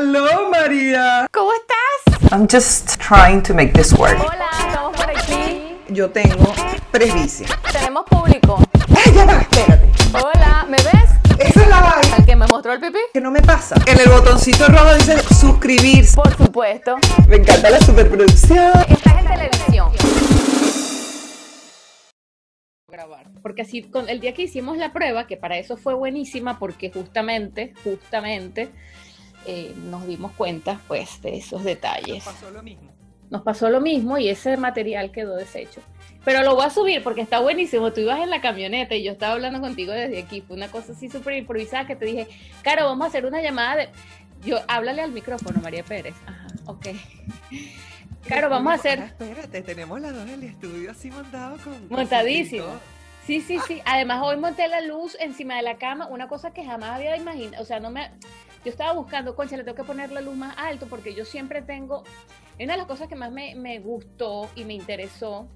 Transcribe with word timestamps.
Hello, 0.00 0.48
María. 0.48 1.26
¿Cómo 1.32 1.50
estás? 1.54 2.30
I'm 2.30 2.46
just 2.48 3.00
trying 3.00 3.42
to 3.42 3.52
make 3.52 3.72
this 3.72 3.92
work. 3.94 4.16
Hola, 4.16 4.48
estamos 4.56 4.96
por 4.96 5.10
aquí. 5.10 5.76
Yo 5.88 6.08
tengo 6.08 6.54
presbicia. 6.92 7.48
Tenemos 7.72 8.04
público. 8.04 8.62
¡Ay, 8.96 9.12
ya 9.12 9.24
va! 9.24 9.40
Espérate. 9.40 9.88
Hola, 10.14 10.66
¿me 10.68 10.76
ves? 10.76 11.10
Esa 11.40 11.62
es 11.62 11.68
la 11.68 11.80
vaina 11.80 12.16
¿Al 12.16 12.24
que 12.24 12.36
me 12.36 12.46
mostró 12.46 12.74
el 12.74 12.80
pipí? 12.80 12.98
que 13.12 13.20
no 13.20 13.32
me 13.32 13.42
pasa. 13.42 13.74
En 13.86 13.98
el 13.98 14.08
botoncito 14.08 14.68
rojo 14.68 14.94
dice 14.94 15.18
suscribirse. 15.34 16.14
Por 16.14 16.36
supuesto. 16.36 16.96
Me 17.26 17.34
encanta 17.34 17.68
la 17.68 17.80
superproducción. 17.80 18.70
Estás 18.88 19.18
en 19.18 19.26
televisión. 19.26 19.90
Grabar. 22.86 23.26
Porque 23.42 23.62
así, 23.62 23.82
con 23.82 24.08
el 24.08 24.20
día 24.20 24.32
que 24.32 24.42
hicimos 24.42 24.76
la 24.76 24.92
prueba, 24.92 25.26
que 25.26 25.36
para 25.36 25.58
eso 25.58 25.76
fue 25.76 25.94
buenísima, 25.94 26.60
porque 26.60 26.92
justamente, 26.92 27.74
justamente, 27.82 28.70
eh, 29.50 29.74
nos 29.76 30.06
dimos 30.06 30.32
cuenta, 30.32 30.78
pues, 30.88 31.22
de 31.22 31.38
esos 31.38 31.64
detalles. 31.64 32.22
Pasó 32.22 32.50
lo 32.50 32.62
mismo. 32.62 32.92
Nos 33.30 33.40
pasó 33.40 33.70
lo 33.70 33.80
mismo 33.80 34.18
y 34.18 34.28
ese 34.28 34.58
material 34.58 35.10
quedó 35.10 35.36
deshecho. 35.36 35.80
Pero 36.22 36.42
lo 36.42 36.54
voy 36.54 36.66
a 36.66 36.70
subir 36.70 37.02
porque 37.02 37.22
está 37.22 37.40
buenísimo. 37.40 37.90
Tú 37.94 38.02
ibas 38.02 38.20
en 38.20 38.28
la 38.28 38.42
camioneta 38.42 38.94
y 38.94 39.04
yo 39.04 39.12
estaba 39.12 39.32
hablando 39.32 39.62
contigo 39.62 39.92
desde 39.92 40.18
aquí. 40.18 40.42
Fue 40.42 40.54
una 40.54 40.68
cosa 40.68 40.92
así 40.92 41.08
súper 41.08 41.38
improvisada 41.38 41.86
que 41.86 41.96
te 41.96 42.04
dije, 42.04 42.28
Caro, 42.62 42.84
vamos 42.84 43.06
a 43.06 43.08
hacer 43.08 43.24
una 43.24 43.40
llamada 43.40 43.76
de... 43.76 43.88
Yo, 44.44 44.58
háblale 44.68 45.00
al 45.00 45.12
micrófono, 45.12 45.60
María 45.62 45.82
Pérez. 45.82 46.14
Ajá, 46.26 46.46
ok. 46.66 46.86
Claro, 48.26 48.50
vamos 48.50 48.72
a 48.72 48.74
hacer... 48.74 48.98
Espérate, 48.98 49.62
tenemos 49.62 49.98
las 50.02 50.12
dos 50.12 50.24
en 50.24 50.34
el 50.34 50.42
estudio 50.42 50.90
así 50.90 51.10
montado 51.10 51.56
con. 51.64 51.88
Montadísimo. 51.88 52.66
Sí, 53.26 53.40
sí, 53.40 53.58
sí. 53.66 53.80
Además, 53.86 54.20
hoy 54.22 54.36
monté 54.36 54.68
la 54.68 54.82
luz 54.82 55.16
encima 55.18 55.56
de 55.56 55.62
la 55.62 55.78
cama, 55.78 56.06
una 56.08 56.28
cosa 56.28 56.50
que 56.50 56.62
jamás 56.62 56.90
había 56.96 57.16
imaginado. 57.16 57.62
O 57.62 57.66
sea, 57.66 57.80
no 57.80 57.90
me. 57.90 58.10
Yo 58.64 58.70
estaba 58.70 58.92
buscando, 58.92 59.34
concha, 59.34 59.56
le 59.56 59.64
tengo 59.64 59.76
que 59.76 59.84
poner 59.84 60.10
la 60.10 60.20
luz 60.20 60.36
más 60.36 60.54
alto 60.58 60.86
porque 60.86 61.14
yo 61.14 61.24
siempre 61.24 61.62
tengo. 61.62 62.04
Una 62.60 62.72
de 62.72 62.78
las 62.78 62.86
cosas 62.86 63.08
que 63.08 63.14
más 63.14 63.30
me, 63.30 63.54
me 63.54 63.78
gustó 63.78 64.50
y 64.56 64.64
me 64.64 64.74
interesó 64.74 65.48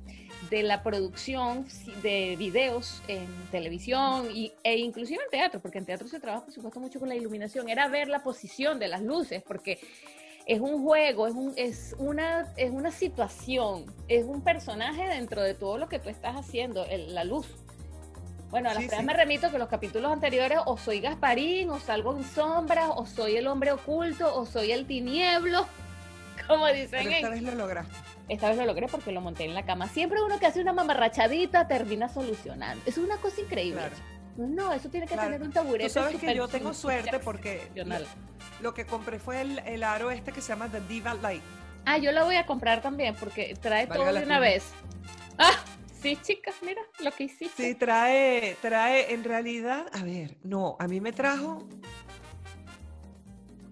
de 0.51 0.63
la 0.63 0.83
producción 0.83 1.67
de 2.03 2.37
videos 2.37 3.03
en 3.09 3.27
televisión 3.51 4.29
y, 4.33 4.53
e 4.63 4.77
inclusive 4.79 5.23
en 5.25 5.31
teatro, 5.31 5.61
porque 5.61 5.79
en 5.79 5.87
teatro 5.87 6.09
se 6.09 6.21
trabaja, 6.21 6.45
por 6.45 6.55
supuesto, 6.55 6.81
mucho 6.81 6.99
con 7.01 7.09
la 7.09 7.15
iluminación, 7.15 7.69
era 7.69 7.89
ver 7.89 8.09
la 8.09 8.23
posición 8.23 8.79
de 8.79 8.89
las 8.89 9.03
luces, 9.03 9.43
porque 9.43 9.79
es 10.47 10.61
un 10.61 10.83
juego, 10.83 11.27
es, 11.27 11.35
un, 11.35 11.53
es, 11.57 11.95
una, 11.99 12.53
es 12.57 12.71
una 12.71 12.91
situación, 12.91 13.87
es 14.09 14.25
un 14.25 14.43
personaje 14.43 15.07
dentro 15.09 15.43
de 15.43 15.55
todo 15.55 15.79
lo 15.79 15.89
que 15.89 15.99
tú 15.99 16.09
estás 16.09 16.37
haciendo, 16.37 16.87
la 17.09 17.25
luz. 17.25 17.47
Bueno, 18.53 18.71
a 18.71 18.75
las 18.75 18.83
Sí, 18.83 18.89
pruebas 18.89 19.01
sí. 19.01 19.07
me 19.07 19.15
remito 19.15 19.51
que 19.51 19.59
los 19.59 19.69
capítulos 19.69 20.13
anteriores 20.13 20.59
o 20.67 20.77
soy 20.77 21.01
Gasparín, 21.01 21.71
o 21.71 21.81
salgo 21.81 22.17
en 22.17 22.23
sombras, 22.23 22.91
o 22.95 23.07
soy 23.07 23.37
el 23.37 23.49
hombre 23.49 23.73
oculto, 23.73 24.33
o 24.37 24.47
soy 24.47 24.71
el 24.73 24.87
tinieblo, 24.87 25.67
como 26.47 26.69
dicen 26.69 26.91
Pero 26.91 27.09
en... 27.09 27.13
esta 27.17 27.29
vez 27.31 27.43
lo 27.43 27.55
lograste. 27.55 27.95
Esta 28.29 28.49
vez 28.51 28.59
lo 28.59 28.65
logré 28.67 28.87
porque 28.89 29.11
lo 29.11 29.21
monté 29.21 29.45
en 29.45 29.55
la 29.55 29.65
cama. 29.65 29.89
Siempre 29.89 30.23
uno 30.23 30.39
que 30.39 30.47
hace 30.47 30.61
una 30.61 30.73
mamarrachadita 30.73 31.67
termina 31.67 32.09
solucionando. 32.09 32.83
Es 32.87 32.97
una 32.99 33.17
cosa 33.17 33.41
increíble. 33.41 33.81
Claro. 33.81 33.97
No, 34.37 34.73
eso 34.73 34.89
tiene 34.89 35.07
que 35.07 35.15
Claro. 35.15 35.31
tener 35.31 35.43
un 35.47 35.53
taburete. 35.53 35.89
Tú 35.89 35.95
sabes 36.01 36.17
que 36.21 36.35
yo 36.35 36.47
tengo 36.47 36.73
suerte 36.73 37.19
porque 37.19 37.69
lo, 37.75 37.97
lo 38.61 38.75
que 38.75 38.87
compré 38.87 39.19
fue 39.19 39.41
el, 39.43 39.59
el 39.61 39.83
aro 39.83 40.11
este 40.11 40.31
que 40.33 40.41
se 40.41 40.49
llama 40.49 40.69
The 40.69 40.81
Diva 40.83 41.15
Light. 41.15 41.43
Ah, 41.85 41.99
yo 41.99 42.13
la 42.13 42.23
voy 42.25 42.37
a 42.37 42.47
comprar 42.47 42.81
también 42.81 43.15
porque 43.17 43.55
trae 43.61 43.87
Valga 43.87 44.05
todo 44.05 44.15
de 44.15 44.25
una 44.25 44.39
vez. 44.39 44.65
Ah, 45.39 45.51
sí, 46.03 46.19
chicas, 46.23 46.55
mira 46.63 46.83
lo 47.03 47.11
que 47.13 47.25
hiciste. 47.25 47.63
Sí, 47.69 47.75
trae, 47.75 48.57
trae, 48.61 49.13
en 49.15 49.25
realidad, 49.25 49.87
a 49.93 50.03
ver, 50.03 50.37
no, 50.43 50.77
a 50.79 50.87
mí 50.89 51.01
me 51.01 51.13
trajo. 51.13 51.67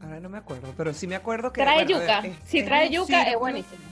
Ahora 0.03 0.20
no 0.20 0.28
me 0.28 0.39
acuerdo, 0.39 0.73
pero 0.77 0.92
sí 0.95 1.06
me 1.06 1.14
acuerdo 1.17 1.53
que. 1.53 1.61
trae 1.62 1.84
bueno, 1.84 1.97
a 1.97 1.98
ver, 2.01 2.08
yuca. 2.08 2.27
es- 2.28 2.48
si 2.48 2.58
es 2.61 2.64
trae 2.64 2.91
yuca, 2.91 3.23
es 3.25 3.39
buenísimo. 3.39 3.83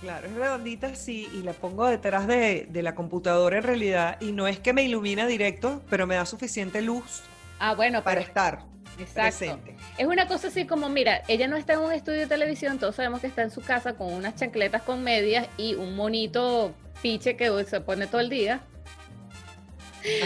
Claro, 0.00 0.28
es 0.28 0.34
redondita 0.34 0.86
así 0.86 1.28
y 1.34 1.42
la 1.42 1.52
pongo 1.52 1.86
detrás 1.86 2.26
de, 2.26 2.66
de 2.70 2.82
la 2.82 2.94
computadora 2.94 3.58
en 3.58 3.64
realidad. 3.64 4.16
Y 4.20 4.32
no 4.32 4.46
es 4.48 4.58
que 4.58 4.72
me 4.72 4.82
ilumina 4.82 5.26
directo, 5.26 5.82
pero 5.90 6.06
me 6.06 6.14
da 6.14 6.24
suficiente 6.24 6.80
luz 6.80 7.22
Ah, 7.58 7.74
bueno, 7.74 8.02
para 8.02 8.20
pero 8.20 8.28
estar 8.28 8.62
exacto. 8.98 9.20
presente. 9.20 9.76
Es 9.98 10.06
una 10.06 10.26
cosa 10.26 10.48
así 10.48 10.66
como, 10.66 10.88
mira, 10.88 11.20
ella 11.28 11.48
no 11.48 11.56
está 11.56 11.74
en 11.74 11.80
un 11.80 11.92
estudio 11.92 12.20
de 12.20 12.26
televisión, 12.28 12.78
todos 12.78 12.96
sabemos 12.96 13.20
que 13.20 13.26
está 13.26 13.42
en 13.42 13.50
su 13.50 13.60
casa 13.60 13.92
con 13.94 14.10
unas 14.10 14.36
chancletas 14.36 14.80
con 14.82 15.02
medias 15.02 15.46
y 15.58 15.74
un 15.74 15.94
monito 15.94 16.72
piche 17.02 17.36
que 17.36 17.64
se 17.64 17.80
pone 17.80 18.06
todo 18.06 18.20
el 18.20 18.30
día, 18.30 18.60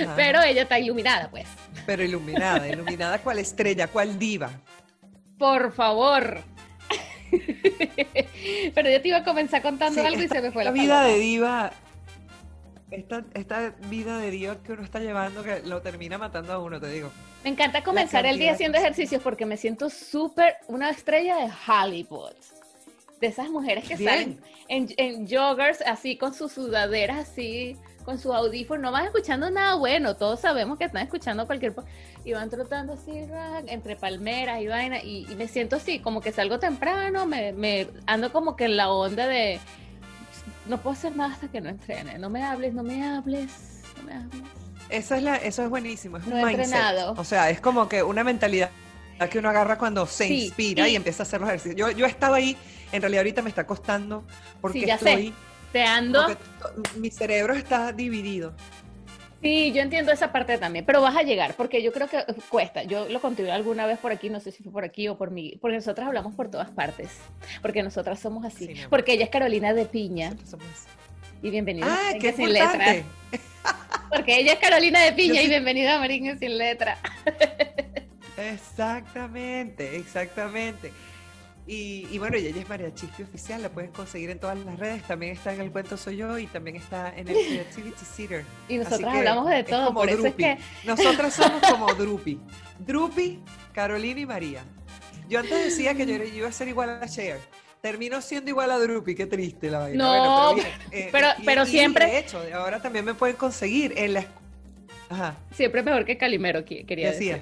Ajá. 0.02 0.14
pero 0.16 0.42
ella 0.42 0.62
está 0.62 0.78
iluminada, 0.78 1.30
pues. 1.30 1.46
Pero 1.86 2.02
iluminada, 2.02 2.68
iluminada 2.68 3.18
cual 3.18 3.38
estrella, 3.38 3.88
cual 3.88 4.18
diva. 4.18 4.50
Por 5.38 5.72
favor. 5.72 6.42
Pero 8.74 8.90
yo 8.90 9.02
te 9.02 9.08
iba 9.08 9.18
a 9.18 9.24
comenzar 9.24 9.60
contando 9.60 10.00
Sí, 10.00 10.06
algo 10.06 10.22
y 10.22 10.28
se 10.28 10.40
me 10.40 10.52
fue 10.52 10.64
la 10.64 10.70
vida 10.70 11.02
de 11.02 11.18
diva, 11.18 11.72
esta, 12.90 13.24
esta 13.34 13.74
vida 13.88 14.18
de 14.18 14.30
diva 14.30 14.62
que 14.62 14.72
uno 14.72 14.82
está 14.84 15.00
llevando 15.00 15.42
que 15.42 15.60
lo 15.64 15.82
termina 15.82 16.16
matando 16.18 16.52
a 16.52 16.58
uno, 16.58 16.80
te 16.80 16.88
digo. 16.88 17.10
Me 17.42 17.50
encanta 17.50 17.82
comenzar 17.82 18.24
el 18.24 18.38
día 18.38 18.52
haciendo 18.52 18.78
ejercicios 18.78 19.22
porque 19.22 19.44
me 19.46 19.56
siento 19.56 19.90
súper 19.90 20.56
una 20.68 20.90
estrella 20.90 21.36
de 21.36 21.50
Hollywood. 21.66 22.34
De 23.24 23.30
esas 23.30 23.48
mujeres 23.48 23.84
que 23.88 23.96
Bien. 23.96 24.10
salen 24.10 24.40
en, 24.68 24.94
en 24.98 25.26
joggers 25.26 25.80
así 25.86 26.18
con 26.18 26.34
sus 26.34 26.52
sudaderas 26.52 27.26
así, 27.30 27.74
con 28.04 28.18
sus 28.18 28.34
audífonos, 28.34 28.82
no 28.82 28.92
van 28.92 29.06
escuchando 29.06 29.50
nada 29.50 29.76
bueno, 29.76 30.14
todos 30.14 30.40
sabemos 30.40 30.76
que 30.76 30.84
están 30.84 31.04
escuchando 31.04 31.46
cualquier... 31.46 31.74
Y 32.26 32.34
van 32.34 32.50
trotando 32.50 32.92
así 32.92 33.12
entre 33.68 33.96
palmeras 33.96 34.60
y 34.60 34.66
vaina 34.66 35.02
y, 35.02 35.26
y 35.30 35.34
me 35.36 35.48
siento 35.48 35.76
así, 35.76 36.00
como 36.00 36.20
que 36.20 36.32
salgo 36.32 36.58
temprano, 36.58 37.24
me, 37.24 37.54
me 37.54 37.86
ando 38.06 38.30
como 38.30 38.56
que 38.56 38.66
en 38.66 38.76
la 38.76 38.90
onda 38.92 39.26
de... 39.26 39.58
No 40.66 40.76
puedo 40.82 40.92
hacer 40.92 41.16
nada 41.16 41.32
hasta 41.32 41.48
que 41.48 41.62
no 41.62 41.70
entrene, 41.70 42.18
no 42.18 42.28
me 42.28 42.42
hables, 42.44 42.74
no 42.74 42.82
me 42.82 43.02
hables, 43.06 43.50
no 43.96 44.02
me 44.02 44.12
hables. 44.12 44.42
Eso 44.90 45.14
es, 45.14 45.22
la, 45.22 45.36
eso 45.36 45.62
es 45.62 45.70
buenísimo, 45.70 46.18
es 46.18 46.26
No 46.26 46.36
un 46.36 46.42
mindset. 46.42 46.64
entrenado. 46.66 47.14
O 47.16 47.24
sea, 47.24 47.48
es 47.48 47.58
como 47.62 47.88
que 47.88 48.02
una 48.02 48.22
mentalidad 48.22 48.68
que 49.30 49.38
uno 49.38 49.48
agarra 49.48 49.78
cuando 49.78 50.04
se 50.06 50.26
Sí, 50.26 50.44
inspira 50.46 50.86
y- 50.86 50.92
y, 50.92 50.96
empieza 50.96 51.22
a 51.22 51.24
hacer 51.26 51.40
los 51.40 51.48
ejercicios. 51.48 51.76
Yo, 51.76 51.90
yo 51.90 52.04
he 52.04 52.08
estado 52.10 52.34
ahí, 52.34 52.54
en 52.92 53.00
realidad 53.02 53.20
ahorita 53.20 53.42
me 53.42 53.48
está 53.48 53.66
costando 53.66 54.24
porque 54.60 54.80
Sí, 54.80 54.86
ya 54.86 54.98
sé. 54.98 55.10
estoy... 55.10 55.34
Te 55.72 55.82
ando... 55.82 56.24
porque 56.26 56.36
to- 56.60 56.98
mi 57.00 57.10
cerebro 57.10 57.54
está 57.54 57.92
dividido. 57.92 58.54
Sí, 59.42 59.72
yo 59.72 59.82
entiendo 59.82 60.10
esa 60.10 60.32
parte 60.32 60.56
también, 60.56 60.86
pero 60.86 61.02
vas 61.02 61.16
a 61.16 61.22
llegar, 61.22 61.54
porque 61.54 61.82
yo 61.82 61.92
creo 61.92 62.08
que 62.08 62.24
cuesta. 62.48 62.82
Yo 62.84 63.06
lo 63.10 63.20
conté 63.20 63.50
alguna 63.52 63.84
vez 63.84 63.98
por 63.98 64.10
aquí, 64.10 64.30
no 64.30 64.40
sé 64.40 64.52
si 64.52 64.62
fue 64.62 64.72
por 64.72 64.84
aquí 64.84 65.06
o 65.08 65.18
por 65.18 65.30
mí, 65.30 65.58
porque 65.60 65.76
nosotras 65.76 66.06
hablamos 66.06 66.34
por 66.34 66.50
todas 66.50 66.70
partes, 66.70 67.10
porque 67.60 67.82
nosotras 67.82 68.18
somos 68.20 68.46
así, 68.46 68.68
Sí, 68.68 68.74
porque 68.88 69.12
ella 69.12 69.24
es 69.24 69.30
Carolina 69.30 69.74
de 69.74 69.84
Piña, 69.84 70.34
somos 70.48 70.66
y 71.42 71.50
bienvenida 71.50 71.84
a 71.86 71.90
¡Ah, 71.92 72.02
Merengue 72.04 72.20
qué 72.30 72.32
sin 72.36 72.52
letra, 72.54 72.94
porque 74.10 74.38
ella 74.38 74.52
es 74.54 74.58
Carolina 74.60 75.02
de 75.02 75.12
Piña 75.12 75.42
y 75.42 75.48
bienvenida 75.48 75.96
a 75.96 76.00
Merengue 76.00 76.38
sin 76.38 76.56
letra. 76.56 76.96
Exactamente, 78.36 79.96
exactamente. 79.96 80.92
Y, 81.66 82.06
y 82.10 82.19
bueno, 82.19 82.36
y 82.36 82.47
ella 82.47 82.60
es 82.60 82.69
María 82.69 82.92
Chispi 82.92 83.22
Oficial, 83.22 83.62
la 83.62 83.70
pueden 83.70 83.91
conseguir 83.91 84.28
en 84.28 84.38
todas 84.38 84.58
las 84.58 84.78
redes. 84.78 85.02
También 85.04 85.32
está 85.32 85.54
en 85.54 85.62
El 85.62 85.70
Cuento 85.70 85.97
Soy 85.97 86.19
Yo 86.19 86.38
y 86.38 86.47
también 86.47 86.76
está 86.76 87.12
en 87.16 87.26
el 87.28 87.34
Creativity 87.48 88.04
Theater. 88.16 88.44
Y 88.69 88.76
nosotras 88.76 89.14
hablamos 89.14 89.48
de 89.48 89.60
es 89.60 89.66
todo, 89.66 89.86
como 89.86 90.00
por 90.00 90.10
eso 90.10 90.26
es 90.26 90.34
que 90.34 90.58
Nosotras 90.84 91.32
somos 91.34 91.62
como 91.62 91.86
Drupi. 91.94 92.38
Drupi, 92.80 93.41
Carolina 93.72 94.20
y 94.20 94.26
María. 94.26 94.62
Yo 95.28 95.38
antes 95.41 95.64
decía 95.64 95.94
que 95.94 96.04
yo, 96.04 96.22
iba 96.22 96.48
a 96.48 96.52
ser 96.52 96.69
igual 96.69 96.91
a 97.02 97.08
Cher. 97.08 97.41
Termino 97.81 98.20
siendo 98.20 98.50
igual 98.50 98.70
a 98.70 98.78
Drupi, 98.78 99.14
qué 99.14 99.26
triste 99.26 99.70
la 99.70 99.78
vaina. 99.78 100.04
No, 100.04 100.52
Bueno, 100.52 100.54
bien, 100.54 100.66
eh, 100.91 101.08
pero- 101.12 101.28
y- 101.38 101.44
pero 101.46 101.62
y 101.62 101.66
siempre- 101.66 102.06
De 102.06 102.19
hecho, 102.19 102.42
ahora 102.54 102.81
también 102.81 103.04
me 103.06 103.14
pueden 103.14 103.36
conseguir 103.36 103.94
en 103.96 104.14
la. 104.14 104.25
Ajá, 105.08 105.36
siempre 105.54 105.82
mejor 105.82 106.04
que 106.04 106.16
Calimero, 106.19 106.60
qui- 106.60 106.78
¿qué 106.81 106.86
quería 106.86 107.10
decir. 107.12 107.41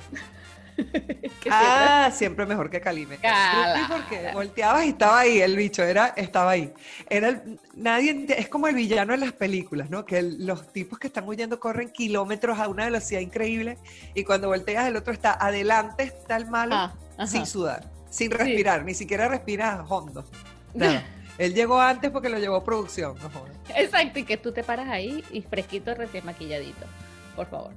Ah, 1.51 2.11
siempre 2.15 2.47
mejor 2.47 2.71
que 2.71 2.81
Calime. 2.81 3.17
Cala. 3.19 3.87
Porque 3.89 4.31
volteabas 4.33 4.85
y 4.87 4.91
estaba 4.91 5.19
ahí, 5.21 5.41
el 5.41 5.57
bicho 5.57 5.83
era, 5.83 6.09
estaba 6.17 6.53
ahí. 6.53 6.73
Era 7.11 7.29
el- 7.29 7.59
nadie, 7.75 8.27
es 8.39 8.49
como 8.49 8.69
el 8.69 8.75
villano 8.77 9.13
en 9.13 9.21
las 9.21 9.33
películas, 9.33 9.91
¿no? 9.91 10.05
Que 10.05 10.19
el- 10.19 10.47
los 10.47 10.73
tipos 10.73 10.99
que 10.99 11.09
están 11.09 11.29
huyendo 11.29 11.59
corren 11.61 11.91
kilómetros 11.91 12.59
a 12.59 12.69
una 12.69 12.85
velocidad 12.87 13.21
increíble 13.21 13.77
y 14.15 14.25
cuando 14.25 14.49
volteas 14.49 14.87
el 14.87 14.97
otro 14.97 15.13
está 15.13 15.33
adelante, 15.35 16.05
está 16.05 16.37
el 16.37 16.47
malo 16.47 16.75
Ah, 16.77 17.27
sin 17.27 17.45
sudar, 17.45 17.85
sin 18.09 18.31
respirar, 18.31 18.85
ni 18.85 18.95
siquiera 18.95 19.29
respira 19.29 19.85
hondo. 19.89 20.25
Nada. 20.75 21.03
Él 21.39 21.55
llegó 21.55 21.81
antes 21.81 22.11
porque 22.11 22.29
lo 22.29 22.39
llevó 22.39 22.63
producción, 22.63 23.17
no. 23.21 23.31
Exacto, 23.77 24.19
y 24.21 24.25
que 24.25 24.37
tú 24.37 24.53
te 24.53 24.63
paras 24.63 24.89
ahí 24.89 25.25
y 25.33 25.43
fresquito, 25.43 25.95
recién 25.95 26.25
maquilladito, 26.25 26.87
por 27.35 27.49
favor, 27.49 27.73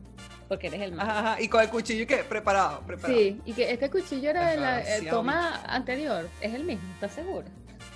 porque 0.48 0.68
eres 0.68 0.82
el 0.82 0.92
más. 0.94 1.08
Ajá, 1.08 1.20
ajá, 1.34 1.42
y 1.42 1.48
con 1.48 1.62
el 1.62 1.70
cuchillo 1.70 2.04
y 2.04 2.06
que 2.06 2.18
preparado, 2.18 2.82
preparado. 2.82 3.18
Sí, 3.20 3.42
y 3.46 3.54
que 3.54 3.72
este 3.72 3.90
cuchillo 3.90 4.30
era 4.30 4.50
de 4.52 4.58
la 4.58 4.82
eh, 4.82 5.08
toma 5.10 5.62
anterior, 5.66 6.30
es 6.42 6.54
el 6.54 6.64
mismo, 6.64 6.84
¿estás 6.94 7.14
seguro? 7.14 7.48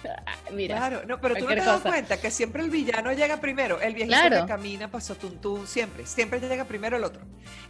Mira, 0.54 0.78
Claro, 0.78 1.02
no, 1.06 1.20
pero 1.20 1.36
tú 1.36 1.42
no 1.42 1.50
te 1.50 1.56
das 1.58 1.82
cuenta 1.82 2.18
que 2.20 2.32
siempre 2.32 2.64
el 2.64 2.70
villano 2.70 3.12
llega 3.14 3.38
primero, 3.42 3.82
el 3.82 3.94
viejito 3.94 4.18
Claro. 4.18 4.46
que 4.46 4.48
camina 4.48 4.90
pasó 4.90 5.16
tuntún, 5.16 5.68
siempre, 5.68 6.06
siempre 6.06 6.40
llega 6.40 6.64
primero 6.66 6.98
el 6.98 7.04
otro. 7.04 7.22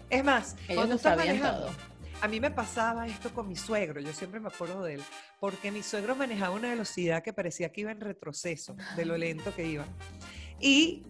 Es 0.09 0.23
más, 0.23 0.55
ellos 0.67 0.75
cuando 0.75 0.93
lo 0.93 0.95
estás 0.95 1.17
manejando, 1.17 1.59
todo. 1.67 1.71
a 2.21 2.27
mí 2.27 2.39
me 2.39 2.51
pasaba 2.51 3.07
esto 3.07 3.33
con 3.33 3.47
mi 3.47 3.55
suegro, 3.55 3.99
yo 3.99 4.13
siempre 4.13 4.39
me 4.39 4.47
acuerdo 4.47 4.83
de 4.83 4.95
él, 4.95 5.03
porque 5.39 5.71
mi 5.71 5.81
suegro 5.83 6.15
manejaba 6.15 6.55
una 6.55 6.69
velocidad 6.69 7.23
que 7.23 7.33
parecía 7.33 7.71
que 7.71 7.81
iba 7.81 7.91
en 7.91 8.01
retroceso, 8.01 8.75
de 8.95 9.05
lo 9.05 9.17
lento 9.17 9.53
que 9.55 9.65
iba. 9.65 9.85
Y 10.59 11.03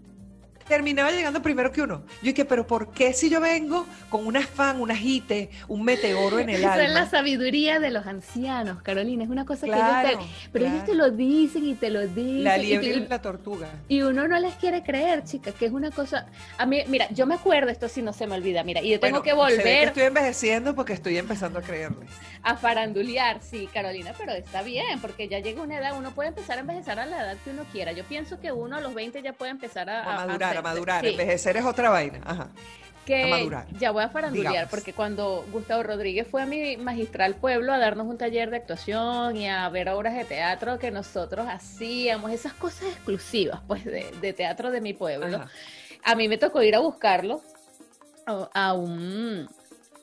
terminaba 0.69 1.11
llegando 1.11 1.41
primero 1.41 1.71
que 1.71 1.81
uno. 1.81 2.03
Yo 2.21 2.31
dije, 2.31 2.45
pero 2.45 2.65
¿por 2.65 2.91
qué 2.91 3.11
si 3.11 3.29
yo 3.29 3.41
vengo 3.41 3.85
con 4.09 4.25
un 4.25 4.37
afán, 4.37 4.79
un 4.79 4.91
ajite, 4.91 5.49
un 5.67 5.83
meteoro 5.83 6.39
en 6.39 6.49
el 6.49 6.63
alma? 6.63 6.75
Esa 6.75 6.85
es 6.85 6.93
la 6.93 7.09
sabiduría 7.09 7.79
de 7.79 7.89
los 7.89 8.05
ancianos, 8.05 8.81
Carolina. 8.83 9.23
Es 9.23 9.29
una 9.29 9.45
cosa 9.45 9.65
que 9.65 9.73
ellos 9.73 10.21
te... 10.21 10.49
Pero 10.53 10.67
ellos 10.67 10.85
te 10.85 10.93
lo 10.93 11.09
dicen 11.09 11.65
y 11.65 11.73
te 11.73 11.89
lo 11.89 12.07
dicen. 12.07 12.43
La 12.43 12.57
liebre 12.57 12.87
y, 12.87 13.07
la 13.07 13.21
tortuga. 13.21 13.67
Y 13.87 14.03
uno 14.03 14.27
no 14.27 14.39
les 14.39 14.53
quiere 14.55 14.83
creer, 14.83 15.23
chicas, 15.23 15.55
que 15.55 15.65
es 15.65 15.71
una 15.71 15.91
cosa... 15.91 16.27
A 16.57 16.65
mí, 16.65 16.83
mira, 16.87 17.09
yo 17.09 17.25
me 17.25 17.35
acuerdo, 17.35 17.71
esto 17.71 17.89
sí 17.89 18.01
no 18.01 18.13
se 18.13 18.27
me 18.27 18.35
olvida, 18.35 18.63
mira, 18.63 18.81
y 18.81 18.91
yo 18.91 18.99
tengo 18.99 19.23
que 19.23 19.33
volver... 19.33 19.87
estoy 19.87 20.03
envejeciendo 20.03 20.75
porque 20.75 20.93
estoy 20.93 21.17
empezando 21.17 21.59
a 21.59 21.61
creerles. 21.63 22.09
A 22.43 22.55
farandulear, 22.55 23.41
sí, 23.41 23.67
Carolina, 23.73 24.13
pero 24.17 24.33
está 24.33 24.61
bien, 24.61 25.01
porque 25.01 25.27
ya 25.27 25.39
llega 25.39 25.63
una 25.63 25.79
edad, 25.79 25.97
uno 25.97 26.11
puede 26.11 26.29
empezar 26.29 26.57
a 26.57 26.61
envejecer 26.61 26.99
a 26.99 27.05
la 27.07 27.17
edad 27.17 27.37
que 27.43 27.49
uno 27.49 27.63
quiera. 27.71 27.91
Yo 27.91 28.03
pienso 28.03 28.39
que 28.39 28.51
uno 28.51 28.77
a 28.77 28.81
los 28.81 28.93
20 28.93 29.21
ya 29.21 29.33
puede 29.33 29.51
empezar 29.51 29.89
a... 29.89 30.03
A 30.03 30.27
madurar, 30.27 30.58
a, 30.59 30.61
madurar. 30.61 31.05
Envejecer 31.05 31.57
es 31.57 31.65
otra 31.65 31.89
vaina. 31.89 32.21
Ajá. 32.23 32.49
Que 33.05 33.49
ya 33.79 33.89
voy 33.89 34.03
a 34.03 34.09
farandulear, 34.09 34.69
porque 34.69 34.93
cuando 34.93 35.43
Gustavo 35.51 35.81
Rodríguez 35.81 36.27
fue 36.27 36.43
a 36.43 36.45
mi 36.45 36.77
magistral 36.77 37.35
pueblo 37.35 37.73
a 37.73 37.79
darnos 37.79 38.05
un 38.05 38.19
taller 38.19 38.51
de 38.51 38.57
actuación 38.57 39.35
y 39.35 39.49
a 39.49 39.67
ver 39.69 39.89
obras 39.89 40.13
de 40.15 40.25
teatro 40.25 40.77
que 40.77 40.91
nosotros 40.91 41.47
hacíamos, 41.49 42.31
esas 42.31 42.53
cosas 42.53 42.83
exclusivas, 42.83 43.61
pues, 43.65 43.83
de, 43.83 44.33
teatro 44.33 44.69
de 44.69 44.79
mi 44.79 44.93
pueblo, 44.93 45.43
a 46.03 46.15
mí 46.15 46.27
me 46.27 46.37
tocó 46.37 46.61
ir 46.61 46.75
a 46.75 46.79
buscarlo 46.79 47.41
a 48.53 48.73
un 48.73 49.49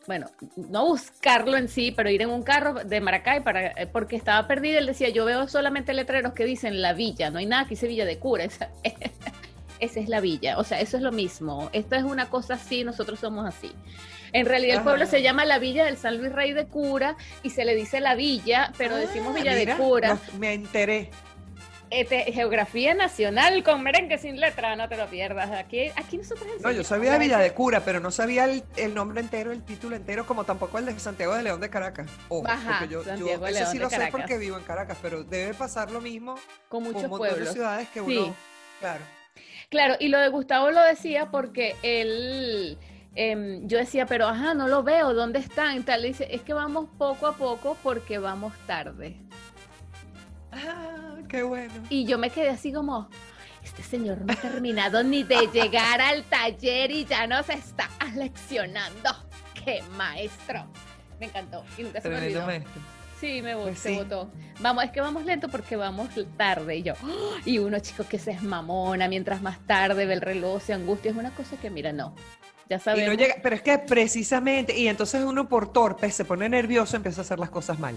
bueno, 0.07 0.31
no 0.57 0.87
buscarlo 0.87 1.57
en 1.57 1.69
sí, 1.69 1.93
pero 1.95 2.09
ir 2.11 2.23
en 2.23 2.31
un 2.31 2.43
carro 2.43 2.75
de 2.75 3.01
Maracay 3.01 3.41
para, 3.43 3.69
eh, 3.69 3.87
porque 3.87 4.17
estaba 4.17 4.47
perdido. 4.47 4.79
Él 4.79 4.87
decía, 4.87 5.09
yo 5.09 5.25
veo 5.25 5.49
solamente 5.49 5.93
letreros 5.95 6.33
que 6.33 6.45
dicen 6.45 6.81
la 6.81 6.93
villa, 6.93 7.31
no 7.31 7.39
hay 7.39 7.47
nada 7.47 7.65
que 7.65 7.71
dice 7.71 7.89
Villa 7.89 8.05
de 8.05 8.19
Cura. 8.19 8.47
Esa, 9.81 10.01
es 10.01 10.09
la 10.09 10.21
villa, 10.21 10.59
o 10.59 10.65
sea, 10.65 10.81
eso 10.81 10.97
es 10.97 11.03
lo 11.03 11.13
mismo. 11.13 11.71
Esto 11.73 11.97
es 11.97 12.05
una 12.05 12.29
cosa 12.29 12.55
así, 12.55 12.85
nosotros 12.85 13.21
somos 13.21 13.47
así. 13.47 13.73
En 14.33 14.47
realidad 14.47 14.79
el 14.79 14.83
pueblo 14.83 15.07
se 15.07 15.23
llama 15.23 15.45
la 15.45 15.59
Villa 15.59 15.85
del 15.85 15.97
San 15.97 16.19
Luis 16.19 16.33
Rey 16.33 16.53
de 16.53 16.67
Cura 16.67 17.17
y 17.43 17.51
se 17.51 17.65
le 17.65 17.75
dice 17.75 18.01
la 18.01 18.15
villa, 18.15 18.73
pero 18.77 18.97
decimos 18.97 19.35
ah, 19.35 19.39
Villa 19.39 19.55
de 19.55 19.75
Cura. 19.77 20.19
me 20.39 20.53
enteré. 20.53 21.11
Este, 21.89 22.33
geografía 22.33 22.95
nacional 22.95 23.63
con 23.63 23.83
merengue 23.85 24.19
sin 24.19 24.41
letra, 24.41 24.75
no 24.75 24.89
te 24.89 24.97
lo 24.97 25.07
pierdas. 25.07 25.53
Aquí, 25.53 25.93
aquí 25.95 26.19
nosotros 26.19 26.49
No, 26.61 26.73
yo 26.73 26.83
sabía 26.83 27.13
de 27.13 27.19
Villa 27.19 27.39
de 27.39 27.53
Cura, 27.53 27.81
pero 27.81 28.01
no 28.01 28.11
sabía 28.11 28.45
el, 28.45 28.95
nombre 28.95 29.21
entero, 29.21 29.53
el 29.53 29.63
título 29.63 29.95
entero, 29.95 30.27
como 30.27 30.43
tampoco 30.43 30.79
el 30.79 30.87
de 30.87 30.99
Santiago 30.99 31.35
de 31.35 31.45
León 31.45 31.61
de 31.61 31.71
Caracas. 31.71 32.11
Oh, 32.29 32.43
Ajá, 32.45 32.85
yo, 32.87 33.05
Santiago 33.05 33.49
yo 33.49 33.67
sí 33.67 33.79
lo 33.79 33.89
sé 33.89 34.09
porque 34.11 34.37
vivo 34.37 34.59
en 34.59 34.65
Caracas, 34.65 34.99
pero 35.01 35.23
debe 35.23 35.55
pasar 35.55 35.93
lo 35.93 36.01
mismo 36.01 36.35
con 36.69 36.83
muchos 36.83 37.09
pueblos. 37.09 37.53
ciudades 37.53 37.89
que 37.91 38.01
uno. 38.01 38.35
Claro. 38.81 39.16
Claro, 39.69 39.97
y 39.99 40.09
lo 40.09 40.19
de 40.19 40.29
Gustavo 40.29 40.71
lo 40.71 40.83
decía 40.83 41.31
porque 41.31 41.77
él. 41.83 42.79
Em, 43.15 43.67
yo 43.67 43.79
decía, 43.79 44.05
pero 44.07 44.27
ajá, 44.27 44.53
no 44.53 44.69
lo 44.69 44.83
veo, 44.83 45.15
¿dónde 45.15 45.39
están? 45.39 45.79
Y 45.79 45.81
tal, 45.81 46.03
dice, 46.03 46.29
es 46.31 46.43
que 46.43 46.53
vamos 46.53 46.91
poco 46.99 47.27
a 47.27 47.33
poco 47.37 47.77
porque 47.83 48.19
vamos 48.19 48.53
tarde. 48.67 49.17
Ah, 50.53 51.17
qué 51.29 51.43
bueno. 51.43 51.73
Y 51.89 52.05
yo 52.05 52.19
me 52.19 52.29
quedé 52.29 52.51
así 52.51 52.73
como, 52.73 53.09
este 53.65 53.83
señor 53.83 54.21
no 54.21 54.33
ha 54.33 54.37
terminado 54.37 55.03
ni 55.03 55.23
de 55.23 55.49
llegar 55.53 56.01
al 56.01 56.25
taller 56.25 56.91
y 56.91 57.07
ya 57.07 57.27
nos 57.27 57.49
está 57.49 57.91
aleccionando. 57.99 59.11
¡Qué 59.65 59.83
maestro! 59.97 60.67
Me 61.19 61.27
encantó. 61.27 61.65
Y 61.79 61.83
nunca 61.83 62.01
se 62.01 62.09
me 62.11 62.19
olvidó. 62.19 62.47
Sí, 63.27 63.43
me 63.43 63.57
pues 63.57 63.97
votó. 63.97 64.31
Vamos, 64.61 64.85
es 64.85 64.91
que 64.93 65.01
vamos 65.01 65.25
lento 65.25 65.49
porque 65.49 65.75
vamos 65.75 66.11
tarde. 66.37 66.77
Y 66.77 66.83
yo, 66.85 66.95
¡oh! 67.03 67.35
y 67.45 67.59
uno 67.59 67.81
chico 67.81 68.05
que 68.09 68.21
se 68.21 68.31
es 68.31 68.43
mamona, 68.43 69.09
mientras 69.09 69.43
más 69.43 69.59
tarde 69.67 70.07
ve 70.07 70.13
el 70.13 70.21
reloj, 70.21 70.63
se 70.63 70.73
angustia. 70.73 71.11
Es 71.11 71.17
una 71.17 71.33
cosa 71.33 71.57
que, 71.57 71.69
mira, 71.69 71.93
no. 71.93 72.15
Ya 72.69 72.79
sabemos. 72.79 73.13
Y 73.13 73.17
no 73.17 73.21
llega, 73.21 73.35
pero 73.43 73.57
es 73.57 73.63
que 73.63 73.79
precisamente, 73.79 74.79
y 74.79 74.87
entonces 74.87 75.25
uno 75.25 75.49
por 75.49 75.73
torpe 75.73 76.09
se 76.13 76.25
pone 76.25 76.49
nervioso, 76.49 76.97
empieza 76.97 77.23
a 77.23 77.25
hacer 77.25 77.41
las 77.41 77.51
cosas 77.51 77.81
mal. 77.81 77.97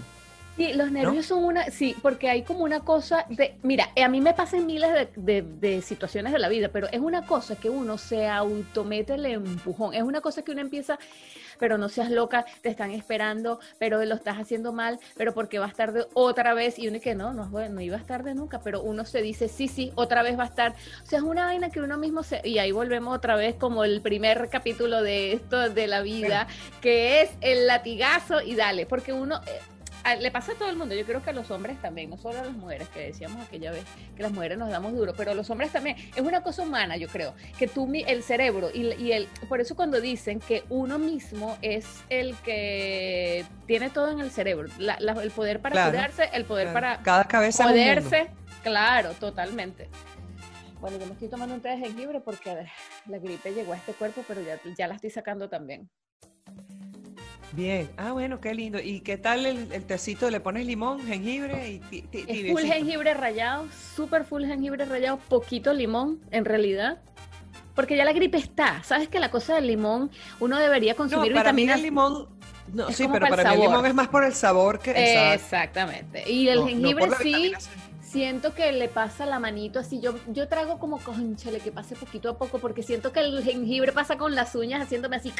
Sí, 0.56 0.72
los 0.74 0.90
nervios 0.90 1.26
son 1.26 1.44
una, 1.44 1.70
sí, 1.70 1.96
porque 2.02 2.28
hay 2.28 2.42
como 2.42 2.64
una 2.64 2.80
cosa 2.80 3.24
de, 3.30 3.56
mira, 3.62 3.88
a 3.96 4.08
mí 4.08 4.20
me 4.20 4.34
pasan 4.34 4.66
miles 4.66 5.08
de, 5.16 5.82
situaciones 5.82 6.32
de 6.32 6.38
la 6.38 6.48
vida, 6.48 6.68
pero 6.68 6.88
es 6.92 7.00
una 7.00 7.24
cosa 7.24 7.56
que 7.56 7.70
uno 7.70 7.96
se 7.96 8.28
automete 8.28 9.14
el 9.14 9.26
empujón, 9.26 9.94
es 9.94 10.02
una 10.02 10.20
cosa 10.20 10.42
que 10.42 10.52
uno 10.52 10.60
empieza, 10.60 10.98
pero 11.60 11.78
no 11.78 11.88
seas 11.88 12.10
loca, 12.10 12.44
te 12.62 12.70
están 12.70 12.90
esperando, 12.90 13.60
pero 13.78 14.04
lo 14.04 14.14
estás 14.16 14.38
haciendo 14.38 14.72
mal, 14.72 14.98
pero 15.16 15.32
porque 15.34 15.60
vas 15.60 15.74
tarde 15.74 16.06
otra 16.14 16.54
vez, 16.54 16.78
y 16.78 16.88
uno 16.88 16.98
que 17.00 17.14
no, 17.14 17.32
no, 17.32 17.46
no 17.46 17.80
ibas 17.80 18.06
tarde 18.06 18.34
nunca, 18.34 18.60
pero 18.62 18.82
uno 18.82 19.04
se 19.04 19.22
dice, 19.22 19.48
sí, 19.48 19.68
sí, 19.68 19.92
otra 19.94 20.22
vez 20.22 20.38
va 20.38 20.44
a 20.44 20.46
estar, 20.46 20.74
o 21.02 21.06
sea, 21.06 21.18
es 21.18 21.24
una 21.24 21.44
vaina 21.44 21.70
que 21.70 21.80
uno 21.80 21.98
mismo 21.98 22.22
se, 22.22 22.40
y 22.42 22.58
ahí 22.58 22.72
volvemos 22.72 23.14
otra 23.14 23.36
vez 23.36 23.54
como 23.54 23.84
el 23.84 24.00
primer 24.00 24.48
capítulo 24.48 25.02
de 25.02 25.34
esto 25.34 25.68
de 25.68 25.86
la 25.86 26.00
vida, 26.00 26.48
que 26.80 27.22
es 27.22 27.30
el 27.42 27.66
latigazo 27.66 28.40
y 28.40 28.56
dale, 28.56 28.86
porque 28.86 29.12
uno... 29.12 29.40
Eh, 29.46 29.60
le 30.18 30.30
pasa 30.30 30.52
a 30.52 30.54
todo 30.54 30.68
el 30.68 30.76
mundo, 30.76 30.94
yo 30.94 31.04
creo 31.04 31.22
que 31.22 31.30
a 31.30 31.32
los 31.32 31.50
hombres 31.50 31.80
también, 31.80 32.10
no 32.10 32.18
solo 32.18 32.40
a 32.40 32.44
las 32.44 32.54
mujeres, 32.54 32.88
que 32.88 33.00
decíamos 33.00 33.46
aquella 33.46 33.70
vez 33.70 33.84
que 34.16 34.22
las 34.22 34.32
mujeres 34.32 34.58
nos 34.58 34.70
damos 34.70 34.92
duro, 34.92 35.12
pero 35.16 35.32
a 35.32 35.34
los 35.34 35.48
hombres 35.50 35.70
también. 35.70 35.96
Es 36.14 36.22
una 36.22 36.42
cosa 36.42 36.62
humana, 36.62 36.96
yo 36.96 37.08
creo, 37.08 37.34
que 37.58 37.68
tú, 37.68 37.90
el 37.92 38.22
cerebro, 38.22 38.70
y, 38.72 38.92
y 38.94 39.12
el, 39.12 39.26
por 39.48 39.60
eso 39.60 39.76
cuando 39.76 40.00
dicen 40.00 40.40
que 40.40 40.64
uno 40.68 40.98
mismo 40.98 41.56
es 41.62 41.86
el 42.08 42.34
que 42.36 43.44
tiene 43.66 43.90
todo 43.90 44.10
en 44.10 44.20
el 44.20 44.30
cerebro, 44.30 44.68
el 44.78 45.30
poder 45.30 45.60
para 45.60 45.86
curarse, 45.86 46.30
el 46.32 46.44
poder 46.44 46.72
para 46.72 47.02
Cada 47.02 47.24
cabeza 47.24 47.64
poderse, 47.64 48.30
claro, 48.62 49.12
totalmente. 49.14 49.88
Bueno, 50.80 50.98
yo 50.98 51.06
me 51.06 51.12
estoy 51.12 51.28
tomando 51.28 51.54
un 51.54 51.60
té 51.60 51.68
de 51.68 51.76
jengibre 51.76 52.20
porque 52.20 52.66
la 53.06 53.18
gripe 53.18 53.52
llegó 53.52 53.74
a 53.74 53.76
este 53.76 53.92
cuerpo, 53.92 54.24
pero 54.26 54.40
ya, 54.40 54.58
ya 54.76 54.88
la 54.88 54.94
estoy 54.94 55.10
sacando 55.10 55.48
también. 55.50 55.90
Bien, 57.52 57.90
ah 57.96 58.12
bueno, 58.12 58.40
qué 58.40 58.54
lindo. 58.54 58.78
¿Y 58.78 59.00
qué 59.00 59.18
tal 59.18 59.44
el, 59.44 59.84
tecito? 59.84 60.30
¿Le 60.30 60.40
pones 60.40 60.66
limón, 60.66 61.04
jengibre 61.06 61.80
y 61.90 62.04
Es 62.12 62.52
full 62.52 62.62
jengibre 62.62 63.14
rallado, 63.14 63.66
súper 63.96 64.24
full 64.24 64.44
jengibre 64.44 64.84
rallado, 64.84 65.18
poquito 65.18 65.72
limón 65.72 66.20
en 66.30 66.44
realidad. 66.44 66.98
Porque 67.74 67.96
ya 67.96 68.04
la 68.04 68.12
gripe 68.12 68.38
está. 68.38 68.82
¿Sabes 68.84 69.08
que 69.08 69.18
la 69.20 69.30
cosa 69.30 69.54
del 69.54 69.66
limón 69.66 70.10
uno 70.38 70.58
debería 70.58 70.94
consumir 70.94 71.32
no, 71.32 71.38
para 71.38 71.50
vitaminas? 71.52 71.76
Mí 71.76 71.80
el 71.80 71.86
limón 71.86 72.28
no, 72.72 72.90
sí, 72.90 73.08
pero 73.10 73.26
para, 73.26 73.50
mí 73.50 73.56
el 73.56 73.60
limón 73.62 73.86
es 73.86 73.94
más 73.94 74.08
por 74.08 74.24
el 74.24 74.34
sabor 74.34 74.78
que 74.78 75.32
Exactamente. 75.34 76.30
Y 76.30 76.48
el 76.48 76.64
jengibre 76.64 77.08
sí 77.20 77.52
siento 78.00 78.54
que 78.54 78.70
le 78.72 78.88
pasa 78.88 79.26
la 79.26 79.38
manito 79.38 79.78
así. 79.78 80.00
Yo, 80.00 80.14
yo 80.28 80.48
trago 80.48 80.78
como 80.78 80.98
conchale 80.98 81.60
que 81.60 81.72
pase 81.72 81.96
poquito 81.96 82.30
a 82.30 82.38
poco 82.38 82.58
porque 82.58 82.82
siento 82.82 83.12
que 83.12 83.20
el 83.20 83.42
jengibre 83.42 83.92
pasa 83.92 84.16
con 84.16 84.34
las 84.34 84.54
uñas 84.54 84.82
haciéndome 84.82 85.16
así 85.16 85.32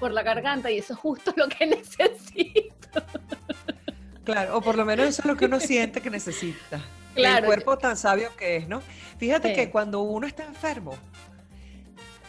por 0.00 0.10
la 0.10 0.22
garganta 0.22 0.70
y 0.70 0.78
eso 0.78 0.94
es 0.94 0.98
justo 0.98 1.32
lo 1.36 1.48
que 1.48 1.66
necesito. 1.66 3.02
Claro, 4.24 4.58
o 4.58 4.60
por 4.60 4.76
lo 4.76 4.84
menos 4.84 5.06
eso 5.06 5.22
es 5.22 5.26
lo 5.26 5.36
que 5.36 5.44
uno 5.44 5.60
siente 5.60 6.00
que 6.00 6.10
necesita. 6.10 6.80
Claro. 7.14 7.38
El 7.38 7.44
cuerpo 7.44 7.78
tan 7.78 7.96
sabio 7.96 8.34
que 8.36 8.56
es, 8.56 8.68
¿no? 8.68 8.82
Fíjate 9.18 9.52
que 9.52 9.70
cuando 9.70 10.00
uno 10.00 10.26
está 10.26 10.44
enfermo, 10.44 10.96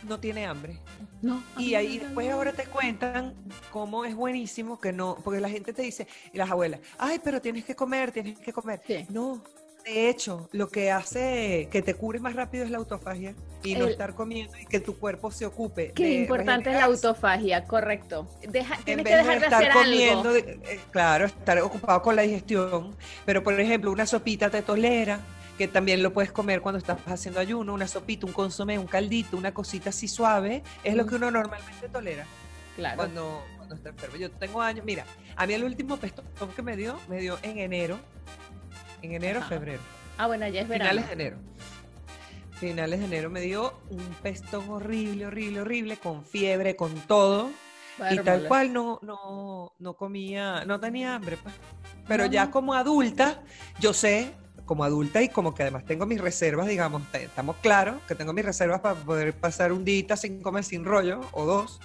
no 0.07 0.19
tiene 0.19 0.45
hambre. 0.45 0.79
No. 1.21 1.43
Y 1.57 1.75
ahí 1.75 1.99
después 1.99 2.29
ahora 2.29 2.51
te 2.53 2.65
cuentan 2.65 3.35
cómo 3.71 4.05
es 4.05 4.15
buenísimo 4.15 4.79
que 4.79 4.91
no, 4.91 5.17
porque 5.23 5.39
la 5.39 5.49
gente 5.49 5.73
te 5.73 5.83
dice, 5.83 6.07
y 6.33 6.37
las 6.37 6.49
abuelas, 6.49 6.79
ay, 6.97 7.21
pero 7.23 7.39
tienes 7.41 7.63
que 7.63 7.75
comer, 7.75 8.11
tienes 8.11 8.39
que 8.39 8.51
comer. 8.51 8.81
No, 9.09 9.43
de 9.83 10.09
hecho, 10.09 10.50
lo 10.51 10.69
que 10.69 10.91
hace 10.91 11.67
que 11.71 11.81
te 11.81 11.93
cures 11.93 12.21
más 12.21 12.35
rápido 12.35 12.63
es 12.63 12.71
la 12.71 12.77
autofagia 12.77 13.33
y 13.63 13.75
no 13.75 13.85
estar 13.85 14.13
comiendo 14.15 14.57
y 14.57 14.65
que 14.65 14.79
tu 14.79 14.97
cuerpo 14.97 15.31
se 15.31 15.45
ocupe. 15.45 15.91
Qué 15.93 16.21
importante 16.21 16.69
es 16.69 16.75
la 16.75 16.85
autofagia, 16.85 17.63
correcto. 17.65 18.27
Deja, 18.47 18.77
tienes 18.83 19.05
que 19.05 19.15
dejar 19.15 19.39
de, 19.39 19.45
estar 19.45 19.73
comiendo, 19.73 20.35
eh, 20.35 20.79
claro, 20.91 21.25
estar 21.25 21.59
ocupado 21.59 22.01
con 22.01 22.15
la 22.15 22.21
digestión. 22.21 22.95
Pero, 23.25 23.43
por 23.43 23.59
ejemplo, 23.59 23.91
una 23.91 24.05
sopita 24.05 24.50
te 24.50 24.61
tolera, 24.61 25.19
que 25.57 25.67
también 25.67 26.01
lo 26.03 26.13
puedes 26.13 26.31
comer 26.31 26.61
cuando 26.61 26.79
estás 26.79 27.00
haciendo 27.05 27.39
ayuno, 27.39 27.73
una 27.73 27.88
sopita, 27.88 28.25
un 28.25 28.33
consomé, 28.33 28.77
un 28.77 28.88
caldito, 28.88 29.38
una 29.38 29.53
cosita 29.53 29.89
así 29.89 30.07
suave, 30.07 30.63
es 30.83 30.95
lo 30.95 31.05
que 31.05 31.15
uno 31.15 31.31
normalmente 31.31 31.89
tolera. 31.89 32.25
Claro. 32.75 32.97
Cuando, 32.97 33.43
cuando 33.57 33.75
está 33.75 33.89
enfermo. 33.89 34.15
Yo 34.15 34.31
tengo 34.31 34.61
años, 34.61 34.85
mira, 34.85 35.05
a 35.35 35.45
mí 35.45 35.53
el 35.53 35.63
último 35.63 35.97
pestón 35.97 36.25
que 36.55 36.61
me 36.61 36.77
dio, 36.77 36.97
me 37.09 37.19
dio 37.19 37.38
en 37.43 37.59
enero 37.59 38.00
en 39.01 39.13
enero, 39.13 39.41
febrero. 39.41 39.81
Ah, 40.17 40.27
bueno, 40.27 40.48
ya 40.48 40.62
es 40.62 40.67
verano. 40.67 40.91
Finales 40.91 41.08
de 41.08 41.13
enero. 41.13 41.38
Finales 42.60 43.00
de 43.00 43.05
enero 43.05 43.29
me 43.29 43.41
dio 43.41 43.79
un 43.89 44.03
pestón 44.22 44.70
horrible, 44.70 45.25
horrible, 45.25 45.62
horrible, 45.62 45.98
con 45.98 46.24
fiebre, 46.24 46.75
con 46.75 46.93
todo. 47.08 47.50
y 48.12 48.17
tal 48.20 48.48
cual 48.48 48.72
no, 48.72 49.00
no, 49.01 49.74
no 49.79 49.93
comía, 49.96 50.63
no 50.65 50.79
tenía 50.79 51.15
hambre, 51.15 51.38
pues. 51.41 51.55
Pero 52.08 52.25
ya 52.25 52.51
como 52.51 52.74
adulta, 52.74 53.41
yo 53.79 53.93
sé, 53.93 54.34
como 54.65 54.84
adulta 54.84 55.22
y 55.22 55.29
como 55.29 55.53
que 55.53 55.63
además 55.63 55.86
tengo 55.86 56.05
mis 56.05 56.22
reservas, 56.22 56.67
digamos, 56.67 57.01
estamos 57.13 57.55
claros 57.58 58.01
que 58.08 58.15
tengo 58.15 58.31
mis 58.34 58.46
reservas 58.46 58.79
para 58.81 58.96
poder 58.96 59.34
pasar 59.34 59.72
un 59.72 59.84
día 59.84 60.15
sin 60.15 60.41
comer, 60.41 60.63
sin 60.63 60.86
rollo, 60.86 61.22
o 61.31 61.46
dos. 61.46 61.79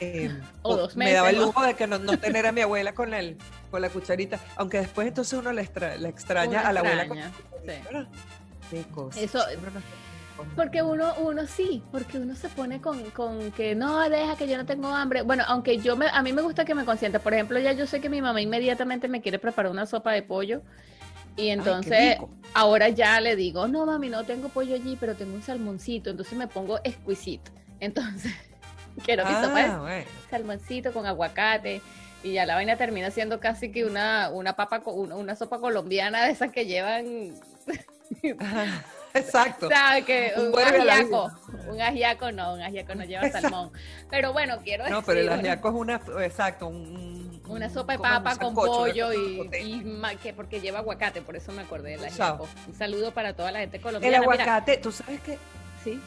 Eh, 0.00 0.30
O 0.62 0.76
dos 0.76 0.96
me 0.96 1.12
daba 1.12 1.30
el 1.30 1.36
meses, 1.36 1.46
¿no? 1.46 1.52
lujo 1.52 1.66
de 1.66 1.74
que 1.74 1.86
no, 1.86 1.98
no 1.98 2.18
tener 2.18 2.46
a 2.46 2.52
mi 2.52 2.60
abuela 2.62 2.94
con 2.94 3.14
el 3.14 3.36
con 3.70 3.80
la 3.82 3.88
cucharita, 3.90 4.38
aunque 4.56 4.78
después 4.78 5.06
entonces 5.08 5.38
uno 5.38 5.50
extra- 5.52 5.96
le 5.96 6.08
extraña 6.08 6.60
Uno 6.60 6.68
a 6.68 6.72
la 6.72 6.80
abuela 6.80 7.08
con 7.08 7.18
la 7.18 7.28
sí. 7.28 7.34
¿verdad? 7.66 8.08
Qué 8.70 8.82
cosa. 8.94 9.20
Eso- 9.20 9.44
Porque 10.56 10.82
uno, 10.82 11.14
uno 11.20 11.46
sí, 11.46 11.82
porque 11.92 12.18
uno 12.18 12.34
se 12.34 12.48
pone 12.48 12.80
con, 12.80 13.00
con 13.10 13.52
que 13.52 13.74
no, 13.76 14.08
deja 14.10 14.36
que 14.36 14.48
yo 14.48 14.56
no 14.56 14.66
tengo 14.66 14.88
hambre. 14.88 15.22
Bueno, 15.22 15.44
aunque 15.46 15.78
yo 15.78 15.96
me, 15.96 16.06
a 16.08 16.22
mí 16.22 16.32
me 16.32 16.42
gusta 16.42 16.64
que 16.64 16.74
me 16.74 16.84
consienta. 16.84 17.20
Por 17.20 17.34
ejemplo, 17.34 17.58
ya 17.60 17.72
yo 17.72 17.86
sé 17.86 18.00
que 18.00 18.08
mi 18.08 18.20
mamá 18.20 18.40
inmediatamente 18.40 19.06
me 19.06 19.20
quiere 19.22 19.38
preparar 19.38 19.70
una 19.70 19.86
sopa 19.86 20.10
de 20.12 20.22
pollo. 20.22 20.62
Y 21.36 21.48
entonces, 21.48 22.18
ahora 22.52 22.88
ya 22.88 23.20
le 23.20 23.36
digo, 23.36 23.66
no 23.68 23.86
mami, 23.86 24.08
no 24.08 24.24
tengo 24.24 24.48
pollo 24.48 24.74
allí, 24.74 24.96
pero 24.98 25.14
tengo 25.14 25.34
un 25.34 25.42
salmoncito. 25.42 26.10
Entonces 26.10 26.36
me 26.36 26.48
pongo 26.48 26.80
exquisito. 26.84 27.50
Entonces, 27.80 28.32
quiero 29.04 29.24
mi 29.26 29.32
sopa 29.34 29.58
de 29.58 29.64
Ah, 29.64 29.78
bueno. 29.80 30.04
salmoncito 30.30 30.92
con 30.92 31.06
aguacate. 31.06 31.80
Y 32.22 32.32
ya 32.32 32.46
la 32.46 32.54
vaina 32.54 32.76
termina 32.76 33.10
siendo 33.10 33.38
casi 33.38 33.70
que 33.70 33.84
una, 33.84 34.30
una 34.30 34.54
papa, 34.54 34.80
una, 34.86 35.14
una 35.16 35.36
sopa 35.36 35.58
colombiana 35.58 36.24
de 36.24 36.32
esas 36.32 36.50
que 36.50 36.64
llevan 36.64 37.34
Ajá, 38.38 38.84
Exacto. 39.14 39.68
¿Sabes 39.68 40.04
que 40.04 40.32
Un 40.36 40.48
un, 40.48 40.58
ajiaco? 40.58 41.30
Un 41.68 41.80
ajiaco 41.80 42.32
no, 42.32 42.54
un 42.54 42.62
ajiaco 42.62 42.94
no 42.94 43.04
lleva 43.04 43.26
Exacto. 43.26 43.48
salmón. 43.50 43.72
Pero 44.10 44.32
bueno, 44.32 44.58
quiero 44.64 44.88
No, 44.88 45.02
pero 45.02 45.20
el 45.20 45.26
decir, 45.26 45.40
ajiaco 45.40 45.68
es 45.68 45.74
una, 45.74 46.00
exacto, 46.24 46.66
un, 46.68 46.76
un- 46.76 47.42
una 47.46 47.68
sopa 47.68 47.92
de 47.92 47.98
papa 47.98 48.36
con 48.36 48.54
pollo 48.54 49.12
y, 49.12 49.42
y 49.60 50.16
que 50.22 50.32
porque 50.32 50.60
lleva 50.62 50.78
aguacate, 50.78 51.20
por 51.20 51.36
eso 51.36 51.52
me 51.52 51.60
acordé 51.62 51.90
del 51.90 52.04
ajiaco. 52.06 52.48
Un 52.66 52.74
saludo 52.74 53.12
para 53.12 53.34
toda 53.34 53.52
la 53.52 53.58
gente 53.60 53.76
El 53.76 53.82
colombiana. 53.82 54.18
Mira, 54.20 54.32
aguacate, 54.32 54.78
tú 54.78 54.90
sabes 54.90 55.20
que 55.20 55.38
sí, 55.84 56.00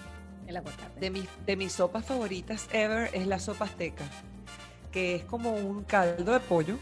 el 0.48 0.58
aguacate. 0.58 1.00
de 1.00 1.10
mis, 1.12 1.28
de 1.46 1.56
mis 1.56 1.74
sopas 1.74 2.06
favoritas 2.06 2.68
ever 2.72 3.10
es 3.14 3.28
la 3.28 3.40
sopa 3.40 3.66
azteca, 3.66 4.06
que 4.92 5.16
es 5.16 5.24
como 5.26 5.52
un 5.54 5.84
caldo 5.84 6.32
de 6.34 6.40
pollo, 6.40 6.78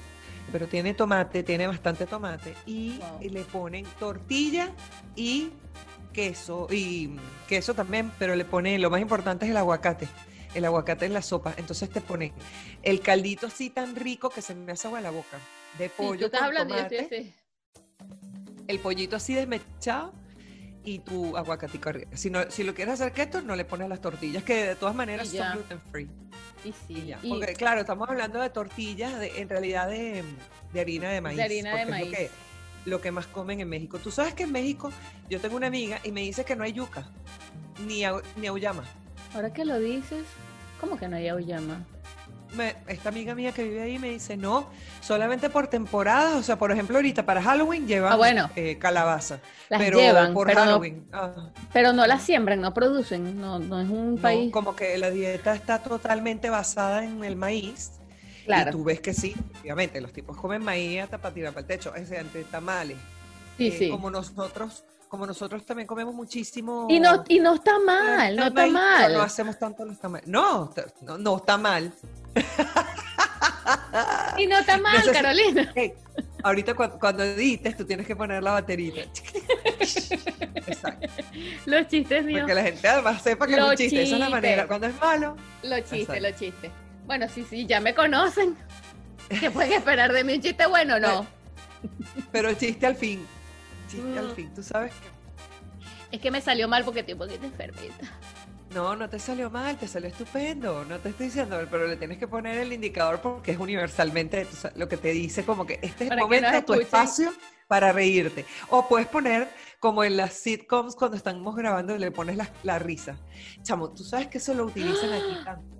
pero 0.51 0.67
tiene 0.67 0.93
tomate, 0.93 1.43
tiene 1.43 1.67
bastante 1.67 2.05
tomate, 2.05 2.53
y, 2.65 2.99
Wow. 2.99 3.19
le 3.31 3.41
ponen 3.43 3.85
tortilla 3.99 4.71
y 5.15 5.49
queso, 6.13 6.67
y 6.71 7.17
queso 7.47 7.73
también, 7.73 8.11
pero 8.19 8.35
le 8.35 8.45
ponen, 8.45 8.81
lo 8.81 8.89
más 8.89 9.01
importante 9.01 9.45
es 9.45 9.51
el 9.51 9.57
aguacate, 9.57 10.07
el 10.53 10.63
aguacate 10.63 11.05
en 11.07 11.13
la 11.13 11.21
sopa, 11.21 11.53
entonces 11.57 11.89
te 11.89 11.99
ponen 11.99 12.31
el 12.83 13.01
caldito 13.01 13.47
así 13.47 13.69
tan 13.69 13.95
rico 13.95 14.29
que 14.29 14.41
se 14.41 14.55
me 14.55 14.71
hace 14.71 14.87
agua 14.87 15.01
la 15.01 15.11
boca, 15.11 15.39
de 15.77 15.89
Sí, 15.89 15.93
pollo 15.97 16.19
tú 16.19 16.25
estás 16.25 16.39
con 16.41 16.47
hablando, 16.47 16.75
yo 16.75 16.81
tomate, 16.81 16.99
estoy 17.01 17.17
así. 17.17 17.33
el 18.67 18.79
pollito 18.79 19.15
así 19.15 19.33
desmechado 19.33 20.13
y 20.85 20.99
tu 20.99 21.35
aguacatico 21.35 21.89
arriba. 21.89 22.11
Si, 22.15 22.29
no, 22.29 22.49
si 22.49 22.63
lo 22.63 22.73
quieres 22.75 22.93
hacer 22.95 23.11
keto, 23.11 23.41
no 23.41 23.55
le 23.55 23.65
pones 23.65 23.89
las 23.89 23.99
tortillas, 24.01 24.43
que 24.43 24.67
de 24.67 24.75
todas 24.75 24.93
maneras 24.95 25.27
son 25.27 25.51
gluten 25.53 25.79
free. 25.91 26.07
Y 26.63 26.69
Y 26.69 26.73
sí, 26.87 27.05
ya. 27.07 27.19
y- 27.21 27.29
Porque 27.29 27.53
claro, 27.53 27.81
estamos 27.81 28.07
hablando 28.09 28.39
de 28.39 28.49
tortillas, 28.49 29.19
de, 29.19 29.39
en 29.41 29.49
realidad 29.49 29.87
de, 29.89 30.23
de 30.73 30.79
harina 30.79 31.09
de 31.09 31.21
maíz. 31.21 31.39
harina 31.39 31.71
de 31.71 31.75
porque 31.77 31.83
es 31.83 31.89
maíz. 31.89 32.05
Lo 32.11 32.15
que, 32.17 32.29
lo 32.85 33.01
que 33.01 33.11
más 33.11 33.27
comen 33.27 33.59
en 33.61 33.67
México. 33.69 33.97
Tú 33.99 34.11
sabes 34.11 34.33
que 34.35 34.43
en 34.43 34.51
México 34.51 34.91
yo 35.29 35.39
tengo 35.41 35.55
una 35.57 35.67
amiga 35.67 35.99
y 36.03 36.11
me 36.11 36.21
dice 36.21 36.45
que 36.45 36.55
no 36.55 36.63
hay 36.63 36.73
yuca, 36.73 37.09
ni, 37.87 38.01
au- 38.03 38.21
ni 38.37 38.47
auyama. 38.47 38.83
ahora 39.33 39.51
que 39.51 39.65
lo 39.65 39.79
dices, 39.79 40.23
¿cómo 40.79 40.97
que 40.97 41.07
no 41.07 41.17
hay 41.17 41.27
auyama? 41.27 41.83
Me- 42.55 42.75
esta 42.87 43.09
amiga 43.09 43.35
mía 43.35 43.51
que 43.51 43.63
vive 43.63 43.81
ahí 43.81 43.99
me 43.99 44.09
dice, 44.09 44.37
no, 44.37 44.67
solamente 45.01 45.49
por 45.49 45.67
temporadas, 45.67 46.35
o 46.35 46.43
sea, 46.43 46.57
por 46.57 46.71
ejemplo, 46.71 46.95
ahorita 46.97 47.25
para 47.25 47.41
Halloween 47.41 47.87
llevan 47.87 48.13
Ah, 48.13 48.15
bueno. 48.15 48.49
eh, 48.55 48.77
calabaza. 48.77 49.39
Las 49.69 49.81
pero 49.81 49.97
llevan, 49.99 50.33
por 50.33 50.47
pero 50.47 50.59
no, 50.61 50.65
Halloween. 50.65 51.05
ah. 51.11 51.49
pero 51.73 51.91
no 51.93 52.07
las 52.07 52.21
siembran, 52.23 52.61
no 52.61 52.73
producen, 52.73 53.39
no, 53.41 53.59
no 53.59 53.81
es 53.81 53.89
un 53.89 54.15
No, 54.15 54.21
país. 54.21 54.51
como 54.53 54.75
que 54.75 54.97
la 54.97 55.09
dieta 55.11 55.53
está 55.53 55.79
totalmente 55.79 56.49
basada 56.49 57.03
en 57.03 57.23
el 57.23 57.35
maíz. 57.35 57.91
Claro. 58.45 58.69
Y 58.69 58.71
tú 58.73 58.83
ves 58.83 58.99
que 59.01 59.13
sí, 59.13 59.35
obviamente, 59.61 59.99
los 59.99 60.13
tipos 60.13 60.37
comen 60.37 60.63
maíz 60.63 61.01
hasta 61.01 61.17
para 61.17 61.33
tirar 61.33 61.51
para 61.51 61.61
el 61.61 61.67
techo, 61.67 61.93
es 61.95 62.01
decir, 62.09 62.17
entre 62.25 62.43
tamales. 62.43 62.97
Sí, 63.57 63.67
Eh, 63.67 63.75
sí. 63.77 63.89
Como 63.89 64.11
nosotros, 64.11 64.83
como 65.07 65.25
nosotros 65.25 65.65
también 65.65 65.87
comemos 65.87 66.13
muchísimo. 66.13 66.87
Y 66.89 66.99
no, 66.99 67.23
y 67.27 67.39
no 67.39 67.55
está 67.55 67.79
mal, 67.79 68.35
no 68.35 68.47
está 68.47 68.65
mal. 68.67 69.13
No 69.13 69.21
hacemos 69.21 69.57
tanto 69.57 69.85
los 69.85 69.99
tamales. 69.99 70.27
No, 70.27 70.69
t- 70.69 70.85
no, 71.01 71.17
no 71.17 71.37
está 71.37 71.57
mal. 71.57 71.91
Y 74.37 74.47
no 74.47 74.57
está 74.59 74.77
mal, 74.77 74.97
Necesi- 74.97 75.11
Carolina. 75.13 75.71
Hey, 75.75 75.93
ahorita 76.43 76.73
cuando, 76.75 76.99
cuando 76.99 77.23
edites, 77.23 77.75
tú 77.77 77.85
tienes 77.85 78.05
que 78.05 78.15
poner 78.15 78.43
la 78.43 78.51
baterita. 78.51 79.01
Exacto. 79.79 81.07
Los 81.65 81.87
chistes 81.87 82.23
míos. 82.25 82.41
Porque 82.41 82.53
la 82.55 82.63
gente 82.63 82.87
además 82.87 83.21
sepa 83.21 83.47
que 83.47 83.53
es 83.53 83.59
Los 83.59 83.69
un 83.71 83.75
chiste. 83.77 84.03
Esa 84.03 84.13
es 84.15 84.19
la 84.19 84.25
chistes. 84.27 84.31
manera. 84.31 84.67
Cuando 84.67 84.87
es 84.87 84.99
malo, 84.99 85.35
Los 85.63 85.83
chistes, 85.89 86.21
los 86.21 86.35
chistes. 86.35 86.71
Bueno, 87.05 87.27
sí, 87.33 87.45
sí, 87.49 87.65
ya 87.65 87.79
me 87.79 87.93
conocen. 87.95 88.55
¿Qué 89.39 89.49
pueden 89.51 89.73
esperar 89.73 90.11
de 90.11 90.23
mí? 90.23 90.33
¿Un 90.35 90.41
chiste 90.41 90.65
bueno? 90.67 90.99
No. 90.99 91.25
pero 92.31 92.49
el 92.49 92.57
chiste 92.57 92.85
al 92.85 92.95
fin. 92.95 93.25
Chiste 93.87 94.19
al 94.19 94.31
fin. 94.31 94.53
Tú 94.53 94.63
sabes 94.63 94.91
que 94.93 96.15
Es 96.15 96.21
que 96.21 96.31
me 96.31 96.41
salió 96.41 96.67
mal 96.67 96.83
porque 96.83 97.01
estoy 97.01 97.13
un 97.13 97.19
poquito 97.19 97.45
enfermita. 97.45 98.11
No, 98.73 98.95
no 98.95 99.07
te 99.07 99.19
salió 99.19 99.49
mal, 99.49 99.77
te 99.77 99.87
salió 99.87 100.09
estupendo. 100.09 100.83
No 100.85 100.99
te 100.99 101.09
estoy 101.09 101.27
diciendo, 101.27 101.57
pero 101.71 101.87
le 101.87 101.95
tienes 101.95 102.17
que 102.17 102.27
poner 102.27 102.57
el 102.57 102.73
indicador 102.73 103.21
porque 103.21 103.51
es 103.51 103.57
universalmente 103.59 104.45
lo 104.75 104.89
que 104.89 104.97
te 104.97 105.09
dice 105.11 105.45
como 105.45 105.65
que 105.65 105.79
este 105.81 106.05
es 106.05 106.11
el 106.11 106.17
momento, 106.19 106.63
tu 106.63 106.73
espacio 106.73 107.33
para 107.67 107.91
reírte. 107.93 108.45
O 108.69 108.87
puedes 108.87 109.07
poner 109.07 109.47
como 109.79 110.03
en 110.03 110.17
las 110.17 110.33
sitcoms 110.33 110.95
cuando 110.95 111.15
estamos 111.15 111.55
grabando 111.55 111.97
le 111.97 112.11
pones 112.11 112.35
la, 112.35 112.49
la 112.63 112.77
risa. 112.79 113.17
Chamo, 113.61 113.91
tú 113.91 114.03
sabes 114.03 114.27
que 114.27 114.39
eso 114.39 114.53
lo 114.53 114.65
utilizan 114.65 115.13
aquí 115.13 115.35
tanto 115.45 115.75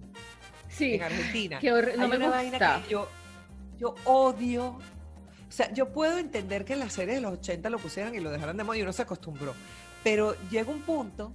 Sí. 0.70 0.96
en 0.96 1.04
Argentina. 1.04 1.60
Qué 1.60 1.72
no 1.98 2.08
me 2.08 2.18
una 2.18 2.30
vaina 2.30 2.52
gusta. 2.52 2.82
que 2.84 2.90
yo, 2.92 3.08
yo 3.78 3.96
odio. 4.06 4.78
O 5.56 5.58
sea, 5.58 5.72
yo 5.72 5.88
puedo 5.88 6.18
entender 6.18 6.66
que 6.66 6.74
en 6.74 6.80
las 6.80 6.92
series 6.92 7.16
de 7.16 7.22
los 7.22 7.32
80 7.40 7.70
lo 7.70 7.80
pusieran 7.80 8.14
y 8.14 8.20
lo 8.20 8.30
dejaran 8.30 8.58
de 8.58 8.66
moda 8.66 8.78
y 8.78 8.82
uno 8.82 8.92
se 8.92 9.04
acostumbró. 9.04 9.54
Pero 10.04 10.36
llega 10.50 10.70
un 10.70 10.82
punto 10.82 11.32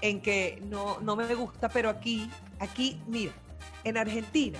en 0.00 0.22
que 0.22 0.62
no, 0.64 0.98
no 1.00 1.14
me 1.14 1.34
gusta, 1.34 1.68
pero 1.68 1.90
aquí, 1.90 2.30
aquí, 2.58 2.98
mira, 3.06 3.32
en 3.84 3.98
Argentina, 3.98 4.58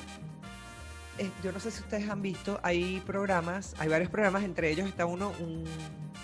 eh, 1.17 1.31
yo 1.43 1.51
no 1.51 1.61
sé 1.61 1.71
si 1.71 1.81
ustedes 1.81 2.11
han 2.11 2.21
visto, 2.21 2.61
hay 2.63 3.01
programas, 3.07 3.75
hay 3.79 3.89
varios 3.89 4.11
programas, 4.11 4.45
entre 4.45 4.71
ellos 4.71 4.87
está 4.87 5.07
uno, 5.07 5.33
un- 5.41 5.65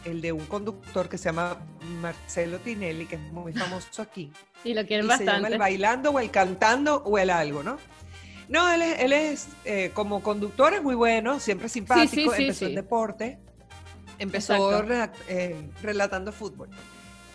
el 0.05 0.21
de 0.21 0.33
un 0.33 0.45
conductor 0.45 1.09
que 1.09 1.17
se 1.17 1.25
llama 1.31 1.57
Marcelo 2.03 2.59
Tinelli, 2.59 3.07
que 3.07 3.15
es 3.17 3.23
muy 3.33 3.55
famoso 3.55 4.03
aquí 4.03 4.31
Y 4.65 4.75
lo 4.75 4.85
quieren 4.87 5.07
y 5.07 5.09
se 5.17 5.25
llama 5.25 5.33
bastante. 5.39 5.53
el 5.55 5.59
bailando 5.59 6.11
o 6.11 6.21
el 6.21 6.31
cantando 6.31 6.97
o 7.07 7.17
el 7.19 7.31
algo, 7.31 7.63
¿no? 7.63 7.79
No, 8.49 8.71
él 8.71 8.83
es, 8.83 8.99
él 9.01 9.13
es 9.13 9.49
eh, 9.65 9.91
como 9.95 10.23
conductor 10.23 10.75
es 10.75 10.83
muy 10.83 10.95
bueno, 10.95 11.41
siempre 11.41 11.69
simpático, 11.69 12.35
sí, 12.35 12.43
empezó 12.43 12.59
sí. 12.59 12.65
en 12.67 12.75
deporte, 12.75 13.39
empezó 14.19 14.85
eh, 15.29 15.71
relatando 15.83 16.33
fútbol. 16.33 16.69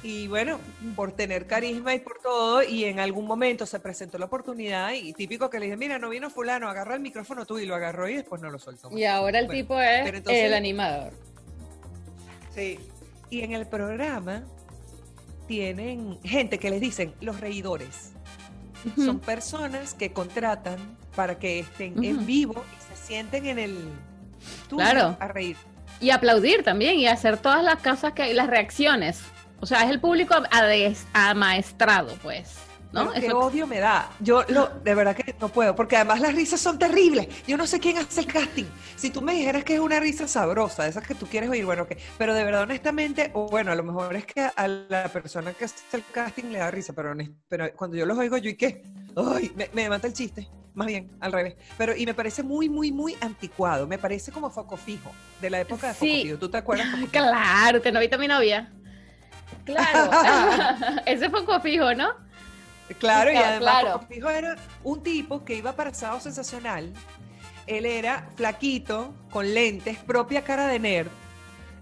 Y 0.02 0.28
bueno, 0.28 0.60
por 0.96 1.12
tener 1.12 1.46
carisma 1.46 1.94
y 1.94 2.00
por 2.00 2.20
todo, 2.20 2.64
y 2.64 2.86
en 2.86 3.00
algún 3.00 3.26
momento 3.26 3.66
se 3.66 3.80
presentó 3.82 4.18
la 4.18 4.26
oportunidad 4.26 4.94
y 4.94 5.12
típico 5.12 5.50
que 5.50 5.60
le 5.60 5.66
dije, 5.66 5.78
mira, 5.78 6.00
no 6.00 6.10
vino 6.10 6.30
fulano, 6.30 6.70
agarra 6.70 6.96
el 6.96 7.02
micrófono 7.02 7.46
tú 7.46 7.60
y 7.60 7.66
lo 7.66 7.76
agarró 7.76 8.08
y 8.08 8.16
después 8.16 8.42
no 8.42 8.50
lo 8.50 8.60
soltó. 8.60 8.90
más. 8.90 8.98
Y 8.98 9.04
ahora 9.04 9.40
el 9.40 9.48
Bueno, 9.48 9.62
tipo 9.62 9.80
es 9.82 10.08
entonces- 10.08 10.44
el 10.46 10.54
animador. 10.54 11.14
Sí. 12.56 12.80
Y 13.30 13.42
en 13.42 13.52
el 13.54 13.68
programa 13.68 14.46
tienen 15.48 16.20
gente 16.24 16.60
que 16.60 16.70
les 16.70 16.80
dicen 16.80 17.14
los 17.20 17.40
reidores. 17.42 18.14
Son 18.96 19.20
personas 19.20 19.94
que 19.94 20.14
contratan 20.14 20.98
para 21.20 21.38
que 21.38 21.60
estén 21.60 22.02
en 22.02 22.16
Ujú. 22.16 22.26
vivo 22.26 22.66
y 22.78 22.96
se 22.96 23.08
sienten 23.08 23.46
en 23.46 23.60
el 23.60 23.78
Claro. 24.70 25.18
a 25.20 25.28
reír. 25.28 25.58
Y 26.00 26.12
aplaudir 26.12 26.64
también 26.64 26.96
y 26.98 27.08
hacer 27.08 27.36
todas 27.36 27.62
las 27.62 27.82
cosas 27.82 28.14
que 28.14 28.34
las 28.34 28.48
reacciones. 28.48 29.20
O 29.60 29.66
sea, 29.66 29.84
es 29.84 29.90
el 29.90 30.00
público 30.00 30.34
amaestrado, 31.12 32.16
pues. 32.24 32.56
¿no? 32.94 33.12
Qué 33.12 33.28
Eso- 33.28 33.38
odio 33.38 33.68
me 33.68 33.80
da. 33.80 34.10
Yo 34.20 34.44
lo, 34.48 34.68
de 34.84 34.96
verdad 34.96 35.16
que 35.16 35.36
no 35.40 35.50
puedo, 35.50 35.76
porque 35.76 35.96
además 35.98 36.22
las 36.22 36.34
risas 36.34 36.60
son 36.62 36.80
terribles. 36.80 37.28
Yo 37.46 37.56
no 37.58 37.68
sé 37.68 37.80
quién 37.82 37.98
hace 37.98 38.22
el 38.22 38.26
casting. 38.28 38.66
Si 38.96 39.10
tú 39.12 39.22
me 39.22 39.34
dijeras 39.34 39.64
que 39.66 39.76
es 39.76 39.80
una 39.80 40.00
risa 40.00 40.28
sabrosa, 40.28 40.88
esas 40.88 41.06
que 41.06 41.14
tú 41.16 41.28
quieres 41.28 41.50
oír, 41.50 41.66
bueno, 41.66 41.84
ok. 41.84 41.92
Pero 42.18 42.34
de 42.34 42.44
verdad, 42.46 42.64
honestamente, 42.64 43.30
o 43.34 43.48
bueno, 43.48 43.72
a 43.72 43.76
lo 43.76 43.84
mejor 43.84 44.16
es 44.16 44.26
que 44.26 44.42
a 44.56 44.68
la 44.68 45.08
persona 45.10 45.52
que 45.54 45.66
hace 45.66 45.76
el 45.98 46.04
casting 46.12 46.46
le 46.46 46.60
da 46.60 46.72
risa, 46.72 46.94
pero, 46.94 47.14
pero 47.48 47.72
cuando 47.76 47.96
yo 47.98 48.06
los 48.08 48.18
oigo, 48.18 48.38
yo 48.38 48.50
y 48.50 48.56
qué, 48.56 48.82
ay, 49.16 49.52
me, 49.56 49.70
me 49.74 49.88
mata 49.90 50.08
el 50.08 50.14
chiste. 50.14 50.48
Más 50.80 50.88
bien, 50.88 51.12
al 51.20 51.34
revés. 51.34 51.56
Pero, 51.78 51.94
y 51.94 52.06
me 52.06 52.14
parece 52.14 52.42
muy, 52.42 52.70
muy, 52.70 52.90
muy 52.94 53.18
anticuado. 53.20 53.86
Me 53.86 53.98
parece 53.98 54.32
como 54.32 54.50
foco 54.50 54.78
fijo, 54.78 55.12
de 55.42 55.50
la 55.50 55.60
época 55.60 55.88
de 55.90 55.94
foco 55.94 56.06
Sí. 56.06 56.22
fijo. 56.24 56.38
¿Tú 56.40 56.48
te 56.50 56.56
acuerdas? 56.58 56.88
Foco? 56.96 57.12
Claro, 57.12 57.82
que 57.82 57.92
no 57.92 58.00
viste 58.00 58.16
a 58.16 58.18
mi 58.18 58.30
novia. 58.30 58.72
Claro. 59.66 60.10
Ese 61.06 61.28
un 61.28 61.62
fijo, 61.62 61.94
¿no? 61.96 62.12
Claro, 62.98 63.30
y 63.30 63.36
además 63.36 63.60
claro. 63.60 63.92
Foco 64.00 64.06
Fijo 64.14 64.30
era 64.30 64.56
un 64.86 65.04
tipo 65.04 65.44
que 65.44 65.56
iba 65.56 65.74
para 65.74 65.94
Sábado 65.94 66.22
Sensacional. 66.22 66.94
Él 67.68 67.86
era 67.86 68.30
flaquito, 68.38 69.14
con 69.32 69.54
lentes, 69.54 69.98
propia 69.98 70.46
cara 70.46 70.66
de 70.68 70.80
nerd. 70.80 71.10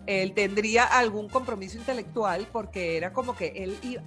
Él 0.08 0.34
tendría 0.34 0.86
algún 0.86 1.30
compromiso 1.30 1.78
intelectual 1.78 2.48
porque 2.52 2.98
era 2.98 3.14
como 3.14 3.36
que 3.36 3.54
él 3.58 3.78
iba 3.84 4.02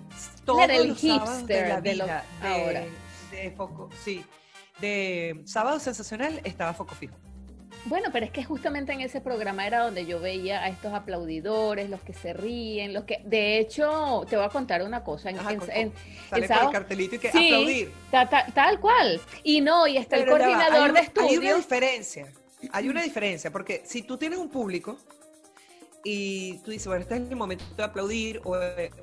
todos 0.44 0.62
era 0.64 0.74
el 0.74 0.88
los 0.88 1.00
de 1.00 1.08
hipster 1.12 1.68
la 1.68 1.80
de 1.80 1.94
lo- 1.94 2.04
vida 2.06 2.24
de, 2.42 2.48
ahora. 2.48 2.82
de 3.30 3.50
Foco, 3.56 3.88
sí. 4.04 4.24
De 4.80 5.40
Sábado 5.44 5.78
Sensacional 5.80 6.40
estaba 6.44 6.72
Foco 6.74 6.94
Fijo. 6.94 7.14
Bueno, 7.86 8.10
pero 8.12 8.26
es 8.26 8.30
que 8.32 8.44
justamente 8.44 8.92
en 8.92 9.00
ese 9.00 9.22
programa 9.22 9.66
era 9.66 9.80
donde 9.84 10.04
yo 10.04 10.20
veía 10.20 10.62
a 10.62 10.68
estos 10.68 10.92
aplaudidores, 10.92 11.88
los 11.88 12.02
que 12.02 12.12
se 12.12 12.34
ríen, 12.34 12.92
los 12.92 13.04
que, 13.04 13.22
de 13.24 13.58
hecho, 13.58 14.26
te 14.28 14.36
voy 14.36 14.44
a 14.44 14.50
contar 14.50 14.82
una 14.82 15.02
cosa. 15.02 15.30
En, 15.30 15.38
Ajá, 15.38 15.52
en- 15.52 15.58
con- 15.58 15.70
en- 15.70 15.92
Sale 16.28 16.44
el 16.44 16.70
cartelito 16.72 17.14
y 17.14 17.18
que 17.18 17.32
Sí, 17.32 17.46
aplaudir. 17.46 17.92
ta- 18.10 18.28
ta- 18.28 18.46
tal 18.54 18.80
cual. 18.80 19.18
Y 19.44 19.62
no, 19.62 19.86
y 19.86 19.96
está 19.96 20.16
Pero 20.16 20.36
el 20.36 20.42
va, 20.42 20.44
coordinador 20.44 20.74
hay 20.84 20.90
una- 20.90 20.92
de 20.92 20.98
Hay 20.98 21.14
una 21.14 21.24
estudios. 21.30 21.56
diferencia. 21.56 22.26
Hay 22.72 22.88
una 22.90 23.02
diferencia, 23.02 23.50
porque 23.50 23.82
si 23.86 24.02
tú 24.02 24.18
tienes 24.18 24.38
un 24.38 24.50
público 24.50 24.98
y 26.02 26.58
tú 26.64 26.70
dices, 26.70 26.86
bueno, 26.86 27.02
este 27.02 27.16
es 27.16 27.30
el 27.30 27.36
momento 27.36 27.64
de 27.76 27.82
aplaudir 27.82 28.40
o, 28.44 28.56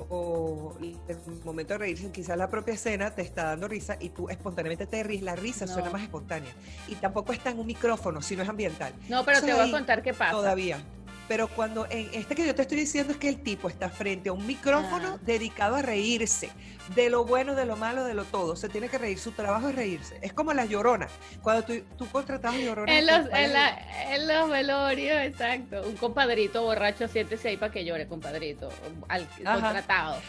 o 0.09 0.77
el 0.81 1.17
momento 1.45 1.73
de 1.73 1.77
reírse, 1.77 2.11
quizás 2.11 2.37
la 2.37 2.49
propia 2.49 2.73
escena 2.73 3.13
te 3.13 3.21
está 3.21 3.43
dando 3.45 3.67
risa 3.67 3.97
y 3.99 4.09
tú 4.09 4.29
espontáneamente 4.29 4.87
te 4.87 5.03
ríes, 5.03 5.21
la 5.21 5.35
risa 5.35 5.65
No. 5.65 5.73
suena 5.73 5.89
más 5.91 6.01
espontánea. 6.01 6.51
Y 6.87 6.95
tampoco 6.95 7.33
está 7.33 7.51
en 7.51 7.59
un 7.59 7.67
micrófono, 7.67 8.21
sino 8.21 8.41
es 8.43 8.49
ambiental. 8.49 8.93
No, 9.09 9.23
pero 9.25 9.41
te 9.41 9.53
voy 9.53 9.67
a 9.67 9.71
contar 9.71 10.01
qué 10.01 10.13
pasa. 10.13 10.31
Todavía. 10.31 10.83
Pero 11.27 11.47
cuando 11.49 11.85
en 11.89 12.09
este 12.13 12.35
que 12.35 12.45
yo 12.45 12.55
te 12.55 12.61
estoy 12.61 12.77
diciendo 12.77 13.11
es 13.11 13.19
que 13.19 13.27
el 13.29 13.41
tipo 13.43 13.67
está 13.67 13.89
frente 13.89 14.29
a 14.29 14.33
un 14.33 14.45
micrófono 14.47 15.15
Ah. 15.15 15.19
dedicado 15.25 15.75
a 15.75 15.81
reírse 15.81 16.49
de 16.95 17.09
lo 17.09 17.25
bueno, 17.25 17.53
de 17.53 17.65
lo 17.65 17.75
malo, 17.75 18.05
de 18.05 18.13
lo 18.13 18.23
todo. 18.23 18.55
Se 18.55 18.69
tiene 18.69 18.87
que 18.87 18.97
reír, 18.97 19.19
su 19.19 19.31
trabajo 19.31 19.67
es 19.69 19.75
reírse. 19.75 20.17
Es 20.21 20.31
como 20.31 20.53
las 20.53 20.69
lloronas. 20.69 21.11
Cuando 21.41 21.63
tú, 21.63 21.73
tú 21.97 22.07
contratabas 22.09 22.59
lloronas. 22.61 22.95
En 22.95 23.05
¿qué- 23.05 23.11
los, 23.11 23.25
en, 23.27 23.35
es? 23.35 23.51
la- 23.51 24.15
en 24.15 24.27
los 24.27 24.49
velorios, 24.49 25.17
exacto. 25.19 25.81
Un 25.85 25.97
compadrito 25.97 26.63
borracho, 26.63 27.07
siéntese 27.09 27.49
ahí 27.49 27.57
para 27.57 27.73
que 27.73 27.83
llore, 27.83 28.07
compadrito. 28.07 28.69
Al, 29.09 29.27
Ajá. 29.43 29.59
contratado. 29.61 30.21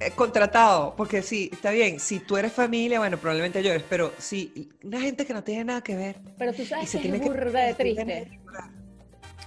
Eh, 0.00 0.12
contratado, 0.12 0.94
porque 0.94 1.22
sí, 1.22 1.50
está 1.52 1.72
bien. 1.72 1.98
Si 1.98 2.20
tú 2.20 2.36
eres 2.36 2.52
familia, 2.52 3.00
bueno, 3.00 3.16
probablemente 3.18 3.62
llores, 3.64 3.82
pero 3.88 4.12
si 4.18 4.68
una 4.84 5.00
gente 5.00 5.26
que 5.26 5.32
no 5.34 5.42
tiene 5.42 5.64
nada 5.64 5.80
que 5.82 5.96
ver 5.96 6.20
Pero 6.38 6.52
tú 6.52 6.62
y 6.62 6.66
sabes 6.66 6.88
se 6.88 6.98
que 6.98 7.02
tiene 7.02 7.16
es 7.16 7.22
que 7.24 7.28
burda 7.30 7.64
de 7.64 7.74
triste. 7.74 8.38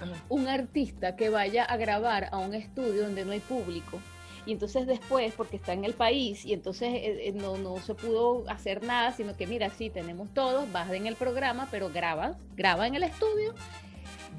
Ajá. 0.00 0.12
un 0.28 0.48
artista 0.48 1.14
que 1.16 1.28
vaya 1.28 1.64
a 1.64 1.76
grabar 1.76 2.28
a 2.32 2.38
un 2.38 2.54
estudio 2.54 3.02
donde 3.02 3.24
no 3.24 3.32
hay 3.32 3.40
público 3.40 4.00
y 4.44 4.52
entonces 4.52 4.86
después, 4.88 5.32
porque 5.36 5.56
está 5.56 5.72
en 5.72 5.84
el 5.84 5.94
país 5.94 6.44
y 6.44 6.52
entonces 6.52 6.88
eh, 6.94 7.28
eh, 7.28 7.32
no, 7.32 7.56
no 7.58 7.76
se 7.80 7.94
pudo 7.94 8.44
hacer 8.48 8.82
nada, 8.82 9.12
sino 9.12 9.36
que 9.36 9.46
mira, 9.46 9.70
sí, 9.70 9.88
tenemos 9.90 10.28
todos, 10.34 10.70
vas 10.72 10.90
en 10.90 11.06
el 11.06 11.14
programa, 11.14 11.68
pero 11.70 11.90
graba, 11.90 12.34
graba 12.56 12.88
en 12.88 12.96
el 12.96 13.04
estudio 13.04 13.54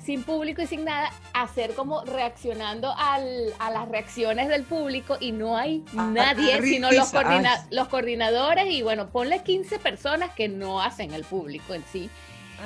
sin 0.04 0.24
público 0.24 0.62
y 0.62 0.68
sin 0.68 0.84
nada, 0.84 1.10
hacer 1.34 1.74
como 1.76 2.04
reaccionando 2.04 2.94
al- 2.98 3.54
a 3.60 3.72
las 3.72 3.88
reacciones 3.88 4.50
del 4.50 4.64
público 4.64 5.16
y 5.22 5.32
no 5.32 5.56
hay 5.56 5.86
Ah, 5.96 6.10
nadie, 6.12 6.56
ah, 6.56 6.62
sino 6.62 6.92
los, 6.92 7.10
coordina- 7.14 7.66
los 7.72 7.88
coordinadores 7.88 8.66
y 8.70 8.82
bueno, 8.82 9.08
ponle 9.10 9.44
15 9.44 9.80
personas 9.80 10.32
que 10.32 10.50
no 10.50 10.82
hacen 10.82 11.14
el 11.14 11.24
público 11.24 11.74
en 11.74 11.84
sí. 11.86 12.10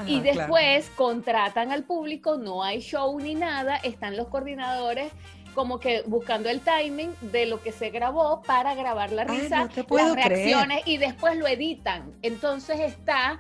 Y 0.06 0.22
claro. 0.22 0.40
después 0.40 0.90
contratan 0.96 1.72
al 1.72 1.84
público, 1.84 2.38
no 2.38 2.64
hay 2.64 2.80
show 2.82 3.20
ni 3.20 3.36
nada, 3.36 3.78
están 3.78 4.16
los 4.18 4.28
coordinadores 4.28 5.12
como 5.56 5.80
que 5.80 6.04
buscando 6.06 6.50
el 6.50 6.62
timing 6.62 7.16
de 7.20 7.48
lo 7.48 7.64
que 7.64 7.72
se 7.72 7.90
grabó 7.90 8.44
para 8.44 8.76
grabar 8.76 9.12
la 9.12 9.24
Ay, 9.28 9.40
risa, 9.42 9.58
no 9.64 9.70
te 9.70 9.84
puedo 9.84 10.16
las 10.16 10.26
creer. 10.26 10.50
reacciones 10.50 10.84
y 10.86 10.98
después 10.98 11.36
lo 11.36 11.48
editan. 11.48 12.14
Entonces 12.22 12.80
está 12.80 13.40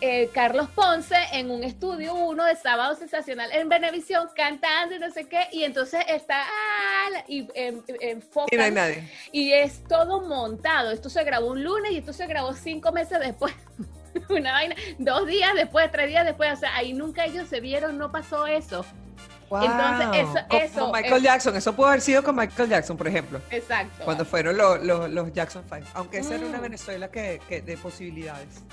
eh, 0.00 0.30
Carlos 0.34 0.68
Ponce 0.74 1.14
en 1.32 1.52
un 1.52 1.62
estudio 1.62 2.12
uno 2.14 2.44
de 2.44 2.56
Sábado 2.56 2.96
Sensacional 2.96 3.50
en 3.52 3.68
Venevisión 3.68 4.28
cantando 4.34 4.96
y 4.96 4.98
no 4.98 5.10
sé 5.12 5.28
qué, 5.28 5.46
y 5.52 5.62
entonces 5.62 6.04
está 6.08 6.42
ah, 6.42 7.22
y 7.28 7.46
em, 7.54 7.82
enfocan 8.00 8.48
Y 8.50 8.56
no 8.56 8.64
hay 8.64 8.70
nadie. 8.72 9.08
y 9.30 9.52
es 9.52 9.84
todo 9.84 10.22
montado. 10.22 10.90
Esto 10.90 11.08
se 11.08 11.22
grabó 11.22 11.52
un 11.52 11.62
lunes 11.62 11.92
y 11.92 11.98
esto 11.98 12.12
se 12.12 12.26
grabó 12.26 12.52
cinco 12.54 12.90
meses 12.90 13.20
después. 13.20 13.54
Una 14.28 14.52
vaina, 14.52 14.74
dos 14.98 15.26
días 15.26 15.54
después, 15.54 15.90
tres 15.90 16.08
días 16.08 16.24
después. 16.24 16.52
O 16.52 16.56
sea, 16.56 16.74
ahí 16.76 16.92
nunca 16.92 17.24
ellos 17.24 17.48
se 17.48 17.60
vieron, 17.60 17.98
no 17.98 18.10
pasó 18.12 18.46
eso. 18.46 18.84
Entonces, 19.50 20.06
Wow. 20.06 20.14
eso- 20.14 20.46
Como 20.48 20.62
eso 20.62 20.92
Michael 20.92 21.22
Jackson, 21.22 21.54
eso 21.56 21.72
pudo 21.76 21.86
haber 21.88 22.00
sido 22.00 22.24
con 22.24 22.34
Michael 22.34 22.68
Jackson, 22.68 22.96
por 22.96 23.06
ejemplo. 23.06 23.40
Exacto. 23.50 24.04
Cuando 24.04 24.24
fueron 24.24 24.56
los, 24.56 24.82
los, 24.82 25.10
los 25.10 25.32
Jackson 25.32 25.62
Five. 25.68 25.84
Aunque 25.94 26.18
esa 26.18 26.34
era 26.34 26.46
una 26.46 26.58
Mm. 26.58 26.62
Venezuela 26.62 27.08
que, 27.10 27.40
que 27.48 27.60
de 27.60 27.76
posibilidades. 27.76 28.64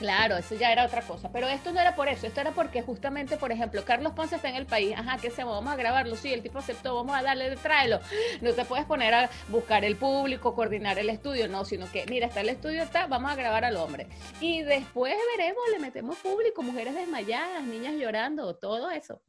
Claro, 0.00 0.38
eso 0.38 0.54
ya 0.54 0.72
era 0.72 0.86
otra 0.86 1.02
cosa. 1.02 1.30
Pero 1.30 1.46
esto 1.46 1.72
no 1.72 1.80
era 1.80 1.94
por 1.94 2.08
eso, 2.08 2.26
esto 2.26 2.40
era 2.40 2.52
porque 2.52 2.80
justamente, 2.80 3.36
por 3.36 3.52
ejemplo, 3.52 3.84
Carlos 3.84 4.14
Ponce 4.14 4.36
está 4.36 4.48
en 4.48 4.56
el 4.56 4.64
país. 4.64 4.94
Ajá, 4.96 5.18
¿qué 5.20 5.28
hacemos? 5.28 5.54
Vamos 5.54 5.74
a 5.74 5.76
grabarlo. 5.76 6.16
Sí, 6.16 6.32
el 6.32 6.42
tipo 6.42 6.58
aceptó, 6.58 6.94
vamos 6.94 7.14
a 7.14 7.22
darle, 7.22 7.54
tráelo. 7.56 8.00
No 8.40 8.54
te 8.54 8.64
puedes 8.64 8.86
poner 8.86 9.12
a 9.12 9.30
buscar 9.48 9.84
el 9.84 9.96
público, 9.96 10.54
coordinar 10.54 10.98
el 10.98 11.10
estudio, 11.10 11.48
no, 11.48 11.66
sino 11.66 11.90
que, 11.92 12.06
mira, 12.06 12.26
está 12.28 12.40
el 12.40 12.48
estudio, 12.48 12.82
está, 12.82 13.08
vamos 13.08 13.30
a 13.30 13.34
grabar 13.34 13.66
al 13.66 13.76
hombre. 13.76 14.06
Y 14.40 14.62
después 14.62 15.14
veremos, 15.36 15.62
le 15.70 15.78
metemos 15.80 16.16
público, 16.16 16.62
mujeres 16.62 16.94
desmayadas, 16.94 17.62
niñas 17.64 17.92
llorando, 17.92 18.56
todo 18.56 18.90
eso. 18.90 19.20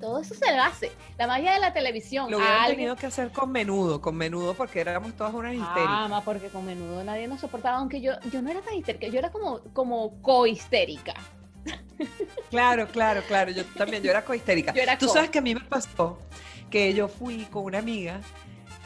Todo 0.00 0.20
eso 0.20 0.34
se 0.34 0.48
hace. 0.50 0.92
La 1.18 1.26
magia 1.26 1.52
de 1.54 1.58
la 1.60 1.72
televisión. 1.72 2.30
Lo 2.30 2.36
hubieran 2.38 2.58
Alguien- 2.58 2.76
tenido 2.76 2.96
que 2.96 3.06
hacer 3.06 3.32
con 3.32 3.50
menudo, 3.50 4.00
con 4.00 4.14
menudo, 4.16 4.54
porque 4.54 4.80
éramos 4.80 5.12
todas 5.14 5.34
unas 5.34 5.54
histéricas. 5.54 5.86
Ah, 5.88 6.06
ma, 6.08 6.22
porque 6.22 6.48
con 6.48 6.64
menudo 6.64 7.02
nadie 7.02 7.26
nos 7.26 7.40
soportaba, 7.40 7.78
aunque 7.78 8.00
yo, 8.00 8.12
yo 8.30 8.40
no 8.40 8.50
era 8.50 8.60
tan 8.60 8.74
histérica, 8.74 9.08
yo 9.08 9.18
era 9.18 9.30
como, 9.30 9.60
como 9.72 10.20
cohistérica. 10.22 11.14
Claro, 12.50 12.86
claro, 12.88 13.22
claro. 13.26 13.50
Yo 13.50 13.64
también, 13.76 14.02
yo 14.02 14.10
era 14.10 14.24
cohistérica. 14.24 14.72
Yo 14.74 14.80
era 14.82 14.96
Tú 14.96 15.06
co. 15.06 15.12
sabes 15.12 15.28
que 15.30 15.38
a 15.40 15.42
mí 15.42 15.54
me 15.54 15.60
pasó 15.60 16.18
que 16.70 16.94
yo 16.94 17.08
fui 17.08 17.44
con 17.46 17.64
una 17.64 17.78
amiga 17.78 18.20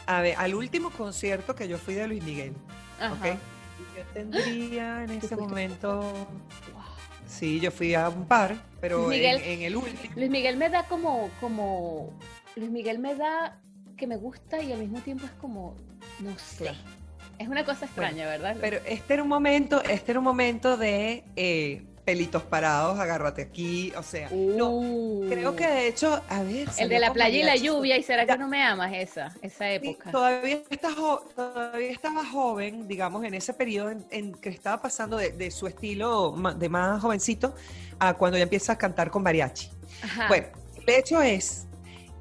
a 0.06 0.20
ver, 0.20 0.34
al 0.38 0.54
último 0.54 0.90
concierto 0.90 1.54
que 1.54 1.68
yo 1.68 1.78
fui 1.78 1.94
de 1.94 2.08
Luis 2.08 2.24
Miguel. 2.24 2.54
Ajá. 2.98 3.14
¿ok? 3.14 3.24
Y 3.26 3.98
yo 3.98 4.04
tendría 4.14 5.04
en 5.04 5.10
ese 5.10 5.36
momento. 5.36 6.00
Wow. 6.72 6.81
Sí, 7.32 7.60
yo 7.60 7.70
fui 7.70 7.94
a 7.94 8.08
un 8.08 8.26
par, 8.26 8.56
pero 8.80 9.10
en, 9.10 9.62
el 9.62 9.76
último. 9.76 10.14
Luis 10.16 10.30
Miguel 10.30 10.56
me 10.56 10.68
da 10.68 10.84
como, 10.84 11.30
como, 11.40 12.12
Luis 12.56 12.70
Miguel 12.70 12.98
me 12.98 13.14
da 13.14 13.58
que 13.96 14.06
me 14.06 14.16
gusta 14.16 14.62
y 14.62 14.72
al 14.72 14.80
mismo 14.80 15.00
tiempo 15.00 15.24
es 15.24 15.32
como, 15.32 15.74
no 16.20 16.38
sé. 16.38 16.64
Claro. 16.64 16.78
Es 17.38 17.48
una 17.48 17.64
cosa 17.64 17.86
extraña, 17.86 18.26
¿verdad? 18.26 18.56
Pero 18.60 18.78
este 18.86 19.14
era 19.14 19.22
un 19.22 19.28
momento, 19.28 19.82
este 19.82 20.12
era 20.12 20.20
un 20.20 20.24
momento 20.24 20.76
de 20.76 21.24
eh, 21.36 21.84
pelitos 22.12 22.42
parados, 22.42 22.98
agárrate 22.98 23.40
aquí, 23.40 23.90
o 23.96 24.02
sea, 24.02 24.28
no, 24.30 24.68
Uh. 24.70 25.26
creo 25.30 25.56
que 25.56 25.66
de 25.66 25.88
hecho, 25.88 26.20
a 26.28 26.42
ver, 26.42 26.68
El 26.76 26.90
de 26.90 26.98
la 26.98 27.10
playa 27.10 27.38
y 27.38 27.42
la 27.42 27.56
lluvia, 27.56 27.96
¿y 27.96 28.02
será 28.02 28.26
que 28.26 28.36
no 28.36 28.48
me 28.48 28.62
amas 28.62 28.92
esa, 28.92 29.32
esa 29.40 29.64
Sí, 29.66 29.72
época? 29.88 30.10
todavía, 30.10 30.60
está 30.68 30.92
jo- 30.92 31.24
todavía 31.34 31.90
estaba 31.90 32.22
joven, 32.26 32.86
digamos, 32.86 33.24
en 33.24 33.32
ese 33.32 33.54
periodo 33.54 33.88
en, 33.88 34.04
en 34.10 34.32
que 34.34 34.50
estaba 34.50 34.82
pasando 34.82 35.16
de, 35.16 35.30
de 35.30 35.50
su 35.50 35.66
estilo 35.66 36.34
de 36.58 36.68
más 36.68 37.00
jovencito 37.00 37.54
a 37.98 38.12
cuando 38.12 38.36
ya 38.36 38.42
empieza 38.42 38.74
a 38.74 38.76
cantar 38.76 39.10
con 39.10 39.22
mariachi. 39.22 39.70
Ajá. 40.02 40.28
Bueno, 40.28 40.48
el 40.86 40.94
hecho 40.94 41.22
es 41.22 41.66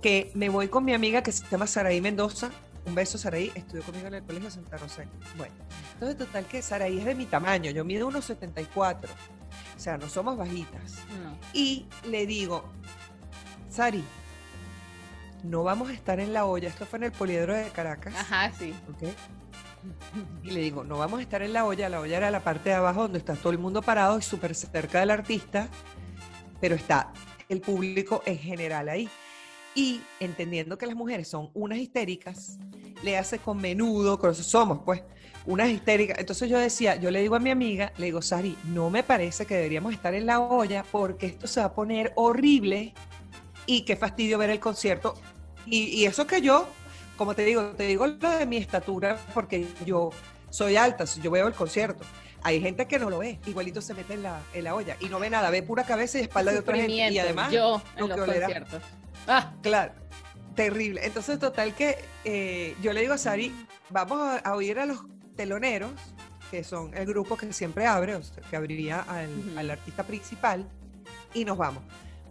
que 0.02 0.32
me 0.36 0.48
voy 0.48 0.70
con 0.70 0.86
mi 0.86 0.94
amiga 0.94 1.22
que 1.22 1.34
se 1.34 1.44
llama 1.52 1.68
Saraí 1.68 2.00
Mendoza. 2.00 2.50
Un 2.86 2.96
beso, 2.96 3.18
Saraí. 3.18 3.52
Estudió 3.56 3.84
conmigo 3.84 4.08
en 4.08 4.14
el 4.16 4.24
Colegio 4.24 4.50
Santa 4.50 4.78
Rosa. 4.78 5.04
Bueno, 5.38 5.54
entonces 5.94 6.18
total 6.18 6.46
que 6.46 6.62
Saraí 6.64 6.98
es 6.98 7.06
de 7.06 7.14
mi 7.14 7.26
tamaño. 7.26 7.70
Yo 7.72 7.84
mido 7.86 8.08
unos 8.08 8.26
74. 8.26 9.12
O 9.82 9.84
sea, 9.84 9.98
no 9.98 10.08
somos 10.08 10.38
bajitas. 10.38 11.00
No. 11.24 11.36
Y 11.54 11.88
le 12.06 12.28
digo, 12.28 12.64
Sari, 13.68 14.04
no 15.44 15.64
vamos 15.64 15.90
a 15.90 15.94
estar 15.94 16.20
en 16.20 16.34
la 16.34 16.46
olla. 16.46 16.70
Esto 16.70 16.86
fue 16.86 16.98
en 16.98 17.06
el 17.06 17.12
Poliedro 17.12 17.56
de 17.56 17.68
Caracas. 17.70 18.14
Ajá, 18.16 18.52
sí. 18.52 18.76
¿ok? 18.92 19.10
Y 20.44 20.52
le 20.52 20.60
digo, 20.60 20.84
no 20.84 21.00
vamos 21.00 21.18
a 21.18 21.24
estar 21.24 21.42
en 21.42 21.54
la 21.54 21.66
olla. 21.66 21.90
La 21.90 22.00
olla 22.00 22.18
era 22.18 22.30
la 22.30 22.42
parte 22.42 22.70
de 22.70 22.76
abajo 22.76 23.02
donde 23.02 23.18
está 23.18 23.34
todo 23.34 23.52
el 23.52 23.58
mundo 23.58 23.82
parado 23.82 24.20
y 24.20 24.22
súper 24.22 24.54
cerca 24.54 25.00
del 25.00 25.10
artista, 25.10 25.68
pero 26.60 26.76
está 26.76 27.12
el 27.50 27.60
público 27.60 28.22
en 28.28 28.38
general 28.38 28.88
ahí. 28.88 29.10
Y 29.74 30.02
entendiendo 30.20 30.78
que 30.78 30.86
las 30.86 30.96
mujeres 30.96 31.28
son 31.28 31.50
unas 31.56 31.80
histéricas, 31.80 32.60
le 33.02 33.18
hace 33.18 33.40
con 33.40 33.58
menudo, 33.58 34.20
con 34.20 34.30
eso 34.30 34.44
somos 34.44 34.82
pues, 34.86 35.02
unas 35.46 35.70
histéricas. 35.70 36.20
Entonces 36.20 36.50
yo 36.50 36.60
decía, 36.60 36.96
yo 36.96 37.12
le 37.12 37.22
digo 37.22 37.36
a 37.36 37.40
mi 37.40 37.50
amiga, 37.50 37.92
le 37.98 38.06
digo, 38.06 38.22
Sari, 38.22 38.58
no 38.66 38.90
me 38.90 39.04
parece 39.04 39.46
que 39.46 39.56
deberíamos 39.56 39.94
estar 39.94 40.14
en 40.14 40.26
la 40.26 40.40
olla 40.40 40.84
porque 40.92 41.26
esto 41.26 41.48
se 41.48 41.60
va 41.60 41.68
a 41.68 41.74
poner 41.74 42.14
horrible 42.16 42.94
y 43.66 43.82
qué 43.82 43.96
fastidio 43.96 44.38
ver 44.38 44.50
el 44.50 44.60
concierto. 44.60 45.16
Y, 45.66 45.84
y 45.86 46.06
eso 46.06 46.28
que 46.28 46.42
yo, 46.42 46.68
como 47.18 47.36
te 47.36 47.46
digo, 47.46 47.72
te 47.72 47.84
digo 47.84 48.08
lo 48.08 48.30
de 48.32 48.46
mi 48.46 48.58
estatura 48.58 49.18
porque 49.34 49.68
yo 49.86 50.12
soy 50.50 50.76
alta, 50.76 51.06
yo 51.06 51.32
veo 51.32 51.48
el 51.48 51.54
concierto. 51.54 52.04
Hay 52.44 52.60
gente 52.60 52.88
que 52.88 52.98
no 52.98 53.10
lo 53.12 53.20
ve, 53.20 53.40
igualito 53.46 53.82
se 53.82 53.94
mete 53.94 54.16
en 54.16 54.24
la, 54.24 54.42
en 54.54 54.64
la 54.64 54.74
olla 54.74 54.98
y 55.00 55.06
no 55.06 55.20
ve 55.20 55.30
nada, 55.30 55.52
ve 55.52 55.62
pura 55.62 55.84
cabeza 55.84 56.18
y 56.18 56.24
espalda 56.24 56.52
de 56.52 56.60
otra 56.60 56.76
gente. 56.76 57.12
Y 57.12 57.20
además, 57.20 57.52
yo 57.52 57.82
lo 57.98 58.04
en 58.04 58.10
los 58.10 58.16
que 58.16 58.22
olerá. 58.24 58.46
conciertos. 58.48 58.82
Ah, 59.28 59.54
Claro, 59.62 59.94
terrible. 60.56 61.02
Entonces, 61.06 61.38
total 61.38 61.76
que 61.76 61.98
eh, 62.26 62.76
yo 62.82 62.94
le 62.94 63.02
digo 63.02 63.14
a 63.14 63.20
Sari, 63.20 63.54
vamos 63.92 64.20
a, 64.20 64.38
a 64.38 64.56
oír 64.56 64.80
a 64.80 64.88
los 64.88 65.04
teloneros, 65.46 65.92
que 66.52 66.64
son 66.64 66.96
el 66.96 67.06
grupo 67.06 67.36
que 67.36 67.52
siempre 67.54 67.88
abre, 67.88 68.16
o 68.16 68.22
sea, 68.24 68.44
que 68.50 68.56
abriría 68.56 69.02
al, 69.02 69.30
Ujú. 69.30 69.58
al 69.60 69.72
artista 69.72 70.04
principal, 70.04 70.68
y 71.34 71.46
nos 71.46 71.58
vamos. 71.58 71.84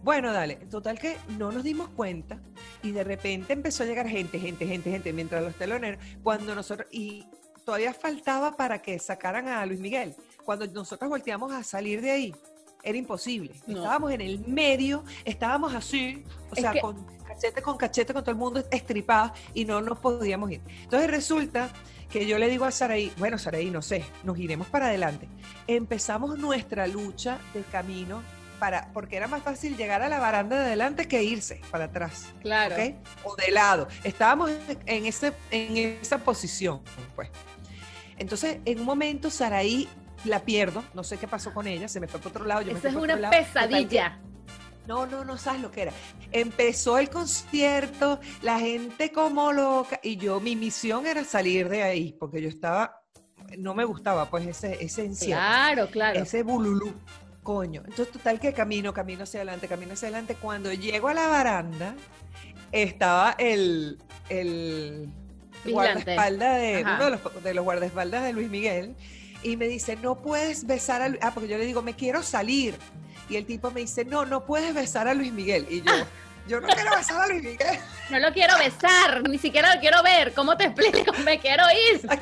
Bueno, 0.03 0.31
dale, 0.31 0.55
total 0.69 0.97
que 0.97 1.17
no 1.37 1.51
nos 1.51 1.63
dimos 1.63 1.89
cuenta 1.89 2.39
y 2.81 2.91
de 2.91 3.03
repente 3.03 3.53
empezó 3.53 3.83
a 3.83 3.85
llegar 3.85 4.07
gente, 4.07 4.39
gente, 4.39 4.65
gente, 4.65 4.89
gente, 4.89 5.13
mientras 5.13 5.43
los 5.43 5.55
teloneros, 5.55 6.03
cuando 6.23 6.55
nosotros, 6.55 6.87
y 6.91 7.25
todavía 7.65 7.93
faltaba 7.93 8.55
para 8.55 8.81
que 8.81 8.97
sacaran 8.97 9.47
a 9.47 9.65
Luis 9.65 9.79
Miguel. 9.79 10.15
cuando 10.45 10.65
nosotros 10.67 11.07
volteamos 11.09 11.51
a 11.53 11.63
salir 11.63 12.01
de 12.01 12.09
ahí, 12.11 12.35
era 12.83 12.97
imposible. 12.97 13.53
No. 13.67 13.77
Estábamos 13.77 14.11
en 14.11 14.21
el 14.21 14.39
medio, 14.47 15.03
estábamos 15.23 15.75
así, 15.75 16.23
o 16.49 16.55
Es 16.55 16.61
sea, 16.61 16.71
que- 16.71 16.81
con 16.81 17.05
cachete 17.27 17.61
con 17.61 17.77
cachete, 17.77 18.11
con 18.13 18.23
todo 18.23 18.31
el 18.31 18.37
mundo 18.37 18.63
estripado 18.71 19.31
y 19.53 19.63
no 19.65 19.79
nos 19.81 19.99
podíamos 19.99 20.49
ir. 20.51 20.61
Entonces 20.83 21.09
resulta 21.11 21.71
que 22.11 22.27
yo 22.27 22.37
le 22.37 22.49
digo 22.49 22.65
a 22.65 22.71
Saraí, 22.71 23.11
bueno, 23.17 23.37
Saraí, 23.37 23.71
no 23.71 23.81
sé, 23.81 24.05
nos 24.23 24.37
iremos 24.37 24.67
para 24.67 24.87
adelante. 24.87 25.27
Empezamos 25.67 26.37
nuestra 26.37 26.85
lucha 26.85 27.39
del 27.53 27.65
camino 27.65 28.21
para, 28.59 28.89
porque 28.93 29.15
era 29.15 29.27
más 29.27 29.41
fácil 29.41 29.75
llegar 29.75 30.01
a 30.03 30.09
la 30.09 30.19
baranda 30.19 30.59
de 30.59 30.65
adelante 30.65 31.07
que 31.07 31.23
irse 31.23 31.61
para 31.71 31.85
atrás. 31.85 32.27
Claro. 32.41 32.75
O 33.23 33.35
de 33.35 33.51
lado. 33.51 33.87
Estábamos 34.03 34.51
en, 34.85 35.05
ese, 35.05 35.33
en 35.49 35.97
esa 35.99 36.19
posición, 36.19 36.81
pues. 37.15 37.29
Entonces, 38.17 38.59
en 38.65 38.79
un 38.81 38.85
momento, 38.85 39.31
Saraí 39.31 39.87
la 40.25 40.41
pierdo, 40.41 40.83
no 40.93 41.03
sé 41.03 41.17
qué 41.17 41.27
pasó 41.27 41.53
con 41.53 41.65
ella, 41.65 41.87
se 41.87 41.99
me 41.99 42.07
fue 42.07 42.19
por 42.19 42.31
otro 42.31 42.45
lado. 42.45 42.61
Yo 42.61 42.73
me 42.73 42.79
Esa 42.79 42.89
fui 42.91 42.97
es 42.97 43.03
una 43.03 43.15
lado. 43.15 43.33
No, 44.87 45.05
no, 45.05 45.23
no 45.23 45.37
sabes 45.37 45.61
lo 45.61 45.71
que 45.71 45.83
era. 45.83 45.93
Empezó 46.31 46.97
el 46.97 47.09
concierto, 47.09 48.19
la 48.41 48.59
gente 48.59 49.11
como 49.11 49.51
loca, 49.51 49.99
y 50.03 50.17
yo, 50.17 50.39
mi 50.39 50.55
misión 50.55 51.05
era 51.05 51.23
salir 51.23 51.69
de 51.69 51.83
ahí, 51.83 52.15
porque 52.19 52.41
yo 52.41 52.49
estaba, 52.49 53.01
no 53.57 53.73
me 53.75 53.85
gustaba, 53.85 54.29
pues, 54.29 54.47
ese, 54.47 54.83
ese 54.83 55.05
encierro 55.05 55.39
Claro, 55.41 55.87
claro. 55.89 56.19
ese 56.19 56.43
bululú. 56.43 56.93
Coño. 57.43 57.81
Entonces, 57.85 58.11
total 58.11 58.39
que 58.39 58.53
camino, 58.53 58.93
camino 58.93 59.23
hacia 59.23 59.39
adelante, 59.39 59.67
camino 59.67 59.93
hacia 59.93 60.09
adelante. 60.09 60.35
Cuando 60.35 60.71
llego 60.73 61.07
a 61.07 61.13
la 61.15 61.27
baranda, 61.27 61.95
estaba 62.71 63.35
el, 63.39 63.97
el 64.29 65.09
Vigilante. 65.65 65.71
guardaespaldas 65.71 66.57
de 66.59 66.83
Ajá. 66.83 66.95
uno 66.95 67.05
de 67.05 67.11
los, 67.11 67.43
de 67.43 67.53
los 67.55 67.63
guardaespaldas 67.63 68.23
de 68.23 68.33
Luis 68.33 68.49
Miguel 68.49 68.95
y 69.43 69.57
me 69.57 69.67
dice, 69.67 69.95
no 69.95 70.21
puedes 70.21 70.67
besar 70.67 71.01
a 71.01 71.09
Luis. 71.09 71.19
Ah, 71.23 71.31
porque 71.33 71.49
yo 71.49 71.57
le 71.57 71.65
digo, 71.65 71.81
me 71.81 71.95
quiero 71.95 72.21
salir. 72.21 72.75
Y 73.31 73.37
el 73.37 73.45
tipo 73.45 73.71
me 73.71 73.79
dice, 73.79 74.03
no, 74.03 74.25
no 74.25 74.43
puedes 74.45 74.73
besar 74.75 75.07
a 75.07 75.13
Luis 75.13 75.31
Miguel. 75.31 75.65
Y 75.69 75.81
yo, 75.81 75.91
yo 76.49 76.59
no 76.59 76.67
quiero 76.67 76.93
besar 76.97 77.21
a 77.21 77.27
Luis 77.27 77.41
Miguel. 77.41 77.79
No 78.09 78.19
lo 78.19 78.33
quiero 78.33 78.57
besar, 78.57 79.23
ni 79.29 79.37
siquiera 79.37 79.73
lo 79.73 79.79
quiero 79.79 80.03
ver. 80.03 80.33
¿Cómo 80.33 80.57
te 80.57 80.65
explico? 80.65 81.13
Me 81.23 81.39
quiero 81.39 81.63
ir. 81.93 82.01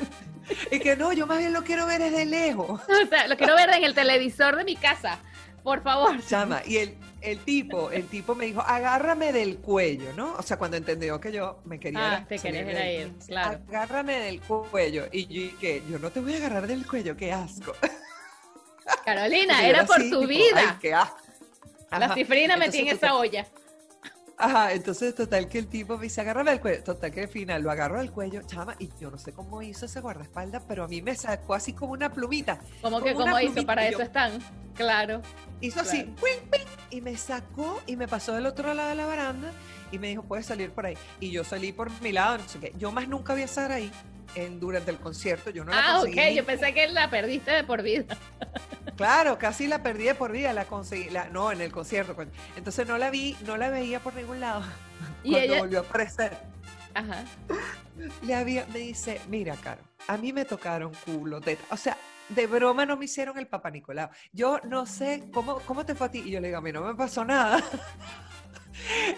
Y 0.72 0.80
que 0.80 0.96
no, 0.96 1.12
yo 1.12 1.28
más 1.28 1.38
bien 1.38 1.52
lo 1.52 1.62
quiero 1.62 1.86
ver 1.86 2.00
desde 2.02 2.26
lejos. 2.26 2.80
O 3.04 3.06
sea, 3.08 3.28
lo 3.28 3.36
quiero 3.36 3.54
ver 3.54 3.70
en 3.70 3.84
el 3.84 3.94
televisor 3.94 4.56
de 4.56 4.64
mi 4.64 4.74
casa. 4.74 5.18
Por 5.62 5.80
favor. 5.82 6.16
Chama, 6.26 6.60
y 6.66 6.78
el, 6.78 6.96
el 7.20 7.38
tipo, 7.38 7.92
el 7.92 8.06
tipo 8.08 8.34
me 8.34 8.46
dijo, 8.46 8.60
agárrame 8.60 9.32
del 9.32 9.58
cuello, 9.58 10.12
¿no? 10.16 10.34
O 10.34 10.42
sea, 10.42 10.56
cuando 10.58 10.76
entendió 10.76 11.20
que 11.20 11.30
yo 11.30 11.60
me 11.66 11.78
quería 11.78 12.14
Ah, 12.14 12.26
te 12.26 12.36
querías 12.38 12.68
ir 12.68 12.76
ahí, 12.76 12.96
a 12.96 13.00
ir, 13.02 13.12
claro. 13.28 13.60
Agárrame 13.68 14.18
del 14.18 14.40
cuello. 14.40 15.06
Y 15.12 15.26
yo 15.26 15.56
que 15.60 15.84
yo 15.88 16.00
no 16.00 16.10
te 16.10 16.18
voy 16.18 16.34
a 16.34 16.38
agarrar 16.38 16.66
del 16.66 16.84
cuello, 16.84 17.16
qué 17.16 17.32
asco. 17.32 17.74
Carolina, 19.04 19.66
era 19.66 19.84
por 19.84 19.96
así, 19.96 20.10
tu 20.10 20.20
tipo, 20.20 20.28
vida. 20.28 20.56
Ay, 20.56 20.76
qué 20.80 20.94
asco. 20.94 21.16
La 21.90 22.14
cifrina 22.14 22.56
metí 22.56 22.78
en 22.80 22.88
esa 22.88 23.14
olla. 23.16 23.46
Ajá, 24.42 24.72
entonces 24.72 25.14
total 25.14 25.48
que 25.48 25.58
el 25.58 25.66
tipo 25.66 25.98
me 25.98 26.04
dice, 26.04 26.22
agárrame 26.22 26.52
del 26.52 26.60
cuello. 26.60 26.82
Total 26.82 27.10
que 27.10 27.20
al 27.22 27.28
final 27.28 27.62
lo 27.62 27.70
agarro 27.70 27.98
del 27.98 28.10
cuello, 28.10 28.40
chama, 28.46 28.74
y 28.78 28.88
yo 28.98 29.10
no 29.10 29.18
sé 29.18 29.32
cómo 29.32 29.60
hizo 29.60 29.84
ese 29.84 30.00
guardaespaldas, 30.00 30.62
pero 30.66 30.84
a 30.84 30.88
mí 30.88 31.02
me 31.02 31.14
sacó 31.14 31.52
así 31.52 31.74
como 31.74 31.92
una 31.92 32.10
plumita. 32.10 32.58
Como 32.80 33.02
que 33.02 33.12
como 33.12 33.38
hizo, 33.38 33.66
para 33.66 33.86
eso 33.86 33.98
yo- 33.98 34.04
están. 34.04 34.38
Claro. 34.74 35.20
Hizo 35.60 35.80
así, 35.80 36.04
¡ping, 36.04 36.48
ping! 36.50 36.66
y 36.88 37.02
me 37.02 37.14
sacó 37.18 37.82
y 37.86 37.96
me 37.96 38.08
pasó 38.08 38.32
del 38.32 38.46
otro 38.46 38.72
lado 38.72 38.88
de 38.88 38.94
la 38.94 39.04
baranda 39.04 39.52
y 39.92 39.98
me 39.98 40.08
dijo, 40.08 40.22
puedes 40.22 40.46
salir 40.46 40.70
por 40.70 40.86
ahí. 40.86 40.96
Y 41.18 41.30
yo 41.30 41.44
salí 41.44 41.72
por 41.72 41.90
mi 42.00 42.12
lado, 42.12 42.38
no 42.38 42.48
sé 42.48 42.58
qué. 42.60 42.72
Yo 42.78 42.92
más 42.92 43.08
nunca 43.08 43.34
vi 43.34 43.42
a 43.42 43.48
Sara 43.48 43.74
ahí 43.74 43.92
en, 44.34 44.60
durante 44.60 44.90
el 44.90 44.98
concierto. 44.98 45.50
Yo 45.50 45.64
no 45.64 45.72
la 45.72 45.78
ah, 45.78 45.98
ok. 45.98 46.06
conseguí. 46.06 46.34
Yo 46.34 46.44
pensé 46.44 46.72
que 46.74 46.88
la 46.88 47.10
perdiste 47.10 47.50
de 47.50 47.64
por 47.64 47.82
vida. 47.82 48.04
Claro, 48.96 49.38
casi 49.38 49.66
la 49.66 49.82
perdí 49.82 50.04
de 50.04 50.14
por 50.14 50.30
vida, 50.30 50.52
la 50.52 50.66
conseguí. 50.66 51.08
La, 51.08 51.30
no, 51.30 51.52
en 51.52 51.62
el 51.62 51.72
concierto. 51.72 52.14
Entonces 52.54 52.86
no 52.86 52.98
la 52.98 53.08
vi, 53.08 53.34
no 53.46 53.56
la 53.56 53.70
veía 53.70 54.00
por 54.00 54.14
ningún 54.14 54.40
lado. 54.40 54.62
Y 55.24 55.30
Cuando 55.30 55.52
ella. 55.52 55.58
volvió 55.60 55.78
a 55.78 55.82
aparecer, 55.82 56.36
Ajá. 56.92 57.24
le 58.22 58.34
había, 58.34 58.66
me 58.72 58.80
dice, 58.80 59.18
mira, 59.28 59.56
Caro, 59.56 59.80
a 60.06 60.18
mí 60.18 60.34
me 60.34 60.44
tocaron 60.44 60.92
culo, 61.06 61.40
teta. 61.40 61.62
O 61.70 61.76
sea, 61.78 61.96
de 62.34 62.46
broma 62.46 62.86
no 62.86 62.96
me 62.96 63.04
hicieron 63.04 63.38
el 63.38 63.46
papá 63.46 63.70
Nicolau. 63.70 64.08
Yo 64.32 64.58
no 64.68 64.86
sé 64.86 65.24
cómo, 65.32 65.60
cómo 65.66 65.84
te 65.84 65.94
fue 65.94 66.06
a 66.08 66.10
ti. 66.10 66.22
Y 66.24 66.30
yo 66.30 66.40
le 66.40 66.48
digo, 66.48 66.58
a 66.58 66.62
mí 66.62 66.72
no 66.72 66.80
me 66.82 66.94
pasó 66.94 67.24
nada. 67.24 67.62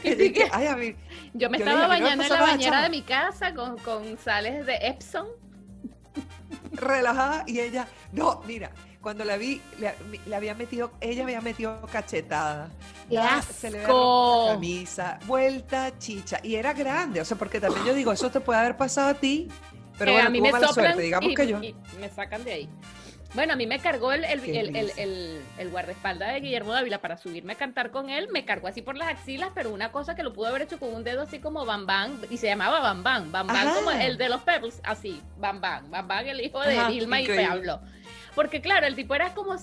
Y 0.02 0.12
sí 0.16 0.32
que- 0.32 0.48
Ay, 0.52 0.66
a 0.66 0.76
mí, 0.76 0.94
Yo 1.34 1.48
me 1.50 1.58
Yo 1.58 1.64
estaba 1.64 1.94
dije, 1.94 1.94
a 1.94 1.98
mí 1.98 2.00
no 2.00 2.04
me 2.04 2.16
bañando 2.18 2.22
en 2.24 2.28
la 2.30 2.36
nada, 2.36 2.50
bañera 2.50 2.82
de 2.82 2.90
mi 2.90 3.02
casa 3.02 3.54
con, 3.54 3.78
con 3.78 4.18
sales 4.18 4.66
de 4.66 4.74
Epsom. 4.82 5.26
relajada 6.72 7.44
y 7.46 7.60
ella, 7.60 7.86
no, 8.12 8.42
mira, 8.46 8.70
cuando 9.00 9.24
la 9.24 9.36
vi, 9.36 9.60
le, 9.78 9.94
le 10.26 10.36
había 10.36 10.54
metido, 10.54 10.92
ella 11.00 11.24
había 11.24 11.40
metido 11.40 11.80
cachetada. 11.92 12.70
¡Qué 13.08 13.16
la- 13.16 13.42
se 13.42 13.70
le 13.70 13.82
la 13.82 13.88
camisa, 14.52 15.18
vuelta 15.26 15.98
chicha, 15.98 16.38
y 16.42 16.54
era 16.54 16.72
grande, 16.72 17.20
o 17.20 17.24
sea, 17.24 17.36
porque 17.36 17.60
también 17.60 17.84
yo 17.86 17.94
digo, 17.94 18.12
eso 18.12 18.30
te 18.30 18.40
puede 18.40 18.60
haber 18.60 18.76
pasado 18.76 19.08
a 19.10 19.14
ti, 19.14 19.48
pero 19.98 20.10
que 20.10 20.12
bueno, 20.14 20.28
a 20.28 20.30
mí 20.30 20.38
tuvo 20.38 20.46
me 20.46 20.52
mala 20.52 20.68
soplan 20.68 20.86
suerte, 20.86 21.02
digamos 21.02 21.30
y, 21.30 21.34
que 21.34 21.46
yo. 21.46 21.62
y 21.62 21.74
me 22.00 22.08
sacan 22.08 22.42
de 22.44 22.52
ahí. 22.52 22.68
Bueno, 23.34 23.54
a 23.54 23.56
mí 23.56 23.66
me 23.66 23.78
cargó 23.78 24.12
el, 24.12 24.24
el, 24.24 24.44
el, 24.76 25.42
el, 25.56 25.70
guardaespaldas 25.70 26.34
de 26.34 26.40
Guillermo 26.40 26.72
Dávila 26.74 26.98
para 27.00 27.16
subirme 27.16 27.54
a 27.54 27.56
cantar 27.56 27.90
con 27.90 28.10
él. 28.10 28.28
Me 28.30 28.44
cargó 28.44 28.68
así 28.68 28.82
por 28.82 28.94
las 28.94 29.08
axilas, 29.08 29.50
pero 29.54 29.70
una 29.70 29.90
cosa 29.90 30.14
que 30.14 30.22
lo 30.22 30.34
pudo 30.34 30.48
haber 30.48 30.62
hecho 30.62 30.78
con 30.78 30.92
un 30.94 31.02
dedo 31.02 31.22
así 31.22 31.38
como 31.38 31.64
Bam 31.64 31.86
Bam, 31.86 32.20
y 32.28 32.36
se 32.36 32.46
llamaba 32.48 32.80
Bam 32.80 33.02
Bam, 33.02 33.32
Bam 33.32 33.46
Bam 33.46 33.56
Ajá. 33.56 33.74
como 33.74 33.90
el 33.90 34.18
de 34.18 34.28
los 34.28 34.42
Pebbles, 34.42 34.80
así, 34.84 35.22
Bam 35.38 35.62
Bam, 35.62 35.90
Bam 35.90 36.06
Bam, 36.06 36.26
el 36.26 36.42
hijo 36.42 36.60
de 36.60 36.76
Ajá, 36.78 36.90
Vilma 36.90 37.22
y. 37.22 37.26
Pablo. 37.28 37.80
Porque 38.34 38.60
claro, 38.60 38.86
el 38.86 38.94
tipo 38.96 39.14
era 39.14 39.32
como, 39.34 39.56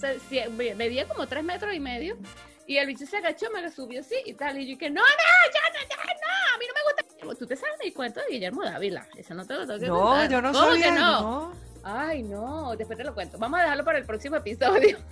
medía 0.76 1.08
como 1.08 1.28
tres 1.28 1.44
metros 1.44 1.74
y 1.76 1.80
medio, 1.80 2.18
y 2.66 2.78
el 2.78 2.88
bicho 2.88 3.06
se 3.06 3.18
agachó, 3.18 3.52
me 3.52 3.62
lo 3.62 3.70
subió 3.70 4.00
así 4.00 4.16
y 4.26 4.34
tal, 4.34 4.58
y 4.60 4.66
yo 4.68 4.78
que 4.80 4.90
no, 4.90 5.02
no, 5.02 5.08
ya, 5.08 5.80
ya, 5.80 5.88
ya, 5.90 5.96
no, 5.96 6.56
a 6.56 6.58
mí 6.58 6.66
no 6.68 6.74
me 6.74 6.82
gusta. 6.84 7.38
Tú 7.38 7.46
te 7.46 7.56
sabes 7.56 7.76
el 7.84 7.94
cuento 7.94 8.20
de 8.22 8.28
Guillermo 8.34 8.64
Dávila, 8.64 9.08
eso 9.16 9.36
no 9.36 9.46
te 9.46 9.54
lo 9.54 9.68
tengo 9.68 9.80
que 9.80 9.88
No, 9.88 10.00
contar. 10.02 10.30
yo 10.32 10.42
no 10.42 10.52
¿Cómo 10.52 10.74
que 10.74 10.82
sabía, 10.82 10.92
no? 11.00 11.22
no. 11.22 11.69
Ay, 11.84 12.24
no, 12.24 12.76
después 12.76 12.98
te 12.98 13.04
lo 13.04 13.14
cuento. 13.14 13.38
Vamos 13.38 13.60
a 13.60 13.64
dejarlo 13.64 13.86
para 13.86 13.98
el 13.98 14.06
próximo 14.06 14.36
episodio. 14.36 14.98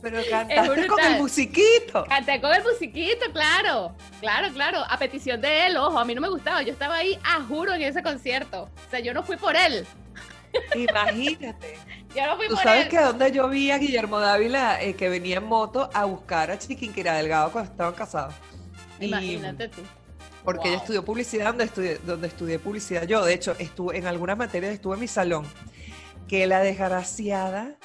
Pero 0.00 0.20
cantaste 0.30 0.86
con 0.86 1.00
el 1.00 1.18
musiquito. 1.20 2.04
Canté 2.08 2.40
con 2.40 2.52
el 2.54 2.62
musiquito, 2.62 3.26
claro. 3.32 3.94
Claro, 4.20 4.52
claro. 4.54 4.78
A 4.88 4.96
petición 4.96 5.40
de 5.40 5.66
él, 5.66 5.76
ojo, 5.76 5.98
a 5.98 6.04
mí 6.04 6.14
no 6.14 6.20
me 6.20 6.28
gustaba. 6.28 6.62
Yo 6.62 6.72
estaba 6.72 6.96
ahí, 6.96 7.18
a 7.24 7.42
juro, 7.42 7.74
en 7.74 7.82
ese 7.82 8.02
concierto. 8.02 8.62
O 8.86 8.90
sea, 8.90 9.00
yo 9.00 9.12
no 9.12 9.24
fui 9.24 9.36
por 9.36 9.56
él. 9.56 9.84
Imagínate. 10.74 11.78
Yo 12.16 12.26
no 12.26 12.36
fui 12.38 12.48
Tú 12.48 12.54
por 12.54 12.62
sabes 12.64 12.84
él. 12.84 12.88
que 12.88 12.98
donde 13.00 13.30
yo 13.32 13.50
vi 13.50 13.70
a 13.70 13.76
Guillermo 13.76 14.18
Dávila 14.18 14.80
eh, 14.82 14.94
que 14.94 15.10
venía 15.10 15.36
en 15.36 15.44
moto 15.44 15.90
a 15.92 16.06
buscar 16.06 16.50
a 16.50 16.58
Chiquinquirá 16.58 17.12
Delgado 17.16 17.52
cuando 17.52 17.70
estaban 17.70 17.92
casados. 17.92 18.34
Y- 18.98 19.08
Imagínate 19.08 19.68
tú. 19.68 19.82
Porque 20.48 20.68
ella 20.68 20.76
Wow. 20.78 20.82
estudió 20.84 21.04
publicidad 21.04 21.46
donde 21.48 21.64
estudié, 21.64 21.98
donde 22.06 22.26
estudié 22.26 22.58
publicidad. 22.58 23.02
Yo, 23.06 23.22
de 23.22 23.34
hecho, 23.34 23.54
estuve 23.58 23.98
en 23.98 24.06
algunas 24.06 24.38
materias, 24.38 24.72
estuve 24.72 24.94
en 24.94 25.00
mi 25.00 25.06
salón. 25.06 25.44
Que 26.26 26.46
la 26.46 26.60
desgraciada 26.60 27.76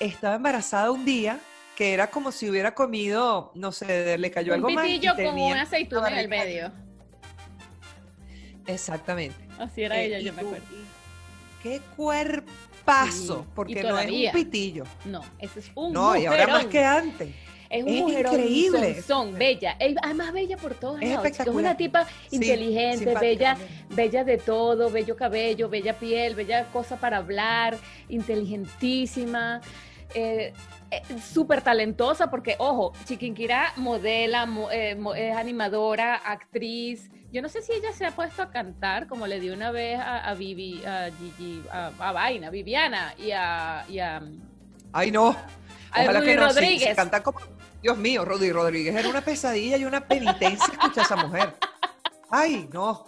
estaba 0.00 0.34
embarazada 0.34 0.90
un 0.90 1.04
día 1.04 1.38
que 1.76 1.94
era 1.94 2.10
como 2.10 2.32
si 2.32 2.50
hubiera 2.50 2.74
comido, 2.74 3.52
no 3.54 3.70
sé, 3.70 4.18
le 4.18 4.32
cayó 4.32 4.48
Un 4.52 4.54
algo 4.56 4.70
mal. 4.70 4.84
y 4.88 4.94
pitillo 4.94 5.14
con 5.14 5.38
una 5.40 5.62
aceituna 5.62 6.08
en 6.08 6.18
el 6.18 6.28
medio. 6.28 6.72
Exactamente. 8.66 9.36
Así 9.56 9.84
era 9.84 9.96
Eh, 10.00 10.06
ella, 10.06 10.18
yo 10.18 10.32
me 10.32 10.40
acuerdo. 10.42 10.64
Qué 11.62 11.80
cuerpazo, 11.96 13.42
Sí, 13.44 13.48
porque 13.54 13.82
no 13.84 13.96
es 13.96 14.10
un 14.10 14.32
pitillo. 14.32 14.82
No, 15.04 15.22
ese 15.38 15.60
es 15.60 15.70
un 15.76 15.92
No, 15.92 16.16
y 16.16 16.26
ahora 16.26 16.48
más 16.48 16.66
que 16.66 16.84
antes. 16.84 17.32
Es 17.70 17.82
un 17.84 17.88
Es 17.90 18.00
mujerón, 18.00 18.32
increíble. 18.34 19.02
Son, 19.02 19.34
bella. 19.38 19.76
Es 19.78 19.94
además 20.02 20.32
bella 20.32 20.56
por 20.56 20.74
todos 20.74 21.00
Es 21.02 21.10
lados. 21.10 21.38
una 21.48 21.76
tipa 21.76 22.06
inteligente, 22.30 23.14
bella, 23.20 23.56
también. 23.56 23.86
bella 23.90 24.24
de 24.24 24.38
todo, 24.38 24.90
bello 24.90 25.16
cabello, 25.16 25.68
bella 25.68 25.92
piel, 25.92 26.34
bella 26.34 26.64
cosa 26.72 26.96
para 26.96 27.18
hablar, 27.18 27.76
inteligentísima, 28.08 29.60
eh, 30.14 30.52
eh, 30.90 31.02
súper 31.20 31.60
talentosa, 31.60 32.30
porque, 32.30 32.56
ojo, 32.58 32.92
Chiquinquirá 33.04 33.74
modela, 33.76 34.46
mo- 34.46 34.70
eh, 34.70 34.94
mo- 34.94 35.14
es 35.14 35.36
animadora, 35.36 36.14
actriz. 36.14 37.10
Yo 37.30 37.42
no 37.42 37.50
sé 37.50 37.60
si 37.60 37.72
ella 37.72 37.92
se 37.92 38.06
ha 38.06 38.12
puesto 38.12 38.40
a 38.40 38.50
cantar, 38.50 39.06
como 39.06 39.26
le 39.26 39.38
di 39.38 39.50
una 39.50 39.70
vez 39.70 39.98
a, 40.00 40.26
a 40.26 40.34
Vivi, 40.34 40.82
a 40.86 41.10
Gigi, 41.18 41.62
a, 41.70 41.90
a 41.98 42.12
Vaina, 42.12 42.48
Viviana 42.48 43.14
y 43.18 43.32
a, 43.32 43.84
y 43.90 43.98
a, 43.98 44.22
Ay, 44.94 45.10
no. 45.10 45.36
a 45.90 46.02
Ojalá 46.02 46.20
Rudy 46.20 46.30
que 46.30 46.36
no, 46.36 46.48
sí, 46.48 46.54
Rodríguez. 46.54 46.88
se 46.88 46.94
canta 46.94 47.22
como... 47.22 47.38
Dios 47.82 47.96
mío, 47.96 48.24
Rudy 48.24 48.50
Rodríguez 48.52 48.94
era 48.96 49.08
una 49.08 49.20
pesadilla 49.20 49.76
y 49.76 49.84
una 49.84 50.06
penitencia 50.06 50.66
escuchar 50.72 51.00
a 51.00 51.02
esa 51.02 51.16
mujer. 51.16 51.54
Ay, 52.30 52.68
no. 52.72 53.06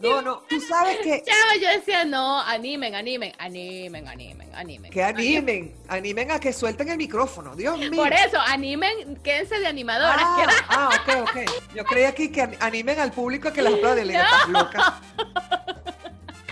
No, 0.00 0.20
no. 0.20 0.38
Tú 0.48 0.60
sabes 0.60 0.98
que, 0.98 1.22
Chava, 1.22 1.54
yo 1.62 1.68
decía, 1.78 2.04
no, 2.04 2.40
animen, 2.40 2.96
animen, 2.96 3.32
animen, 3.38 4.08
animen, 4.08 4.52
animen. 4.54 4.90
que 4.90 5.02
animen, 5.02 5.74
animen 5.88 6.32
a 6.32 6.40
que 6.40 6.52
suelten 6.52 6.88
el 6.88 6.96
micrófono. 6.98 7.54
Dios 7.54 7.78
mío. 7.78 7.92
Por 8.02 8.12
eso, 8.12 8.38
animen, 8.40 9.16
quédense 9.22 9.60
de 9.60 9.68
animadoras. 9.68 10.20
Ah, 10.20 10.46
ah, 10.68 10.90
ok, 11.00 11.28
ok. 11.30 11.72
Yo 11.76 11.84
creía 11.84 12.08
aquí 12.08 12.30
que 12.32 12.42
an- 12.42 12.56
animen 12.58 12.98
al 12.98 13.12
público 13.12 13.48
a 13.48 13.52
que 13.52 13.62
las 13.62 13.72
aplaude. 13.74 14.02
"Estás 14.02 14.48
loca". 14.48 15.00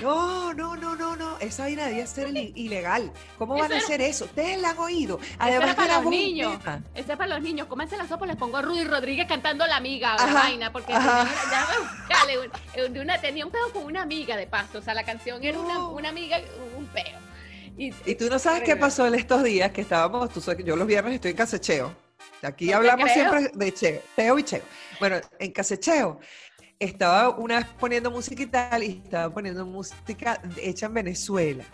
No, 0.03 0.53
no, 0.55 0.77
no, 0.77 0.97
no, 0.97 1.17
no. 1.17 1.39
Esa 1.39 1.63
vaina 1.65 1.87
debía 1.87 2.07
ser 2.07 2.29
il- 2.29 2.53
ilegal. 2.57 3.13
¿Cómo 3.39 3.57
van 3.57 3.73
a 3.73 3.77
hacer 3.79 4.01
eso? 4.01 4.25
Ustedes 4.25 4.61
la 4.61 4.71
han 4.71 4.79
oído. 4.79 5.19
Además 5.39 5.65
era 5.69 5.77
para 5.77 6.01
los 6.01 6.11
niños. 6.11 6.59
Ese 6.95 7.13
es 7.13 7.19
para 7.19 7.35
los 7.35 7.43
niños. 7.43 7.67
Cómanse 7.69 7.97
la 7.97 8.07
sopa, 8.09 8.27
les 8.27 8.37
pongo 8.37 8.57
a 8.57 8.63
Rudy 8.63 8.85
Rodríguez 8.85 9.27
cantando 9.27 9.67
la 9.67 9.77
amiga, 9.77 10.17
la 10.17 10.33
vaina, 10.33 10.73
porque 10.73 10.93
una- 10.93 11.25
de 12.27 13.19
tenía 13.21 13.47
un 13.47 13.53
peo 13.53 13.73
con 13.73 13.85
una 13.85 14.03
amiga 14.03 14.37
de 14.37 14.47
paso. 14.47 14.79
O 14.79 14.83
sea, 14.83 14.95
la 14.95 15.05
canción 15.05 15.43
era 15.43 15.59
una, 15.59 16.09
amiga, 16.09 16.39
un 16.77 16.87
peo. 16.87 17.19
Y, 17.77 17.91
tú 18.15 18.29
no 18.29 18.39
sabes 18.39 18.63
qué 18.63 18.77
pasó 18.77 19.07
en 19.07 19.15
estos 19.15 19.43
días 19.43 19.71
que 19.73 19.81
estábamos, 19.81 20.31
tú 20.31 20.41
sabes 20.41 20.59
que 20.59 20.65
yo 20.65 20.77
los 20.77 20.87
viernes 20.87 21.15
estoy 21.15 21.31
en 21.31 21.37
casecheo. 21.37 21.95
Aquí 22.43 22.73
hablamos 22.73 23.11
siempre 23.11 23.51
de 23.55 23.73
cheo, 23.73 24.03
cheo 24.17 24.39
y 24.39 24.43
cheo. 24.43 24.63
Bueno, 24.99 25.17
en 25.39 25.53
casecheo 25.53 26.19
estaba 26.85 27.31
una 27.31 27.59
vez 27.59 27.67
poniendo 27.79 28.11
música 28.11 28.43
y 28.43 28.47
tal, 28.47 28.83
y 28.83 29.03
estaba 29.05 29.33
poniendo 29.33 29.65
música 29.67 30.41
hecha 30.57 30.87
en 30.87 30.95
Venezuela. 30.95 31.65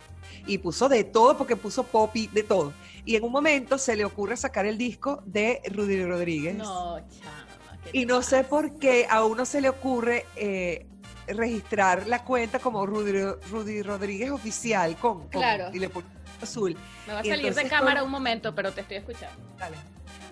Y 0.46 0.58
puso 0.58 0.88
de 0.88 1.04
todo, 1.04 1.36
porque 1.36 1.56
puso 1.56 1.82
pop 1.84 2.10
y 2.14 2.26
de 2.28 2.42
todo. 2.42 2.72
Y 3.04 3.16
en 3.16 3.24
un 3.24 3.32
momento 3.32 3.78
se 3.78 3.96
le 3.96 4.04
ocurre 4.04 4.36
sacar 4.36 4.66
el 4.66 4.78
disco 4.78 5.22
de 5.26 5.60
Rudy 5.70 6.04
Rodríguez. 6.04 6.56
No, 6.56 6.98
chama. 6.98 7.78
¿qué 7.84 7.98
Y 7.98 8.06
no 8.06 8.22
sé 8.22 8.44
por 8.44 8.78
qué 8.78 9.06
a 9.10 9.24
uno 9.24 9.44
se 9.44 9.60
le 9.60 9.68
ocurre 9.68 10.26
eh, 10.36 10.86
registrar 11.26 12.06
la 12.06 12.24
cuenta 12.24 12.58
como 12.58 12.86
Rudy, 12.86 13.22
Rudy 13.50 13.82
Rodríguez 13.82 14.30
oficial 14.30 14.96
con, 14.96 15.20
con- 15.20 15.28
Claro. 15.28 15.70
y 15.72 15.78
le 15.78 15.88
pone 15.88 16.06
azul. 16.40 16.76
Me 17.06 17.12
va 17.14 17.20
a 17.20 17.26
y 17.26 17.28
salir 17.30 17.54
de 17.54 17.68
cámara 17.68 18.02
un 18.02 18.10
momento, 18.10 18.54
pero 18.54 18.72
te 18.72 18.82
estoy 18.82 18.98
escuchando. 18.98 19.36
Dale. 19.58 19.76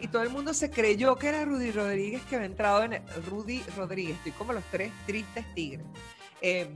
Y 0.00 0.09
todo 0.09 0.22
el 0.22 0.30
mundo 0.30 0.52
se 0.54 0.70
creyó 0.70 1.16
que 1.16 1.28
era 1.28 1.44
Rudy 1.44 1.70
Rodríguez 1.70 2.22
que 2.28 2.37
había 2.37 2.46
entrado 2.46 2.82
en 2.85 2.94
el- 2.94 3.02
Rudy 3.28 3.62
Rodríguez. 3.76 4.16
Estoy 4.18 4.32
como 4.32 4.52
los 4.52 4.64
tres 4.70 4.92
tristes 5.06 5.44
tigres. 5.54 5.87
Eh, 6.40 6.68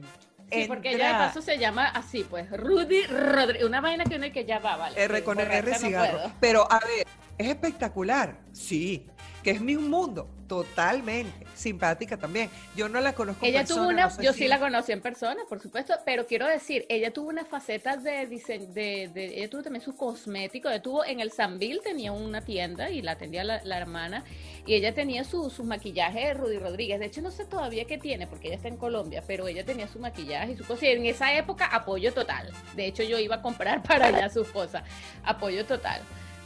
Sí, 0.53 0.65
porque 0.67 0.95
ella 0.95 1.07
de 1.07 1.13
paso 1.29 1.41
se 1.43 1.59
llama 1.59 1.87
así, 1.87 2.25
pues, 2.29 2.51
Rudy 2.51 3.05
Rodríguez. 3.05 3.63
Una 3.65 3.81
vaina 3.81 4.03
que 4.03 4.17
uno 4.17 4.33
que 4.33 4.45
ya 4.45 4.59
va, 4.59 4.77
vale. 4.77 5.01
R 5.01 5.23
con 5.23 5.39
R 5.39 5.63
no 5.63 5.79
cigarro. 5.79 6.33
Pero 6.41 6.67
a 6.69 6.81
ver, 6.81 7.07
es 7.39 7.47
espectacular. 7.47 8.41
Sí. 8.53 9.07
Que 9.43 9.53
es 9.53 9.61
mi 9.61 9.77
mundo. 9.77 10.29
Totalmente. 10.49 11.47
Simpática 11.55 12.17
también. 12.17 12.51
Yo 12.75 12.89
no 12.89 13.01
la 13.01 13.13
conozco 13.13 13.47
en 13.47 13.51
Ella 13.55 13.65
tuvo 13.65 13.77
persona, 13.87 13.93
una, 13.95 14.03
no 14.05 14.11
sé 14.11 14.23
yo 14.25 14.33
si- 14.33 14.39
sí 14.41 14.49
la 14.49 14.59
conocí 14.59 14.91
en 14.93 15.01
persona, 15.01 15.41
por 15.49 15.61
supuesto, 15.61 15.95
pero 16.05 16.27
quiero 16.27 16.47
decir, 16.49 16.87
ella 16.89 17.13
tuvo 17.13 17.29
una 17.29 17.45
faceta 17.45 17.97
de 17.97 18.27
diseño, 18.27 18.67
de, 18.73 19.09
de- 19.15 19.39
ella 19.39 19.49
tuvo 19.49 19.63
también 19.63 19.85
su 19.85 19.95
cosmético, 19.95 20.69
ella 20.69 20.83
tuvo 20.83 21.05
en 21.05 21.21
el 21.21 21.31
Sanville 21.31 21.81
tenía 21.83 22.11
una 22.11 22.41
tienda 22.41 22.91
y 22.91 23.01
la 23.01 23.13
atendía 23.13 23.45
la, 23.45 23.63
la 23.63 23.79
hermana, 23.79 24.25
y 24.67 24.75
ella 24.75 24.93
tenía 24.93 25.23
su, 25.23 25.51
su 25.51 25.63
maquillaje 25.63 26.19
de 26.27 26.35
Rudy 26.35 26.59
Rodríguez, 26.59 26.99
de 26.99 27.07
hecho 27.07 27.23
no 27.23 27.31
sé 27.31 27.45
todavía 27.45 27.85
qué 27.85 27.97
tiene, 27.99 28.27
porque 28.27 28.49
ella 28.49 28.57
está 28.57 28.69
en 28.69 28.77
Colombia, 28.77 29.23
pero 29.27 29.47
ella 29.47 29.65
tenía 29.65 29.87
su 29.87 30.01
maquillaje 30.01 30.53
y 30.53 30.57
su 30.57 30.65
cosa, 30.65 30.85
y 30.87 30.91
en 30.91 31.07
esa 31.07 31.33
época 31.35 31.67
apoyo 31.67 32.13
total, 32.13 32.51
de 32.75 32.87
hecho 32.87 33.05
yo 33.05 33.19
iba 33.21 33.37
a 33.37 33.43
comprar 33.43 33.83
para 33.85 34.07
allá 34.07 34.29
sus 34.29 34.49
cosas, 34.49 34.83
apoyo 35.23 35.65
total, 35.65 36.01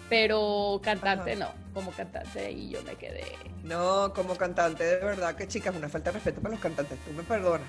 pero 0.09 0.81
cantante 0.83 1.33
Ajá. 1.33 1.41
no, 1.41 1.75
como 1.75 1.91
cantante 1.93 2.51
y 2.53 2.71
yo 2.71 2.83
me 2.83 2.95
quedé... 2.95 3.25
No, 3.63 4.13
como 4.15 4.37
cantante, 4.37 4.85
de 4.85 4.97
verdad 4.99 5.35
que 5.35 5.49
chicas, 5.49 5.75
una 5.75 5.89
falta 5.89 6.11
de 6.11 6.15
respeto 6.15 6.41
para 6.41 6.53
los 6.53 6.61
cantantes. 6.61 6.99
Tú 7.05 7.13
me 7.13 7.23
perdonas. 7.23 7.67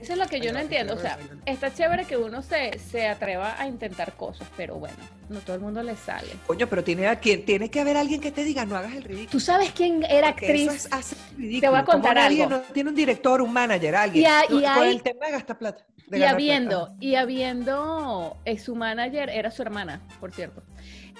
Eso 0.00 0.14
es 0.14 0.18
lo 0.18 0.26
que 0.26 0.40
yo 0.40 0.46
no 0.50 0.54
no, 0.58 0.60
entiendo. 0.64 0.94
O 0.94 0.98
sea, 0.98 1.18
está 1.44 1.72
chévere 1.74 2.06
que 2.06 2.16
uno 2.16 2.40
se, 2.40 2.78
se 2.78 3.06
atreva 3.06 3.54
a 3.60 3.66
intentar 3.66 4.14
cosas, 4.14 4.48
pero 4.56 4.76
bueno, 4.76 4.96
no 5.28 5.40
todo 5.40 5.54
el 5.56 5.60
mundo 5.62 5.82
le 5.82 5.94
sale. 5.94 6.28
Coño, 6.46 6.66
pero 6.68 6.82
tiene, 6.82 7.06
a 7.06 7.16
quien, 7.20 7.44
tiene 7.44 7.70
que 7.70 7.80
haber 7.80 7.98
alguien 7.98 8.18
que 8.20 8.32
te 8.32 8.42
diga, 8.42 8.64
no 8.64 8.76
hagas 8.76 8.94
el 8.94 9.04
ridículo. 9.04 9.30
¿Tú 9.30 9.40
sabes 9.40 9.72
quién 9.72 10.02
era 10.04 10.28
Porque 10.32 10.54
eso 10.64 10.70
actriz? 10.72 10.88
es 11.12 11.36
ridículo. 11.36 11.60
Te 11.60 11.68
voy 11.68 11.78
a 11.80 11.84
contar 11.84 12.18
algo. 12.18 12.46
No 12.46 12.60
tiene 12.60 12.88
un 12.90 12.96
director, 12.96 13.42
un 13.42 13.52
manager, 13.52 13.94
alguien. 13.94 14.24
Y 14.24 14.26
a- 14.26 14.44
y 14.48 14.54
No, 14.54 14.74
con 14.74 14.82
hay- 14.84 14.90
el 14.96 15.02
tema 15.02 15.26
de 15.26 15.32
gastar 15.32 15.58
plata. 15.58 15.84
de 16.06 16.18
Y 16.18 16.22
habiendo, 16.24 16.86
plata. 16.86 16.96
y 16.98 17.14
habiendo, 17.16 18.36
eh, 18.46 18.58
su 18.58 18.74
manager 18.74 19.28
era 19.28 19.50
su 19.50 19.60
hermana, 19.62 20.00
por 20.18 20.32
cierto. 20.32 20.62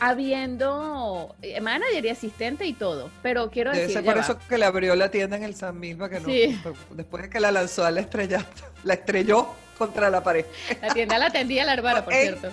Habiendo 0.00 1.34
eh, 1.42 1.60
manager 1.60 2.04
y 2.04 2.08
asistente 2.08 2.66
y 2.66 2.72
todo. 2.72 3.10
Pero 3.22 3.50
quiero 3.50 3.70
Debe 3.70 3.82
decir, 3.82 3.96
ser 3.98 4.04
por 4.04 4.16
va. 4.16 4.20
eso 4.22 4.38
que 4.48 4.58
le 4.58 4.64
abrió 4.64 4.94
la 4.96 5.10
tienda 5.10 5.36
en 5.36 5.42
el 5.44 5.54
San 5.54 5.78
Mil 5.78 5.96
para 5.96 6.10
que 6.16 6.20
no. 6.20 6.26
Sí. 6.26 6.60
Después 6.90 7.24
de 7.24 7.30
que 7.30 7.40
la 7.40 7.52
lanzó 7.52 7.84
a 7.84 7.90
la 7.90 8.00
estrella, 8.00 8.44
la 8.84 8.94
estrelló 8.94 9.48
contra 9.78 10.10
la 10.10 10.22
pared. 10.22 10.44
la 10.82 10.88
tienda 10.94 11.18
la 11.18 11.26
atendía 11.26 11.64
la 11.64 11.74
hermana, 11.74 12.04
por 12.04 12.14
cierto. 12.14 12.48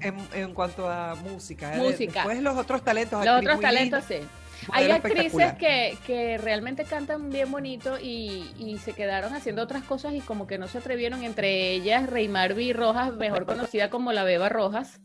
En, 0.00 0.16
en 0.32 0.54
cuanto 0.54 0.88
a 0.88 1.14
música. 1.16 1.74
¿eh? 1.74 1.78
Música. 1.78 2.20
Después 2.20 2.40
los 2.42 2.56
otros 2.56 2.82
talentos. 2.82 3.24
Los 3.24 3.40
otros 3.40 3.60
talentos 3.60 4.04
sí. 4.06 4.16
Hay 4.72 4.90
actrices 4.90 5.54
que, 5.54 5.96
que 6.06 6.36
realmente 6.36 6.84
cantan 6.84 7.30
bien 7.30 7.50
bonito 7.50 7.98
y, 8.00 8.50
y 8.58 8.78
se 8.78 8.92
quedaron 8.92 9.34
haciendo 9.34 9.62
otras 9.62 9.84
cosas 9.84 10.14
y 10.14 10.20
como 10.20 10.46
que 10.46 10.58
no 10.58 10.66
se 10.68 10.78
atrevieron, 10.78 11.22
entre 11.22 11.70
ellas 11.70 12.08
Reimarvi 12.10 12.72
Rojas, 12.72 13.12
mejor 13.14 13.46
conocida 13.46 13.88
como 13.88 14.12
la 14.12 14.24
Beba 14.24 14.48
Rojas. 14.48 15.00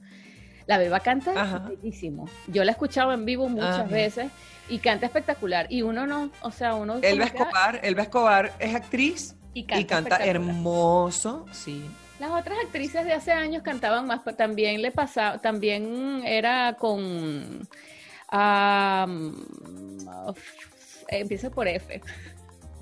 La 0.65 0.77
Beba 0.77 0.99
canta 1.01 1.31
Ajá. 1.35 1.59
bellísimo. 1.69 2.29
Yo 2.47 2.63
la 2.63 2.71
he 2.71 2.73
escuchado 2.73 3.11
en 3.13 3.25
vivo 3.25 3.49
muchas 3.49 3.79
Ajá. 3.79 3.83
veces 3.83 4.31
y 4.69 4.79
canta 4.79 5.05
espectacular. 5.05 5.67
Y 5.69 5.81
uno 5.81 6.07
no, 6.07 6.31
o 6.41 6.51
sea, 6.51 6.75
uno... 6.75 6.99
Elba 7.01 7.25
ah, 7.25 7.27
Escobar, 7.27 7.79
Elba 7.83 8.03
Escobar 8.03 8.53
es 8.59 8.73
actriz 8.75 9.35
y 9.53 9.65
y 9.77 9.85
canta, 9.85 10.17
hermoso, 10.17 11.45
sí. 11.51 11.85
Las 12.19 12.31
otras 12.31 12.57
actrices 12.63 13.03
de 13.05 13.13
hace 13.13 13.31
años 13.33 13.61
cantaban 13.63 14.07
más, 14.07 14.21
pero 14.23 14.37
también 14.37 14.81
le 14.81 14.91
pasaba, 14.91 15.39
también 15.39 16.21
era 16.25 16.75
con 16.79 17.67
ah, 18.29 19.05
empieza 21.09 21.49
por 21.49 21.67
F. 21.67 22.01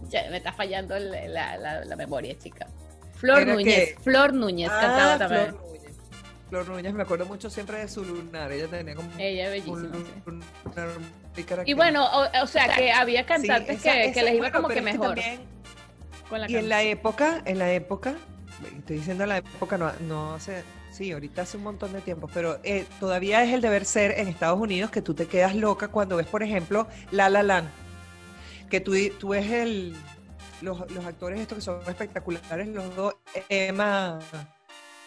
Ya 0.09 0.27
me 0.31 0.37
está 0.37 0.51
fallando 0.51 0.97
la, 0.97 1.57
la- 1.57 1.85
la 1.85 1.95
memoria, 1.95 2.35
chica. 2.37 2.67
Flor 3.13 3.43
¿Era 3.43 3.53
Núñez? 3.53 3.95
Flor 4.01 4.33
Núñez 4.33 4.69
cantaba 4.71 5.13
Ah, 5.13 5.17
también. 5.19 5.45
Flor 5.49 5.61
Núñez. 5.61 5.70
Flor 6.51 6.67
Núñez, 6.67 6.93
me 6.93 7.03
acuerdo 7.03 7.25
mucho 7.25 7.49
siempre 7.49 7.77
de 7.79 7.87
su 7.87 8.03
lunar. 8.03 8.51
Ella 8.51 8.67
tenía 8.67 8.93
como 8.93 9.09
Ella 9.17 9.55
es 9.55 9.65
un 9.65 9.81
bellísima. 9.81 10.05
sí. 10.05 10.21
lunar 11.45 11.63
Y 11.65 11.73
bueno, 11.73 12.05
o, 12.05 12.43
o 12.43 12.45
sea 12.47 12.67
que 12.75 12.91
había 12.91 13.25
cantantes 13.25 13.81
Sí, 13.81 13.87
esa- 13.87 13.93
que, 13.93 14.03
esa- 14.07 14.13
que 14.13 14.23
les 14.23 14.33
iba 14.33 14.41
bueno, 14.49 14.55
como 14.61 14.67
que 14.67 14.81
mejor 14.81 15.15
también- 15.15 15.39
con 16.29 16.41
la 16.41 16.51
y 16.51 16.55
en 16.57 16.67
la 16.67 16.83
época, 16.83 17.41
en 17.45 17.57
la 17.57 17.71
época, 17.71 18.15
estoy 18.77 18.97
diciendo 18.97 19.23
en 19.23 19.29
la 19.29 19.37
época, 19.37 19.77
no, 19.77 19.93
no 20.01 20.33
hace, 20.35 20.63
sí, 20.91 21.13
ahorita 21.13 21.43
hace 21.43 21.55
un 21.55 21.63
montón 21.63 21.93
de 21.93 22.01
tiempo, 22.01 22.29
pero 22.33 22.59
eh, 22.63 22.85
todavía 22.99 23.41
es 23.45 23.53
el 23.53 23.61
deber 23.61 23.85
ser 23.85 24.11
en 24.19 24.27
Estados 24.27 24.59
Unidos 24.59 24.91
que 24.91 25.01
tú 25.01 25.13
te 25.13 25.27
quedas 25.27 25.55
loca 25.55 25.87
cuando 25.87 26.17
ves, 26.17 26.27
por 26.27 26.43
ejemplo, 26.43 26.85
La 27.11 27.29
La 27.29 27.43
Land, 27.43 27.69
que 28.69 28.81
tú, 28.81 28.93
tú 29.19 29.29
ves 29.29 29.49
el, 29.49 29.95
los, 30.61 30.89
los 30.91 31.05
actores 31.05 31.39
estos 31.39 31.57
que 31.59 31.61
son 31.61 31.79
espectaculares, 31.87 32.67
los 32.67 32.93
dos, 32.93 33.15
Emma, 33.47 34.19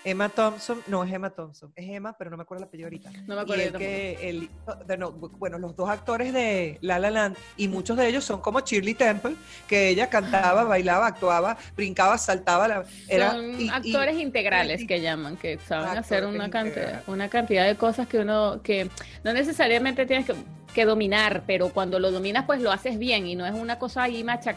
Emma 0.05 0.29
Thompson, 0.29 0.83
no 0.87 1.03
es 1.03 1.13
Emma 1.13 1.31
Thompson, 1.31 1.73
es 1.75 1.89
Emma, 1.89 2.15
pero 2.19 2.31
no 2.31 2.37
me 2.37 2.43
acuerdo 2.43 2.63
el 2.65 2.69
apellido 2.69 2.87
ahorita. 2.89 3.11
No 3.27 3.35
me 3.35 3.41
Y 3.41 3.45
acuerdo 3.45 3.63
el 3.65 3.73
yo 3.73 3.79
que, 3.79 4.29
el, 4.29 4.51
no, 4.99 5.13
bueno, 5.13 5.59
los 5.59 5.75
dos 5.77 5.89
actores 5.89 6.33
de 6.35 6.79
La 6.83 6.99
La 6.99 7.11
Land, 7.11 7.37
y 7.57 7.69
muchos 7.69 7.97
de 7.97 8.07
ellos 8.09 8.23
son 8.25 8.41
como 8.41 8.61
Shirley 8.61 8.95
Temple, 8.95 9.35
que 9.67 9.89
ella 9.89 10.11
cantaba, 10.11 10.65
bailaba, 10.65 11.07
actuaba, 11.07 11.57
brincaba, 11.75 12.19
saltaba. 12.19 12.69
La, 12.69 12.85
era, 13.09 13.33
Son 13.33 13.61
y- 13.61 13.65
y- 13.65 13.69
actores 13.71 14.19
integrales 14.19 14.83
y- 14.83 14.87
que 14.87 15.01
llaman, 15.01 15.37
que 15.39 15.59
saben 15.67 15.97
hacer 15.97 16.27
una 16.27 16.51
cantidad, 16.51 16.67
integrales. 16.83 17.09
una 17.09 17.29
cantidad 17.31 17.67
de 17.67 17.77
cosas 17.77 18.07
que 18.07 18.19
uno, 18.19 18.61
que 18.63 18.91
no 19.25 19.33
necesariamente 19.33 20.05
tienes 20.07 20.27
que, 20.27 20.35
que 20.75 20.85
dominar, 20.85 21.45
pero 21.47 21.71
cuando 21.71 21.99
lo 21.99 22.11
dominas, 22.11 22.45
pues 22.45 22.61
lo 22.61 22.71
haces 22.73 22.99
bien 22.99 23.27
y 23.27 23.37
no 23.37 23.47
es 23.47 23.55
una 23.55 23.79
cosa 23.79 24.03
ahí 24.03 24.23
macha- 24.25 24.57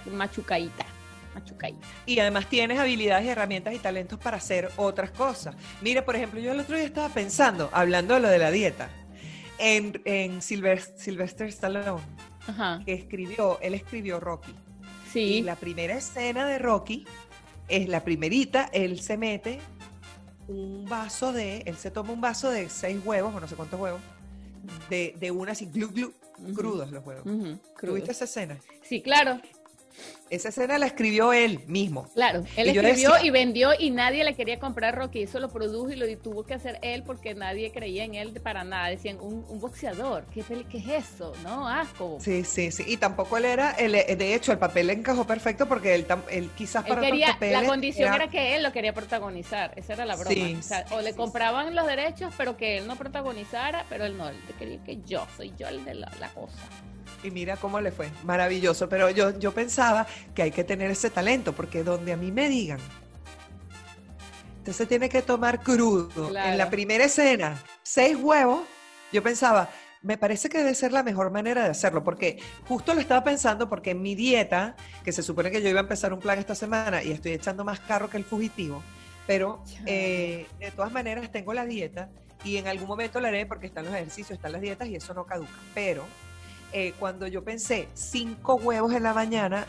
y 2.05 2.19
además 2.19 2.47
tienes 2.49 2.79
habilidades 2.79 3.25
y 3.25 3.29
herramientas 3.29 3.73
y 3.73 3.79
talentos 3.79 4.19
para 4.19 4.37
hacer 4.37 4.69
otras 4.77 5.11
cosas. 5.11 5.55
Mira, 5.81 6.03
por 6.05 6.15
ejemplo, 6.15 6.39
yo 6.39 6.51
el 6.51 6.59
otro 6.59 6.75
día 6.75 6.85
estaba 6.85 7.09
pensando, 7.09 7.69
hablando 7.73 8.13
de 8.15 8.19
lo 8.21 8.29
de 8.29 8.37
la 8.39 8.51
dieta, 8.51 8.89
en, 9.59 10.01
en 10.05 10.41
Sylvester 10.41 11.47
Stallone, 11.47 12.01
Ajá. 12.47 12.81
que 12.85 12.93
escribió, 12.93 13.59
él 13.61 13.73
escribió 13.73 14.19
Rocky. 14.19 14.51
Y 14.51 15.09
Sí. 15.11 15.41
la 15.41 15.55
primera 15.55 15.95
escena 15.95 16.45
de 16.45 16.59
Rocky 16.59 17.05
es 17.67 17.87
la 17.89 18.03
primerita, 18.03 18.69
él 18.73 18.99
se 18.99 19.17
mete 19.17 19.59
un 20.47 20.85
vaso 20.85 21.33
de, 21.33 21.59
él 21.65 21.75
se 21.77 21.91
toma 21.91 22.13
un 22.13 22.21
vaso 22.21 22.49
de 22.49 22.69
seis 22.69 22.99
huevos, 23.03 23.33
o 23.35 23.39
no 23.39 23.47
sé 23.47 23.55
cuántos 23.55 23.79
huevos, 23.79 24.01
de, 24.89 25.15
de 25.19 25.31
una 25.31 25.53
así, 25.53 25.65
glu, 25.65 25.89
glu, 25.89 26.13
crudos 26.53 26.91
los 26.91 27.05
huevos. 27.05 27.23
Crudo. 27.23 27.59
¿Tuviste 27.93 28.11
esa 28.11 28.25
escena? 28.25 28.57
Sí, 28.83 29.01
claro, 29.01 29.39
Esa 30.29 30.49
escena 30.49 30.77
la 30.77 30.87
escribió 30.87 31.31
él 31.31 31.61
mismo. 31.67 32.09
claro. 32.13 32.43
Él 32.57 32.67
Y 32.67 32.69
escribió 32.71 33.11
decía- 33.13 33.23
y 33.25 33.29
vendió 33.29 33.69
y 33.79 33.91
nadie 33.91 34.25
le 34.25 34.35
quería 34.35 34.59
comprar 34.59 34.93
Rocky. 34.95 35.21
Eso 35.23 35.39
lo 35.39 35.49
produjo 35.49 35.89
y 35.91 35.95
lo 35.95 36.05
tuvo 36.17 36.45
que 36.45 36.53
hacer 36.53 36.79
él 36.81 37.03
porque 37.03 37.33
nadie 37.33 37.71
creía 37.71 38.03
en 38.03 38.15
él 38.15 38.33
para 38.41 38.65
nada. 38.65 38.89
Decían, 38.89 39.19
un, 39.21 39.45
un 39.47 39.59
boxeador, 39.61 40.25
¿qué, 40.33 40.43
¿qué 40.69 40.77
es 40.79 41.05
eso? 41.05 41.31
No, 41.43 41.67
asco. 41.67 42.17
Sí, 42.19 42.43
sí, 42.43 42.71
sí. 42.71 42.83
Y 42.87 42.97
tampoco 42.97 43.37
él 43.37 43.45
era, 43.45 43.71
él, 43.71 43.95
eh, 43.95 44.15
de 44.17 44.35
hecho, 44.35 44.51
el 44.51 44.57
papel 44.57 44.87
le 44.87 44.93
encajó 44.93 45.25
perfecto 45.25 45.65
porque 45.67 45.95
él, 45.95 46.05
él 46.29 46.49
quizás 46.57 46.83
Él 46.85 46.89
para 46.89 47.01
quería, 47.01 47.25
otros 47.27 47.35
papeles 47.35 47.61
la 47.61 47.67
condición 47.67 48.07
era- 48.07 48.15
era 48.23 48.27
que 48.31 48.55
él 48.55 48.63
lo 48.63 48.71
quería 48.73 48.93
protagonizar, 48.93 49.71
esa 49.77 49.93
era 49.93 50.05
la 50.05 50.15
broma. 50.17 50.31
Sí, 50.35 50.57
o 50.59 50.61
sea, 50.61 50.85
sí, 50.87 50.93
o 50.93 51.01
le 51.01 51.11
sí, 51.11 51.17
compraban 51.17 51.73
los 51.73 51.87
derechos, 51.87 52.33
pero 52.37 52.57
que 52.57 52.77
él 52.79 52.87
no 52.87 52.97
protagonizara, 52.97 53.85
pero 53.89 54.03
él 54.05 54.17
no, 54.17 54.27
él 54.27 54.35
quería 54.59 54.83
que 54.83 54.97
yo, 55.05 55.25
soy 55.37 55.53
yo 55.57 55.67
el 55.69 55.85
de 55.85 55.93
la, 55.95 56.11
la 56.19 56.27
cosa. 56.29 56.57
Y 57.27 57.31
mira 57.31 57.57
cómo 57.57 57.79
le 57.81 57.91
fue, 57.91 58.09
maravilloso. 58.23 58.87
Pero 58.89 59.09
yo, 59.09 59.37
yo 59.37 59.51
pensaba 59.53 60.07
que 60.33 60.43
hay 60.43 60.51
que 60.51 60.63
tener 60.63 60.89
ese 60.91 61.09
talento, 61.09 61.53
porque 61.53 61.83
donde 61.83 62.13
a 62.13 62.17
mí 62.17 62.31
me 62.31 62.49
digan 62.49 62.79
usted 64.59 64.73
se 64.73 64.85
tiene 64.85 65.07
que 65.07 65.21
tomar 65.21 65.61
crudo. 65.61 66.27
En 66.27 66.33
la 66.33 66.51
Claro. 66.55 66.69
primera 66.71 67.05
escena, 67.05 67.63
seis 67.83 68.17
huevos, 68.19 68.63
yo 69.13 69.23
pensaba, 69.23 69.69
me 70.01 70.17
parece 70.17 70.49
que 70.49 70.57
debe 70.57 70.75
ser 70.75 70.91
la 70.91 71.03
mejor 71.03 71.31
manera 71.31 71.63
de 71.63 71.69
hacerlo, 71.69 72.03
porque 72.03 72.37
justo 72.67 72.93
lo 72.93 72.99
estaba 72.99 73.23
pensando 73.23 73.69
porque 73.69 73.91
en 73.91 74.01
mi 74.01 74.13
dieta, 74.13 74.75
que 75.05 75.13
se 75.13 75.23
supone 75.23 75.51
que 75.51 75.61
yo 75.61 75.69
iba 75.69 75.79
a 75.79 75.83
empezar 75.83 76.11
un 76.11 76.19
plan 76.19 76.37
esta 76.37 76.53
semana 76.53 77.01
y 77.01 77.11
estoy 77.11 77.31
echando 77.31 77.63
más 77.63 77.79
carro 77.79 78.09
que 78.09 78.17
el 78.17 78.25
fugitivo, 78.25 78.83
pero 79.25 79.63
eh, 79.85 80.47
de 80.59 80.71
todas 80.71 80.91
maneras 80.91 81.31
tengo 81.31 81.53
la 81.53 81.65
dieta 81.65 82.09
y 82.43 82.57
en 82.57 82.67
algún 82.67 82.87
momento 82.89 83.21
la 83.21 83.29
haré 83.29 83.45
porque 83.45 83.67
están 83.67 83.85
los 83.85 83.93
ejercicios, 83.93 84.31
están 84.31 84.51
las 84.51 84.61
dietas 84.61 84.89
y 84.89 84.95
eso 84.97 85.13
no 85.13 85.25
caduca. 85.25 85.49
Pero 85.73 86.03
eh, 86.73 86.93
cuando 86.99 87.27
yo 87.27 87.43
pensé 87.43 87.87
cinco 87.93 88.55
huevos 88.55 88.93
en 88.93 89.03
la 89.03 89.13
mañana, 89.13 89.65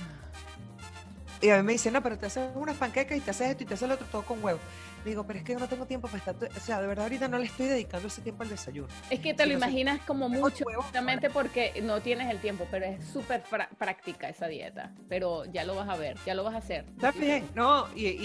y 1.41 1.51
a 1.51 1.57
mí 1.59 1.63
me 1.63 1.73
dicen, 1.73 1.93
no, 1.93 2.03
pero 2.03 2.19
te 2.19 2.27
haces 2.27 2.51
unas 2.57 2.77
panquecas 2.77 3.17
y 3.17 3.21
te 3.21 3.31
haces 3.31 3.51
esto 3.51 3.63
y 3.63 3.67
te 3.67 3.75
haces 3.75 3.89
lo 3.89 3.95
otro 3.95 4.07
todo 4.11 4.23
con 4.23 4.43
huevos. 4.43 4.61
Digo, 5.05 5.25
pero 5.25 5.39
es 5.39 5.45
que 5.45 5.53
yo 5.53 5.61
no 5.61 5.69
tengo 5.69 5.87
tiempo 5.87 6.09
para 6.09 6.19
estar, 6.19 6.35
o 6.35 6.61
sea, 6.61 6.81
de 6.81 6.89
verdad 6.89 7.05
ahorita 7.05 7.29
no 7.29 7.39
le 7.39 7.45
estoy 7.45 7.67
dedicando 7.67 8.09
ese 8.09 8.21
tiempo 8.21 8.43
al 8.43 8.49
desayuno. 8.49 8.89
Es 9.09 9.21
que 9.21 9.33
te 9.33 9.45
Sí, 9.45 9.49
lo 9.51 9.59
no 9.59 9.65
imaginas 9.65 10.01
como 10.05 10.29
mucho, 10.29 10.65
justamente 10.75 11.31
porque 11.31 11.81
no 11.85 12.01
tienes 12.01 12.29
el 12.29 12.41
tiempo, 12.41 12.67
pero 12.71 12.87
es 12.87 13.05
súper 13.07 13.45
práctica 13.79 14.29
esa 14.29 14.49
dieta. 14.49 14.93
Pero 15.09 15.45
ya 15.45 15.65
lo 15.65 15.77
vas 15.77 15.89
a 15.89 15.97
ver, 15.97 16.19
ya 16.27 16.35
lo 16.35 16.43
vas 16.43 16.55
a 16.55 16.59
hacer. 16.59 16.85
Está 16.97 17.13
bien, 17.13 17.49
no, 17.55 17.87
y, 17.95 18.07
y- 18.09 18.19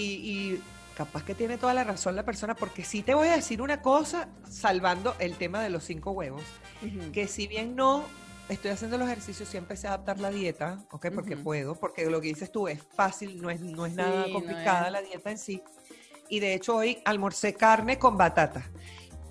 y 0.54 0.62
capaz 0.96 1.24
que 1.24 1.36
tiene 1.36 1.56
toda 1.58 1.72
la 1.74 1.84
razón 1.84 2.16
la 2.16 2.24
persona, 2.24 2.56
porque 2.56 2.82
sí 2.82 3.02
te 3.02 3.14
voy 3.14 3.28
a 3.28 3.36
decir 3.36 3.62
una 3.62 3.80
cosa, 3.80 4.28
salvando 4.50 5.14
el 5.20 5.36
tema 5.36 5.62
de 5.62 5.70
los 5.70 5.84
cinco 5.84 6.10
huevos, 6.10 6.42
Ujú. 6.82 7.12
que 7.12 7.28
si 7.28 7.46
bien 7.46 7.76
no 7.76 8.04
estoy 8.48 8.70
haciendo 8.70 8.98
los 8.98 9.06
ejercicios, 9.08 9.48
sí 9.48 9.56
empecé 9.56 9.86
a 9.86 9.90
adaptar 9.94 10.20
la 10.20 10.30
dieta, 10.30 10.78
¿ok? 10.90 11.06
Porque 11.14 11.34
Ujú. 11.34 11.44
puedo, 11.44 11.74
porque 11.74 12.06
lo 12.06 12.20
que 12.20 12.28
dices 12.28 12.50
tú 12.52 12.68
es 12.68 12.82
fácil, 12.94 13.40
no 13.40 13.50
es, 13.50 13.60
no 13.60 13.86
es 13.86 13.94
nada 13.94 14.24
Sí, 14.26 14.32
no 14.32 14.38
complicada 14.38 14.86
es. 14.86 14.92
la 14.92 15.02
dieta 15.02 15.30
en 15.30 15.38
sí. 15.38 15.62
Y 16.28 16.40
de 16.40 16.54
hecho 16.54 16.76
hoy 16.76 16.98
almorcé 17.04 17.54
carne 17.54 17.98
con 17.98 18.16
batata. 18.16 18.70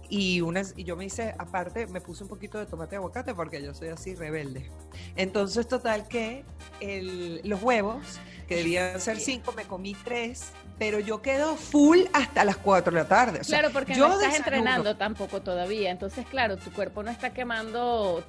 Y, 0.09 0.41
unas, 0.41 0.73
y 0.77 0.83
yo 0.83 0.95
me 0.95 1.05
hice, 1.05 1.33
aparte, 1.39 1.87
me 1.87 1.99
puse 1.99 2.21
un 2.23 2.29
poquito 2.29 2.59
de 2.59 2.67
tomate 2.67 2.95
y 2.95 2.97
aguacate 2.97 3.33
porque 3.33 3.63
yo 3.63 3.73
soy 3.73 3.87
así 3.87 4.13
rebelde. 4.13 4.69
Entonces, 5.15 5.67
total 5.67 6.07
que 6.07 6.43
el- 6.81 7.41
los 7.43 7.63
huevos, 7.63 8.19
que 8.47 8.57
debían 8.57 8.99
ser 9.01 9.19
cinco, 9.19 9.53
me 9.53 9.63
comí 9.63 9.95
tres, 10.03 10.43
pero 10.77 10.99
yo 10.99 11.23
quedo 11.23 11.55
full 11.55 12.01
hasta 12.13 12.45
las 12.45 12.57
cuatro 12.57 12.93
de 12.93 12.99
la 13.01 13.07
tarde. 13.07 13.39
O 13.39 13.43
sea, 13.43 13.59
Claro, 13.59 13.73
porque 13.73 13.95
yo 13.95 14.07
no 14.07 14.13
estás 14.13 14.33
desayuno- 14.33 14.37
entrenando 14.37 14.97
tampoco 14.97 15.41
todavía. 15.41 15.89
Entonces, 15.89 16.27
claro, 16.27 16.57
tu 16.57 16.71
cuerpo 16.71 17.01
no 17.01 17.09
está 17.09 17.33
quemando, 17.33 18.23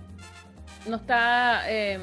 no 0.87 0.97
está. 0.97 1.71
em, 1.71 2.01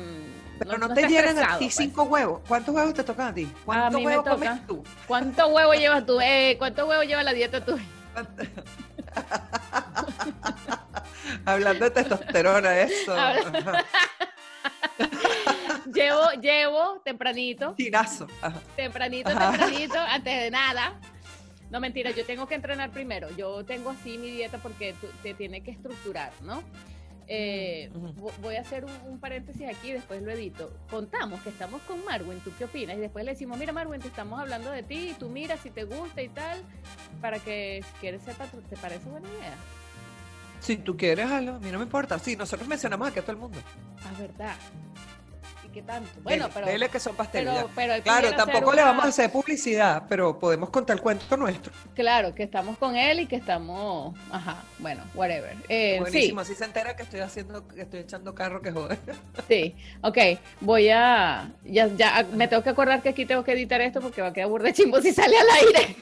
Pero 0.60 0.78
no, 0.78 0.88
no 0.88 0.94
te 0.94 1.08
llenan 1.08 1.38
a 1.40 1.58
ti 1.58 1.66
pues. 1.66 1.76
cinco 1.76 2.04
huevos. 2.04 2.42
¿Cuántos 2.48 2.74
huevos 2.76 2.94
te 2.94 3.04
tocan 3.04 3.28
a 3.30 3.34
ti? 3.34 3.52
¿Cuántos 3.66 4.04
huevos 4.04 4.26
comes 4.28 4.68
tú? 4.68 4.84
¿Cuánto 5.08 5.48
huevo 5.48 5.74
llevas 5.74 6.06
tú? 6.06 6.20
Eh, 6.22 6.56
¿Cuánto 6.58 6.88
huevo 6.88 7.04
lleva 7.04 7.24
la 7.24 7.34
dieta 7.34 7.64
tú? 7.64 7.78
Hablando 11.46 11.86
de 11.86 11.92
testosterona, 11.92 12.78
eso. 12.80 13.14
Habla- 13.18 13.86
llevo, 15.94 16.32
llevo 16.42 17.02
tempranito, 17.04 17.74
Tirazo. 17.76 18.28
Ajá. 18.42 18.60
tempranito, 18.76 19.30
Ajá. 19.30 19.52
tempranito, 19.52 20.00
antes 20.00 20.42
de 20.44 20.52
nada. 20.52 20.94
No, 21.70 21.80
mentira, 21.80 22.12
yo 22.12 22.26
tengo 22.26 22.48
que 22.48 22.56
entrenar 22.56 22.90
primero. 22.92 23.30
Yo 23.38 23.64
tengo 23.64 23.92
así 23.92 24.18
mi 24.18 24.30
dieta 24.32 24.58
porque 24.58 24.94
tú- 25.00 25.08
te 25.24 25.34
tiene 25.34 25.64
que 25.64 25.72
estructurar, 25.72 26.32
¿no? 26.42 26.62
Eh, 27.28 27.90
Voy 28.42 28.56
a 28.56 28.62
hacer 28.62 28.86
un, 28.86 28.92
un 29.08 29.20
paréntesis 29.20 29.68
aquí, 29.68 29.92
después 29.92 30.22
lo 30.22 30.32
edito. 30.32 30.74
Contamos 30.90 31.42
que 31.42 31.50
estamos 31.50 31.82
con 31.84 32.04
Marwin, 32.06 32.40
¿tú 32.40 32.52
qué 32.58 32.66
opinas? 32.66 32.98
Y 32.98 33.00
después 33.00 33.24
le 33.26 33.32
decimos, 33.32 33.58
mira 33.58 33.72
Marwin, 33.74 34.02
te 34.02 34.08
estamos 34.08 34.40
hablando 34.40 34.70
de 34.72 34.84
ti, 34.84 35.10
y 35.10 35.14
tú 35.14 35.30
mira 35.30 35.58
si 35.58 35.70
te 35.70 35.86
gusta 35.86 36.22
y 36.22 36.30
tal, 36.30 36.62
para 37.22 37.40
que 37.40 37.84
si 37.86 37.94
quieres 38.00 38.22
sepa, 38.24 38.46
¿te 38.48 38.78
parece 38.78 39.10
buena 39.10 39.28
idea? 39.30 39.56
Si 40.60 40.78
tú 40.78 40.96
quieres, 40.96 41.26
a 41.32 41.42
mí 41.42 41.72
no 41.72 41.80
me 41.80 41.86
importa. 41.86 42.20
Sí, 42.20 42.36
nosotros 42.36 42.68
mencionamos 42.68 43.08
aquí 43.08 43.18
a 43.20 43.22
todo 43.24 43.32
el 43.32 43.38
mundo. 43.40 43.58
Ah, 44.04 44.12
verdad. 44.20 44.56
¿Y 45.72 45.74
qué 45.74 45.82
tanto? 45.84 46.10
Bueno, 46.22 46.44
Dele, 46.44 46.54
pero... 46.54 46.68
dele 46.68 46.90
que 46.90 47.00
son 47.00 47.16
pero, 47.32 47.70
pero 47.74 48.04
Claro, 48.04 48.36
tampoco 48.36 48.74
le 48.74 48.82
una- 48.82 48.92
vamos 48.92 49.06
a 49.06 49.08
hacer 49.08 49.32
publicidad, 49.32 50.04
pero 50.10 50.38
podemos 50.38 50.70
contar 50.70 50.98
el 50.98 51.02
cuento 51.02 51.38
nuestro. 51.38 51.72
Claro, 51.96 52.36
que 52.36 52.44
estamos 52.44 52.78
con 52.78 52.98
él 52.98 53.22
y 53.22 53.26
que 53.28 53.38
estamos, 53.38 54.14
ajá, 54.32 54.64
bueno, 54.80 55.02
whatever. 55.14 55.56
Eh, 55.70 55.98
Buenísimo, 56.02 56.42
así 56.42 56.56
se 56.56 56.66
entera 56.66 56.96
que 56.96 57.04
estoy 57.04 57.22
haciendo, 57.22 57.66
que 57.68 57.84
estoy 57.84 58.02
echando 58.02 58.36
carro 58.36 58.62
que 58.62 58.72
joder. 58.72 59.00
sí, 59.08 59.44
sí, 59.48 59.76
ok, 60.02 60.18
voy 60.60 60.90
a, 60.90 61.50
ya, 61.64 61.88
ya, 61.88 62.26
me 62.34 62.50
tengo 62.50 62.64
que 62.64 62.70
acordar 62.70 63.02
que 63.02 63.10
aquí 63.10 63.26
tengo 63.26 63.44
que 63.46 63.54
editar 63.54 63.80
esto 63.80 64.02
porque 64.02 64.22
va 64.22 64.28
a 64.30 64.34
quedar 64.34 64.50
burda 64.50 64.74
chimbo 64.74 65.00
si 65.02 65.14
sale 65.14 65.38
al 65.38 65.48
aire. 65.68 65.96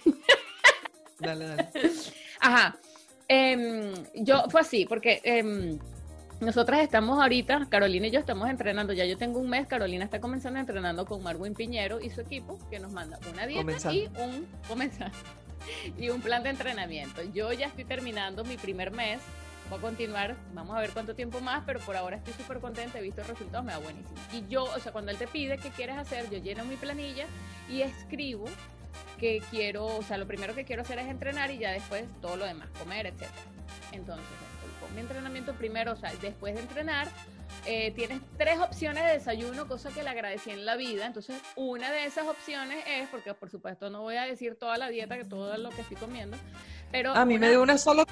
Dale, 1.20 1.46
dale. 1.46 1.70
Ajá, 2.40 2.76
em, 3.28 3.94
yo, 4.16 4.46
fue 4.50 4.62
así, 4.62 4.86
porque 4.86 5.22
em, 5.24 5.78
nosotras 6.40 6.82
estamos 6.82 7.22
ahorita, 7.22 7.68
Carolina 7.70 8.08
y 8.08 8.12
yo 8.12 8.20
estamos 8.20 8.50
entrenando, 8.50 8.94
ya 8.94 9.06
yo 9.06 9.18
tengo 9.18 9.40
un 9.40 9.50
mes, 9.50 9.68
Carolina 9.68 10.06
está 10.06 10.22
comenzando 10.22 10.60
entrenando 10.60 11.06
con 11.06 11.22
Marwin 11.22 11.54
Piñero 11.54 12.00
y 12.00 12.10
su 12.10 12.22
equipo, 12.22 12.58
que 12.70 12.80
nos 12.80 12.92
manda 12.92 13.20
una 13.32 13.46
dieta 13.46 13.64
Comenzando. 13.64 14.00
y 14.00 14.06
un, 14.06 14.48
comenzar, 14.68 15.12
y 15.98 16.10
un 16.10 16.22
plan 16.22 16.44
de 16.44 16.50
entrenamiento. 16.50 17.22
Yo 17.34 17.52
ya 17.52 17.68
estoy 17.68 17.84
terminando 17.84 18.46
mi 18.46 18.56
primer 18.56 18.92
mes, 18.92 19.20
voy 19.70 19.80
a 19.80 19.82
continuar, 19.82 20.38
vamos 20.54 20.78
a 20.78 20.80
ver 20.80 20.92
cuánto 20.92 21.14
tiempo 21.14 21.42
más, 21.42 21.64
pero 21.66 21.80
por 21.82 21.98
ahora 21.98 22.18
estoy 22.18 22.34
súper 22.34 22.60
contenta, 22.60 23.00
he 23.00 23.02
visto 23.02 23.22
resultados, 23.24 23.66
me 23.66 23.74
da 23.74 23.80
buenísimo. 23.80 24.16
Y 24.32 24.48
yo, 24.48 24.64
o 24.64 24.80
sea, 24.80 24.94
cuando 24.94 25.12
él 25.12 25.18
te 25.18 25.28
pide 25.28 25.58
qué 25.58 25.70
quieres 25.72 25.98
hacer, 25.98 26.30
yo 26.30 26.38
lleno 26.38 26.64
mi 26.64 26.78
planilla 26.78 27.26
y 27.70 27.82
escribo 27.82 28.46
que 29.20 29.44
quiero, 29.52 29.86
o 29.86 30.02
sea, 30.04 30.18
lo 30.18 30.26
primero 30.26 30.56
que 30.56 30.64
quiero 30.64 30.84
hacer 30.84 31.00
es 31.00 31.08
entrenar 31.08 31.52
y 31.52 31.58
ya 31.58 31.72
después 31.72 32.06
todo 32.22 32.38
lo 32.38 32.46
demás, 32.46 32.70
comer, 32.80 33.08
etcétera. 33.08 33.32
Entonces, 33.92 34.26
mi 34.94 35.02
entrenamiento 35.02 35.54
primero, 35.54 35.94
o 35.94 35.96
sea, 35.96 36.12
después 36.22 36.56
de 36.56 36.62
entrenar, 36.62 37.08
eh, 37.66 37.92
tienes 37.92 38.22
tres 38.38 38.60
opciones 38.60 39.04
de 39.06 39.12
desayuno, 39.14 39.68
cosa 39.68 39.90
que 39.90 40.04
le 40.04 40.10
agradecí 40.10 40.52
en 40.52 40.66
la 40.66 40.76
vida. 40.76 41.06
Entonces, 41.06 41.40
una 41.56 41.92
de 41.92 42.06
esas 42.06 42.28
opciones 42.28 42.84
es, 42.88 43.08
porque 43.10 43.34
por 43.34 43.50
supuesto 43.50 43.90
no 43.90 44.02
voy 44.02 44.16
a 44.16 44.24
decir 44.24 44.56
toda 44.56 44.78
la 44.78 44.90
dieta, 44.90 45.18
que 45.18 45.26
todo 45.26 45.58
lo 45.58 45.70
que 45.70 45.82
estoy 45.82 45.98
comiendo, 45.98 46.38
pero... 46.92 47.14
A 47.14 47.26
mí 47.26 47.38
me 47.38 47.50
dio 47.50 47.62
una 47.62 47.78
sola. 47.78 48.06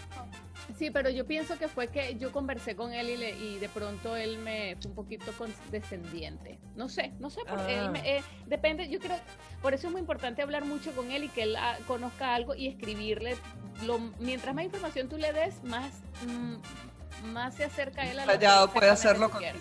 Sí, 0.75 0.91
pero 0.91 1.09
yo 1.09 1.25
pienso 1.25 1.57
que 1.57 1.67
fue 1.67 1.87
que 1.87 2.15
yo 2.17 2.31
conversé 2.31 2.75
con 2.75 2.93
él 2.93 3.09
y, 3.09 3.17
le- 3.17 3.31
y 3.37 3.57
de 3.59 3.69
pronto 3.69 4.15
él 4.17 4.37
me 4.39 4.75
fue 4.81 4.89
un 4.89 4.95
poquito 4.95 5.31
condescendiente. 5.33 6.59
No 6.75 6.89
sé, 6.89 7.13
no 7.19 7.29
sé, 7.29 7.41
porque 7.47 7.77
él 7.79 7.85
Ah. 7.87 7.91
me- 7.91 8.17
eh, 8.17 8.23
depende, 8.47 8.89
yo 8.89 8.99
creo, 8.99 9.17
por 9.61 9.73
eso 9.73 9.87
es 9.87 9.91
muy 9.93 10.01
importante 10.01 10.41
hablar 10.41 10.65
mucho 10.65 10.91
con 10.91 11.09
él 11.11 11.23
y 11.23 11.29
que 11.29 11.43
él 11.43 11.55
ah, 11.55 11.77
conozca 11.87 12.35
algo 12.35 12.53
y 12.53 12.67
escribirle. 12.67 13.37
Lo, 13.85 13.99
mientras 14.19 14.53
más 14.53 14.65
información 14.65 15.07
tú 15.07 15.17
le 15.17 15.31
des, 15.33 15.63
más, 15.63 15.91
mm, 16.27 17.27
más 17.31 17.55
se 17.55 17.63
acerca 17.63 18.03
él 18.09 18.19
a 18.19 18.25
lo 18.25 18.31
que 18.33 18.37
Detallado 18.39 18.71
puede 18.73 18.89
hacerlo 18.89 19.29
contigo. 19.29 19.53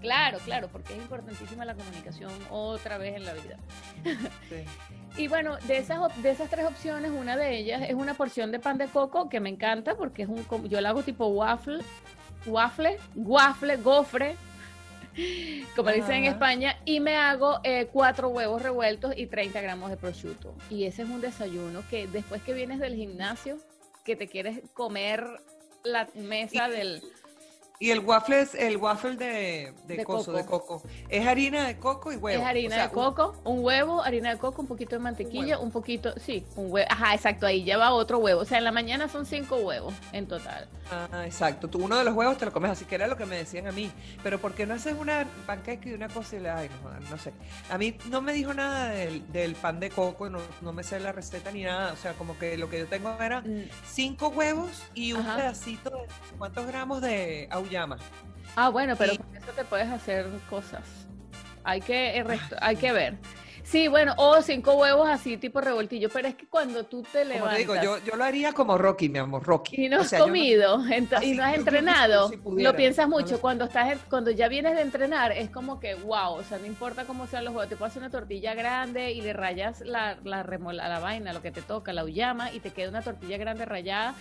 Claro, 0.00 0.38
claro, 0.44 0.68
porque 0.68 0.94
es 0.94 0.98
importantísima 0.98 1.64
la 1.64 1.74
comunicación 1.74 2.32
otra 2.50 2.96
vez 2.98 3.16
en 3.16 3.24
la 3.26 3.32
vida. 3.34 3.58
Sí. 4.48 4.64
Y 5.16 5.28
bueno, 5.28 5.56
de 5.66 5.78
esas, 5.78 6.00
de 6.22 6.30
esas 6.30 6.48
tres 6.48 6.66
opciones, 6.66 7.10
una 7.10 7.36
de 7.36 7.56
ellas 7.58 7.82
es 7.86 7.94
una 7.94 8.14
porción 8.14 8.52
de 8.52 8.58
pan 8.58 8.78
de 8.78 8.86
coco 8.86 9.28
que 9.28 9.40
me 9.40 9.48
encanta 9.48 9.96
porque 9.96 10.22
es 10.22 10.28
un, 10.28 10.44
yo 10.68 10.80
la 10.80 10.90
hago 10.90 11.02
tipo 11.02 11.26
waffle, 11.26 11.82
waffle, 12.46 12.98
waffle, 13.14 13.76
gofre, 13.76 14.36
como 15.76 15.90
dicen 15.90 16.24
en. 16.24 16.24
España, 16.24 16.78
y 16.84 17.00
me 17.00 17.16
hago 17.16 17.60
eh, 17.64 17.88
cuatro 17.92 18.28
huevos 18.28 18.62
revueltos 18.62 19.12
y 19.16 19.26
30 19.26 19.60
gramos 19.60 19.90
de 19.90 19.96
prosciutto. 19.96 20.54
Y 20.70 20.84
ese 20.84 21.02
es 21.02 21.08
un 21.08 21.20
desayuno 21.20 21.82
que 21.90 22.06
después 22.06 22.42
que 22.42 22.52
vienes 22.52 22.78
del 22.78 22.94
gimnasio, 22.94 23.58
que 24.04 24.16
te 24.16 24.28
quieres 24.28 24.60
comer 24.72 25.26
la 25.82 26.08
mesa 26.14 26.68
del... 26.68 27.02
Y 27.82 27.92
el 27.92 28.00
waffle 28.00 28.42
es 28.42 28.54
el 28.54 28.76
waffle 28.76 29.16
de, 29.16 29.72
de, 29.86 29.96
De 29.96 30.04
coso, 30.04 30.32
coco. 30.32 30.36
de 30.36 30.44
coco. 30.44 30.82
Es 31.08 31.26
harina 31.26 31.66
de 31.66 31.78
coco 31.78 32.12
y 32.12 32.16
huevo. 32.16 32.42
Es 32.42 32.46
harina 32.46 32.74
O 32.74 32.78
sea, 32.78 32.88
de 32.88 32.92
coco, 32.92 33.40
un 33.42 33.64
huevo, 33.64 34.02
harina 34.02 34.34
de 34.34 34.38
coco, 34.38 34.60
un 34.60 34.68
poquito 34.68 34.96
de 34.96 34.98
mantequilla, 34.98 35.58
un, 35.58 35.70
poquito, 35.70 36.12
sí, 36.20 36.44
un 36.56 36.70
huevo. 36.70 36.86
Ajá, 36.90 37.14
exacto, 37.14 37.46
ahí 37.46 37.64
lleva 37.64 37.90
otro 37.92 38.18
huevo. 38.18 38.42
O 38.42 38.44
sea, 38.44 38.58
en 38.58 38.64
la 38.64 38.70
mañana 38.70 39.08
son 39.08 39.24
cinco 39.24 39.56
huevos 39.56 39.94
en 40.12 40.28
total. 40.28 40.68
Ah, 40.90 41.24
exacto. 41.24 41.70
Tú 41.70 41.82
uno 41.82 41.96
de 41.96 42.04
los 42.04 42.14
huevos 42.14 42.36
te 42.36 42.44
lo 42.44 42.52
comes 42.52 42.70
así, 42.70 42.84
que 42.84 42.96
era 42.96 43.06
lo 43.06 43.16
que 43.16 43.24
me 43.24 43.38
decían 43.38 43.66
a 43.66 43.72
mí. 43.72 43.90
Pero 44.22 44.38
¿por 44.38 44.52
qué 44.52 44.66
no 44.66 44.74
haces 44.74 44.94
una 44.98 45.26
panqueca 45.46 45.88
y 45.88 45.94
una 45.94 46.08
cosa 46.10 46.36
y 46.36 46.40
la... 46.40 46.58
Ay, 46.58 46.68
no, 46.84 47.08
no 47.08 47.16
sé. 47.16 47.32
A 47.70 47.78
mí 47.78 47.96
no 48.10 48.20
me 48.20 48.34
dijo 48.34 48.52
nada 48.52 48.90
del, 48.90 49.32
del 49.32 49.54
pan 49.54 49.80
de 49.80 49.88
coco, 49.88 50.28
no, 50.28 50.40
no 50.60 50.74
me 50.74 50.82
sé 50.82 51.00
la 51.00 51.12
receta 51.12 51.50
ni 51.50 51.62
nada. 51.62 51.94
O 51.94 51.96
sea, 51.96 52.12
como 52.12 52.38
que 52.38 52.58
lo 52.58 52.68
que 52.68 52.80
yo 52.80 52.86
tengo 52.88 53.16
era 53.22 53.42
cinco 53.86 54.28
huevos 54.28 54.82
y 54.92 55.14
un 55.14 55.22
Ajá. 55.22 55.36
pedacito 55.36 55.88
de 55.88 56.36
cuántos 56.36 56.66
gramos 56.66 57.00
de 57.00 57.48
auyama. 57.78 57.98
Ah, 58.56 58.68
bueno, 58.68 58.94
pero 58.96 59.12
Y- 59.14 59.18
con 59.18 59.36
eso 59.36 59.52
te 59.54 59.64
puedes 59.64 59.88
hacer 59.88 60.26
cosas. 60.48 60.82
Hay 61.62 61.80
que, 61.80 62.22
resto- 62.24 62.56
hay 62.60 62.76
que 62.76 62.90
ver. 62.92 63.16
Sí, 63.62 63.86
bueno, 63.86 64.14
o 64.16 64.42
cinco 64.42 64.72
huevos 64.74 65.08
así 65.08 65.36
tipo 65.36 65.60
revoltillo, 65.60 66.08
pero 66.08 66.26
es 66.26 66.34
que 66.34 66.48
cuando 66.48 66.84
tú 66.86 67.02
te 67.02 67.20
Como 67.20 67.24
levantas 67.34 67.52
te 67.52 67.58
digo, 67.60 67.74
yo, 67.80 67.98
yo 67.98 68.16
lo 68.16 68.24
haría 68.24 68.52
como 68.52 68.76
Rocky, 68.76 69.08
mi 69.08 69.18
amor, 69.20 69.44
Rocky. 69.44 69.84
y 69.84 69.88
no 69.88 69.98
O 69.98 70.00
has 70.00 70.08
sea, 70.08 70.18
no- 70.18 70.24
comido 70.24 70.76
así 71.12 71.32
y 71.32 71.36
no 71.36 71.44
has 71.44 71.54
entrenado, 71.54 72.28
si 72.30 72.38
pudiera. 72.38 72.72
lo 72.72 72.76
piensas 72.76 73.08
No, 73.08 73.16
mucho. 73.16 73.34
no. 73.34 73.40
Cuando 73.40 73.66
estás, 73.66 73.96
cuando 74.08 74.32
ya 74.32 74.48
vienes 74.48 74.74
de 74.74 74.80
entrenar, 74.82 75.30
es 75.30 75.50
como 75.50 75.78
que 75.78 75.94
wow, 75.94 76.32
o 76.32 76.42
sea, 76.42 76.58
no 76.58 76.66
importa 76.66 77.04
cómo 77.04 77.28
sean 77.28 77.44
los 77.44 77.54
huevos, 77.54 77.68
te 77.68 77.76
puedes 77.76 77.92
hacer 77.92 78.02
una 78.02 78.10
tortilla 78.10 78.54
grande 78.54 79.12
y 79.12 79.20
le 79.20 79.34
rayas 79.34 79.82
la, 79.82 80.16
la 80.24 80.42
remola, 80.42 80.88
la 80.88 80.98
vaina, 80.98 81.32
lo 81.32 81.42
que 81.42 81.52
te 81.52 81.62
toca, 81.62 81.92
la 81.92 82.02
uyama, 82.02 82.50
y 82.52 82.58
te 82.58 82.70
queda 82.70 82.88
una 82.88 83.02
tortilla 83.02 83.36
grande 83.36 83.66
rayada. 83.66 84.14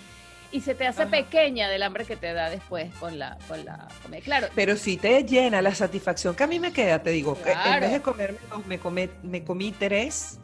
Y 0.52 0.62
se 0.62 0.74
te 0.74 0.88
hace 0.88 1.04
Ajá. 1.04 1.12
pequeña 1.12 1.70
del 1.70 1.84
hambre 1.84 2.06
que 2.06 2.16
te 2.16 2.34
da 2.34 2.50
después 2.50 2.92
con 2.96 3.20
la, 3.20 3.38
con 3.48 3.64
la 3.66 3.88
comida. 4.02 4.22
Claro, 4.22 4.48
Pero 4.56 4.76
si 4.78 4.98
te 4.98 5.24
llena 5.24 5.62
la 5.62 5.76
satisfacción 5.76 6.36
que 6.36 6.44
a 6.44 6.48
mí 6.48 6.60
me 6.60 6.74
queda, 6.74 7.04
te 7.04 7.12
digo, 7.12 7.36
que 7.42 7.52
en 7.52 7.60
Claro. 7.60 7.82
vez 7.82 7.92
de 7.92 8.02
comerme 8.02 8.38
dos, 8.50 8.66
me, 8.66 8.80
come- 8.80 9.10
me 9.22 9.44
comí 9.44 9.72
tres. 9.72 10.40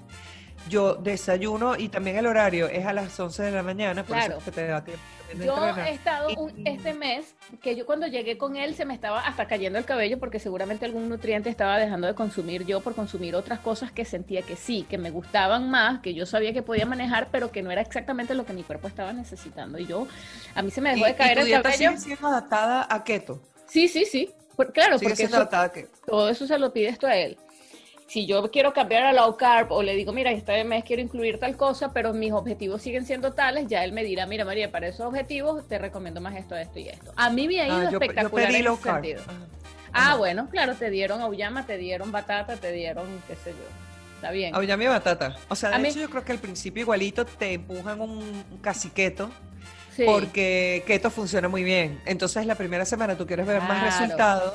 Yo 0.69 0.95
desayuno 0.95 1.75
y 1.75 1.89
también 1.89 2.17
el 2.17 2.25
horario 2.25 2.67
es 2.67 2.85
a 2.85 2.93
las 2.93 3.19
11 3.19 3.43
de 3.43 3.51
la 3.51 3.61
mañana, 3.63 4.03
por 4.03 4.15
Claro. 4.15 4.33
eso 4.33 4.37
es 4.39 4.43
que 4.45 4.51
te 4.51 4.67
da 4.67 4.83
tiempo 4.83 5.01
Yo 5.43 5.75
he 5.77 5.91
estado 5.93 6.29
un- 6.37 6.65
este 6.67 6.93
mes, 6.93 7.35
que 7.61 7.75
yo 7.75 7.85
cuando 7.85 8.07
llegué 8.07 8.37
con 8.37 8.55
él 8.55 8.75
se 8.75 8.85
me 8.85 8.93
estaba 8.93 9.19
hasta 9.21 9.47
cayendo 9.47 9.77
el 9.79 9.85
cabello 9.85 10.19
porque 10.19 10.39
seguramente 10.39 10.85
algún 10.85 11.09
nutriente 11.09 11.49
estaba 11.49 11.77
dejando 11.77 12.07
de 12.07 12.15
consumir 12.15 12.65
yo 12.65 12.81
por 12.81 12.95
consumir 12.95 13.35
otras 13.35 13.59
cosas 13.59 13.91
que 13.91 14.05
sentía 14.05 14.41
que 14.41 14.55
sí, 14.55 14.85
que 14.89 14.97
me 14.97 15.09
gustaban 15.11 15.69
más, 15.69 15.99
que 16.01 16.13
yo 16.13 16.25
sabía 16.25 16.53
que 16.53 16.61
podía 16.61 16.85
manejar, 16.85 17.29
pero 17.31 17.51
que 17.51 17.61
no 17.63 17.71
era 17.71 17.81
exactamente 17.81 18.33
lo 18.35 18.45
que 18.45 18.53
mi 18.53 18.63
cuerpo 18.63 18.87
estaba 18.87 19.13
necesitando. 19.13 19.77
Y 19.79 19.85
yo, 19.87 20.07
a 20.53 20.61
mí 20.61 20.71
se 20.71 20.81
me 20.81 20.91
dejó 20.93 21.05
de 21.05 21.11
y 21.11 21.15
caer 21.15 21.33
tu 21.35 21.39
el 21.41 21.45
dieta 21.47 21.63
cabello. 21.63 21.89
sigue 21.91 22.01
siendo 22.01 22.27
adaptada 22.27 22.87
a 22.89 23.03
keto. 23.03 23.41
Sí, 23.67 23.87
sí, 23.87 24.05
sí. 24.05 24.31
Por- 24.55 24.71
claro, 24.71 24.97
porque 24.99 25.23
eso- 25.23 25.49
todo 26.05 26.29
eso 26.29 26.47
se 26.47 26.57
lo 26.57 26.71
pides 26.71 26.97
tú 26.97 27.07
a 27.07 27.15
él. 27.15 27.37
Si 28.07 28.27
yo 28.27 28.49
quiero 28.51 28.71
cambiar 28.71 29.03
a 29.03 29.13
low 29.13 29.35
carb 29.35 29.71
o 29.71 29.81
le 29.81 29.95
digo, 29.95 30.13
mira, 30.13 30.31
este 30.31 30.63
mes 30.63 30.83
quiero 30.83 31.01
incluir 31.01 31.39
tal 31.39 31.57
cosa, 31.57 31.91
pero 31.91 32.13
mis 32.13 32.31
objetivos 32.31 32.81
siguen 32.81 33.05
siendo 33.05 33.33
tales, 33.33 33.67
ya 33.67 33.83
él 33.83 33.93
me 33.93 34.03
dirá, 34.03 34.27
mira, 34.27 34.45
María, 34.45 34.71
para 34.71 34.87
esos 34.87 35.01
objetivos 35.07 35.67
te 35.67 35.79
recomiendo 35.79 36.21
más 36.21 36.35
esto, 36.35 36.55
esto 36.55 36.77
y 36.79 36.87
esto. 36.89 37.11
A 37.15 37.29
mí 37.31 37.47
me 37.47 37.61
ha 37.61 37.67
ido 37.67 37.75
Ah, 37.77 37.83
yo, 37.85 37.91
yo 37.91 37.97
espectacular 37.99 38.47
pedí 38.47 38.57
en 38.57 38.65
low 38.65 38.75
ese 38.75 38.83
carb. 38.83 38.95
sentido. 39.03 39.21
Ajá. 39.91 40.11
Ah, 40.11 40.15
bueno, 40.17 40.47
claro, 40.51 40.75
te 40.75 40.89
dieron 40.89 41.21
auyama, 41.21 41.65
te 41.65 41.77
dieron 41.77 42.11
batata, 42.11 42.57
te 42.57 42.71
dieron, 42.71 43.05
qué 43.27 43.35
sé 43.35 43.51
yo. 43.51 43.65
Está 44.15 44.29
bien. 44.31 44.53
Ya 44.67 44.77
mi 44.77 44.87
batata. 44.87 45.35
O 45.49 45.55
sea, 45.55 45.69
de 45.69 45.75
A 45.75 45.79
mí- 45.79 45.87
hecho 45.89 45.99
yo 45.99 46.09
creo 46.09 46.23
que 46.23 46.31
al 46.31 46.39
principio 46.39 46.81
igualito 46.81 47.25
te 47.25 47.53
empujan 47.53 48.01
un, 48.01 48.19
un 48.51 48.57
casi 48.61 48.89
keto, 48.89 49.31
Sí. 49.95 50.03
porque 50.05 50.83
keto 50.85 51.09
funciona 51.09 51.47
muy 51.47 51.63
bien. 51.63 52.01
Entonces 52.05 52.45
la 52.45 52.55
primera 52.55 52.85
semana 52.85 53.15
tú 53.17 53.25
quieres 53.25 53.47
ver 53.47 53.61
más 53.61 53.81
resultados 53.83 54.53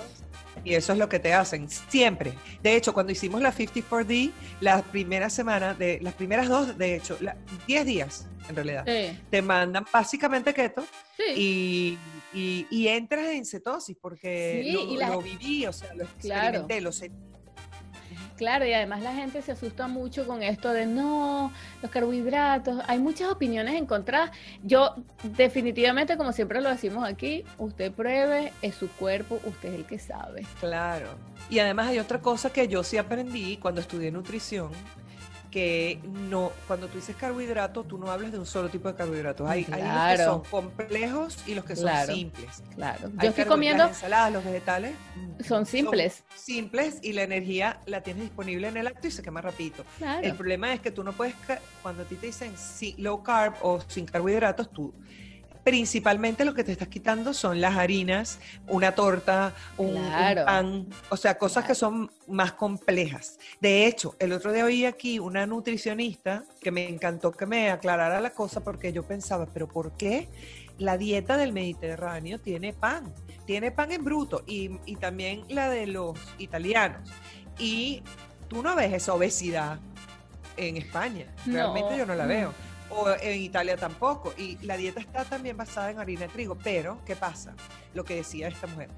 y 0.64 0.74
eso 0.74 0.92
es 0.92 0.98
lo 0.98 1.08
que 1.08 1.18
te 1.18 1.32
hacen 1.32 1.68
siempre. 1.68 2.32
De 2.62 2.76
hecho, 2.76 2.92
cuando 2.92 3.12
hicimos 3.12 3.40
la 3.40 3.52
54D, 3.52 4.32
la 4.60 4.82
primera 4.82 5.30
semana, 5.30 5.74
de 5.74 5.98
las 6.02 6.14
primeras 6.14 6.48
dos, 6.48 6.76
de 6.76 6.96
hecho, 6.96 7.16
la- 7.20 7.36
10 7.66 7.84
días 7.86 8.26
en 8.48 8.56
realidad, 8.56 8.84
Sí, 8.86 9.18
te 9.30 9.42
mandan 9.42 9.84
básicamente 9.92 10.52
keto 10.52 10.84
sí. 11.16 11.22
y, 11.36 11.98
y- 12.34 12.66
y 12.70 12.88
entras 12.88 13.26
en 13.28 13.44
cetosis 13.44 13.96
porque 14.00 14.62
Sí, 14.64 14.72
lo, 14.72 14.80
y 14.92 14.96
la- 14.96 15.08
lo 15.10 15.22
viví, 15.22 15.66
o 15.66 15.72
sea, 15.72 15.88
lo 15.94 16.04
Claro. 16.18 16.46
experimenté, 16.58 16.80
lo 16.80 16.92
sentí. 16.92 17.29
Claro, 18.40 18.64
y 18.64 18.72
además 18.72 19.02
la 19.02 19.12
gente 19.12 19.42
se 19.42 19.52
asusta 19.52 19.86
mucho 19.86 20.26
con 20.26 20.42
esto 20.42 20.72
de 20.72 20.86
no, 20.86 21.52
los 21.82 21.90
carbohidratos. 21.90 22.82
Hay 22.86 22.98
muchas 22.98 23.30
opiniones 23.30 23.74
encontradas. 23.74 24.30
Yo 24.62 24.94
definitivamente, 25.22 26.16
como 26.16 26.32
siempre 26.32 26.62
lo 26.62 26.70
decimos 26.70 27.06
aquí, 27.06 27.44
usted 27.58 27.92
pruebe, 27.92 28.54
es 28.62 28.76
su 28.76 28.88
cuerpo, 28.92 29.38
usted 29.44 29.74
es 29.74 29.80
el 29.80 29.84
que 29.84 29.98
sabe. 29.98 30.46
Claro. 30.58 31.08
Y 31.50 31.58
además 31.58 31.88
hay 31.88 31.98
otra 31.98 32.22
cosa 32.22 32.50
que 32.50 32.66
yo 32.66 32.82
sí 32.82 32.96
aprendí 32.96 33.58
cuando 33.58 33.82
estudié 33.82 34.10
nutrición, 34.10 34.70
que 35.50 36.00
no, 36.04 36.52
cuando 36.68 36.86
tú 36.88 36.98
dices 36.98 37.16
carbohidrato, 37.16 37.82
tú 37.84 37.98
no 37.98 38.10
hablas 38.10 38.32
de 38.32 38.38
un 38.38 38.46
solo 38.46 38.68
tipo 38.68 38.88
de 38.88 38.94
carbohidratos. 38.94 39.48
Hay, 39.48 39.66
hay 39.72 39.82
los 39.82 40.18
que 40.18 40.24
son 40.24 40.42
complejos 40.44 41.38
y 41.46 41.54
los 41.54 41.64
que 41.64 41.74
son 41.76 41.84
Claro. 41.86 42.14
simples. 42.14 42.62
Claro. 42.74 43.10
Hay 43.18 43.24
Yo 43.24 43.30
estoy 43.30 43.44
comiendo, 43.46 43.84
Las 43.84 43.96
ensaladas, 43.96 44.32
los 44.32 44.44
vegetales. 44.44 44.94
mm, 45.16 45.42
son 45.44 45.66
simples. 45.66 46.24
simples 46.36 46.98
y 47.02 47.12
la 47.12 47.22
energía 47.22 47.80
la 47.86 48.02
tienes 48.02 48.22
disponible 48.22 48.68
en 48.68 48.76
el 48.76 48.86
acto 48.86 49.08
y 49.08 49.10
se 49.10 49.22
quema 49.22 49.40
rapidito. 49.40 49.84
Claro. 49.98 50.26
El 50.26 50.34
problema 50.36 50.72
es 50.72 50.80
que 50.80 50.90
tú 50.92 51.02
no 51.02 51.12
puedes, 51.12 51.34
cuando 51.82 52.02
a 52.02 52.06
ti 52.06 52.14
te 52.14 52.26
dicen 52.26 52.54
low 52.98 53.22
carb 53.22 53.54
o 53.62 53.80
sin 53.88 54.06
carbohidratos, 54.06 54.70
tú 54.70 54.94
principalmente 55.64 56.44
lo 56.44 56.54
que 56.54 56.64
te 56.64 56.72
estás 56.72 56.88
quitando 56.88 57.34
son 57.34 57.60
las 57.60 57.76
harinas, 57.76 58.38
una 58.68 58.94
torta, 58.94 59.54
un, 59.76 59.94
pan, 60.44 60.86
o 61.08 61.16
sea, 61.16 61.38
cosas 61.38 61.64
que 61.64 61.74
son 61.74 62.10
más 62.26 62.52
complejas. 62.52 63.38
De 63.60 63.86
hecho, 63.86 64.16
el 64.18 64.32
otro 64.32 64.52
día 64.52 64.64
oí 64.64 64.84
aquí 64.84 65.18
una 65.18 65.46
nutricionista 65.46 66.44
que 66.60 66.70
me 66.70 66.88
encantó 66.88 67.32
que 67.32 67.46
me 67.46 67.70
aclarara 67.70 68.20
la 68.20 68.30
cosa 68.30 68.62
porque 68.62 68.92
yo 68.92 69.02
pensaba, 69.02 69.46
pero 69.46 69.68
¿por 69.68 69.96
qué 69.96 70.28
la 70.78 70.96
dieta 70.96 71.36
del 71.36 71.52
Mediterráneo 71.52 72.40
tiene 72.40 72.72
pan? 72.72 73.12
Tiene 73.46 73.70
pan 73.70 73.92
en 73.92 74.04
bruto 74.04 74.42
y, 74.46 74.70
y 74.86 74.96
también 74.96 75.44
la 75.48 75.68
de 75.68 75.86
los 75.86 76.18
italianos. 76.38 77.10
Y 77.58 78.02
tú 78.48 78.62
no 78.62 78.74
ves 78.74 78.92
esa 78.92 79.14
obesidad 79.14 79.78
en 80.56 80.76
España. 80.76 81.26
No, 81.46 81.54
Realmente 81.54 81.98
yo 81.98 82.06
no 82.06 82.14
la 82.14 82.26
veo. 82.26 82.52
O 82.90 83.08
en 83.20 83.40
Italia 83.40 83.76
tampoco. 83.76 84.34
Y 84.36 84.58
la 84.62 84.76
dieta 84.76 85.00
está 85.00 85.24
también 85.24 85.56
basada 85.56 85.90
en 85.90 85.98
harina 85.98 86.22
de 86.22 86.28
trigo. 86.28 86.56
Pero, 86.62 86.98
¿qué 87.04 87.16
pasa? 87.16 87.54
Lo 87.94 88.04
que 88.04 88.16
decía 88.16 88.48
esta 88.48 88.66
mujer. 88.66 88.90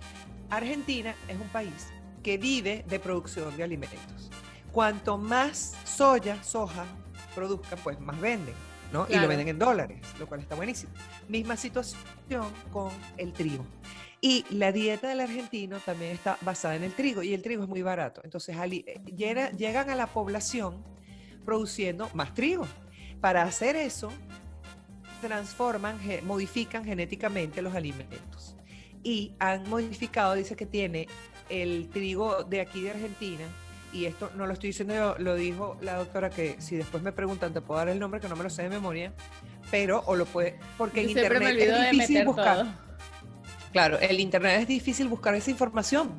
Argentina 0.50 1.14
es 1.28 1.36
un 1.40 1.48
país 1.48 1.88
que 2.22 2.38
vive 2.38 2.84
de 2.88 2.98
producción 3.00 3.56
de 3.56 3.62
alimentos. 3.64 4.30
Cuanto 4.70 5.18
más 5.18 5.74
soya, 5.84 6.42
soja 6.42 6.84
produzcan, 7.34 7.78
pues 7.82 7.98
más 8.00 8.20
venden, 8.20 8.54
¿no? 8.92 9.04
Y 9.04 9.08
Claro. 9.08 9.22
lo 9.22 9.28
venden 9.28 9.48
en 9.48 9.58
dólares, 9.58 10.00
lo 10.18 10.26
cual 10.26 10.40
está 10.40 10.54
buenísimo. 10.54 10.92
Misma 11.28 11.56
situación 11.56 12.46
con 12.70 12.90
el 13.16 13.32
trigo. 13.32 13.64
Y 14.20 14.44
la 14.50 14.70
dieta 14.70 15.08
del 15.08 15.20
argentino 15.20 15.78
también 15.80 16.12
está 16.12 16.38
basada 16.42 16.76
en 16.76 16.84
el 16.84 16.92
trigo 16.94 17.22
y 17.22 17.34
el 17.34 17.42
trigo 17.42 17.64
es 17.64 17.68
muy 17.68 17.82
barato. 17.82 18.20
Entonces 18.24 18.56
eh, 18.56 19.00
llegan 19.16 19.90
a 19.90 19.96
la 19.96 20.06
población 20.06 20.82
produciendo 21.44 22.08
más 22.14 22.32
trigo. 22.32 22.66
Para 23.22 23.44
hacer 23.44 23.76
eso, 23.76 24.12
transforman, 25.20 25.96
modifican 26.24 26.84
genéticamente 26.84 27.62
los 27.62 27.72
alimentos. 27.72 28.56
Y 29.04 29.34
han 29.38 29.70
modificado, 29.70 30.34
dice 30.34 30.56
que 30.56 30.66
tiene 30.66 31.06
el 31.48 31.88
trigo 31.88 32.42
de 32.42 32.60
aquí 32.60 32.82
de 32.82 32.90
Argentina, 32.90 33.44
y 33.92 34.06
esto 34.06 34.32
no 34.36 34.46
lo 34.46 34.54
estoy 34.54 34.70
diciendo 34.70 34.94
yo, 34.94 35.14
lo 35.18 35.36
dijo 35.36 35.76
la 35.82 35.98
doctora 35.98 36.30
que 36.30 36.56
si 36.58 36.74
después 36.74 37.02
me 37.02 37.12
preguntan 37.12 37.52
te 37.52 37.60
puedo 37.60 37.78
dar 37.78 37.90
el 37.90 38.00
nombre 38.00 38.20
que 38.20 38.28
no 38.28 38.34
me 38.34 38.42
lo 38.42 38.50
sé 38.50 38.62
de 38.62 38.70
memoria, 38.70 39.12
pero 39.70 40.02
o 40.06 40.16
lo 40.16 40.26
puede, 40.26 40.58
porque 40.76 41.04
Yo 41.04 41.10
en 41.10 41.18
internet 41.18 41.56
es 41.60 41.90
difícil 41.92 42.24
buscar. 42.24 42.56
todo. 42.56 42.72
Claro, 43.70 44.00
el 44.00 44.18
internet 44.18 44.62
es 44.62 44.66
difícil 44.66 45.06
buscar 45.06 45.36
esa 45.36 45.50
información, 45.52 46.10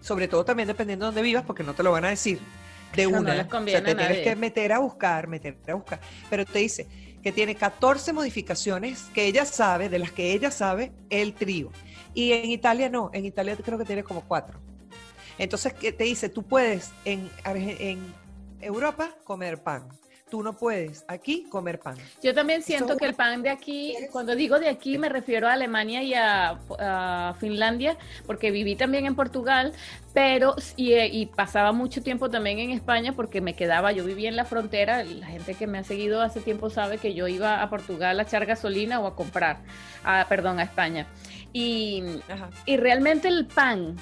sobre 0.00 0.26
todo 0.26 0.44
también 0.44 0.66
dependiendo 0.66 1.04
de 1.04 1.08
dónde 1.08 1.22
vivas, 1.22 1.44
porque 1.44 1.62
no 1.62 1.74
te 1.74 1.84
lo 1.84 1.92
van 1.92 2.04
a 2.04 2.08
decir 2.08 2.40
de 2.94 3.06
no 3.06 3.18
una. 3.18 3.34
les 3.34 3.46
o 3.46 3.48
conviene 3.48 3.80
sea, 3.80 3.94
te 3.94 3.94
tienes 3.94 4.24
que 4.24 4.36
meter 4.36 4.72
a 4.72 4.78
buscar, 4.78 5.28
meter 5.28 5.56
a 5.68 5.74
buscar. 5.74 6.00
Pero 6.30 6.44
te 6.44 6.58
dice 6.58 6.86
que 7.22 7.32
tiene 7.32 7.54
14 7.54 8.12
modificaciones 8.12 9.04
que 9.14 9.26
ella 9.26 9.44
sabe, 9.44 9.88
de 9.88 9.98
las 9.98 10.12
que 10.12 10.32
ella 10.32 10.50
sabe, 10.50 10.92
el 11.10 11.34
trigo. 11.34 11.70
Y 12.14 12.32
en 12.32 12.50
Italia 12.50 12.88
no, 12.88 13.10
en 13.12 13.24
Italia 13.24 13.56
creo 13.56 13.78
que 13.78 13.84
tiene 13.84 14.02
como 14.02 14.22
cuatro. 14.22 14.60
Entonces, 15.36 15.72
que 15.72 15.92
te 15.92 16.04
dice, 16.04 16.28
tú 16.28 16.42
puedes 16.42 16.90
en 17.04 17.30
Europa 18.60 19.14
comer 19.24 19.62
pan. 19.62 19.88
Tú 20.30 20.42
no 20.42 20.52
puedes 20.52 21.04
aquí 21.08 21.46
comer 21.48 21.80
pan. 21.80 21.96
Yo 22.22 22.34
también 22.34 22.62
siento 22.62 22.96
que 22.96 23.06
el 23.06 23.14
pan 23.14 23.42
de 23.42 23.50
aquí, 23.50 23.94
cuando 24.12 24.34
digo 24.34 24.58
de 24.58 24.68
aquí 24.68 24.98
me 24.98 25.08
refiero 25.08 25.48
a 25.48 25.54
Alemania 25.54 26.02
y 26.02 26.14
a, 26.14 26.58
a 26.78 27.34
Finlandia, 27.40 27.96
porque 28.26 28.50
viví 28.50 28.76
también 28.76 29.06
en 29.06 29.14
Portugal, 29.14 29.72
pero 30.12 30.54
y, 30.76 30.94
y 30.94 31.26
pasaba 31.26 31.72
mucho 31.72 32.02
tiempo 32.02 32.28
también 32.28 32.58
en 32.58 32.70
España 32.70 33.12
porque 33.12 33.40
me 33.40 33.54
quedaba, 33.54 33.92
yo 33.92 34.04
vivía 34.04 34.28
en 34.28 34.36
la 34.36 34.44
frontera, 34.44 35.04
la 35.04 35.26
gente 35.26 35.54
que 35.54 35.66
me 35.66 35.78
ha 35.78 35.84
seguido 35.84 36.20
hace 36.20 36.40
tiempo 36.40 36.70
sabe 36.70 36.98
que 36.98 37.14
yo 37.14 37.28
iba 37.28 37.62
a 37.62 37.70
Portugal 37.70 38.18
a 38.18 38.22
echar 38.22 38.46
gasolina 38.46 39.00
o 39.00 39.06
a 39.06 39.14
comprar, 39.14 39.58
a, 40.04 40.26
perdón, 40.28 40.58
a 40.58 40.62
España. 40.62 41.06
Y 41.52 42.02
realmente 42.66 43.28
el 43.28 43.46
pan, 43.46 43.96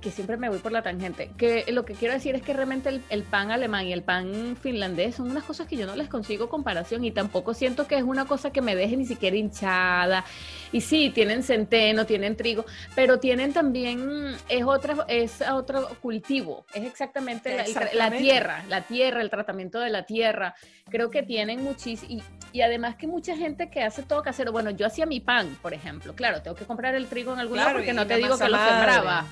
que 0.00 0.10
siempre 0.10 0.36
me 0.36 0.48
voy 0.48 0.58
por 0.58 0.72
la 0.72 0.82
tangente, 0.82 1.30
que 1.36 1.64
lo 1.72 1.84
que 1.84 1.94
quiero 1.94 2.14
decir 2.14 2.34
es 2.34 2.42
que 2.42 2.52
realmente 2.54 2.88
el, 2.88 3.02
el 3.10 3.22
pan 3.22 3.50
alemán 3.50 3.86
y 3.86 3.92
el 3.92 4.02
pan 4.02 4.56
finlandés 4.60 5.16
son 5.16 5.30
unas 5.30 5.44
cosas 5.44 5.66
que 5.66 5.76
yo 5.76 5.86
no 5.86 5.94
les 5.94 6.08
consigo 6.08 6.48
comparación 6.48 7.04
y 7.04 7.10
tampoco 7.10 7.54
siento 7.54 7.86
que 7.86 7.96
es 7.96 8.02
una 8.02 8.24
cosa 8.24 8.50
que 8.50 8.62
me 8.62 8.74
deje 8.74 8.96
ni 8.96 9.04
siquiera 9.04 9.36
hinchada. 9.36 10.24
Y 10.72 10.80
sí, 10.80 11.10
tienen 11.10 11.42
centeno, 11.42 12.06
tienen 12.06 12.36
trigo, 12.36 12.64
pero 12.94 13.18
tienen 13.18 13.52
también, 13.52 14.36
es 14.48 14.64
otra, 14.64 15.04
es 15.08 15.42
otro 15.42 15.88
cultivo, 16.00 16.64
es 16.72 16.84
exactamente, 16.84 17.56
la- 17.94 18.10
tierra, 18.10 18.64
la 18.68 18.82
tierra, 18.82 19.20
el 19.20 19.30
tratamiento 19.30 19.80
de 19.80 19.90
la 19.90 20.04
tierra. 20.04 20.54
Creo 20.88 21.10
que 21.10 21.22
tienen 21.22 21.62
muchísimo, 21.62 22.10
y, 22.12 22.22
y 22.56 22.62
además 22.62 22.96
que 22.96 23.06
mucha 23.06 23.36
gente 23.36 23.68
que 23.68 23.82
hace 23.82 24.02
todo 24.02 24.22
casero, 24.22 24.52
bueno, 24.52 24.70
yo 24.70 24.86
hacía 24.86 25.06
mi 25.06 25.20
pan, 25.20 25.56
por 25.60 25.74
ejemplo, 25.74 26.14
claro, 26.14 26.40
tengo 26.42 26.56
que 26.56 26.64
comprar 26.64 26.94
el 26.94 27.06
trigo 27.06 27.32
en 27.32 27.40
algún 27.40 27.56
lado 27.58 27.68
Claro, 27.68 27.78
porque 27.80 27.92
y 27.92 27.94
no 27.94 28.06
te 28.06 28.16
digo 28.16 28.38
que 28.38 28.48
lo 28.48 28.58
sembraba. 28.58 29.26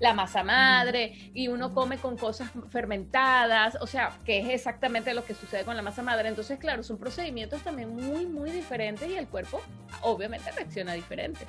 La 0.00 0.12
masa 0.14 0.42
madre 0.42 1.30
y 1.34 1.48
uno 1.48 1.74
come 1.74 1.98
con 1.98 2.16
cosas 2.16 2.50
fermentadas, 2.70 3.76
o 3.80 3.86
sea, 3.86 4.18
que 4.24 4.38
es 4.38 4.48
exactamente 4.48 5.12
lo 5.14 5.24
que 5.24 5.34
sucede 5.34 5.64
con 5.64 5.76
la 5.76 5.82
masa 5.82 6.02
madre. 6.02 6.28
Entonces, 6.28 6.58
claro, 6.58 6.82
son 6.82 6.98
procedimientos 6.98 7.62
también 7.62 7.94
muy, 7.94 8.26
muy 8.26 8.50
diferentes 8.50 9.08
y 9.08 9.16
el 9.16 9.28
cuerpo 9.28 9.60
obviamente 10.02 10.50
reacciona 10.52 10.94
diferente. 10.94 11.46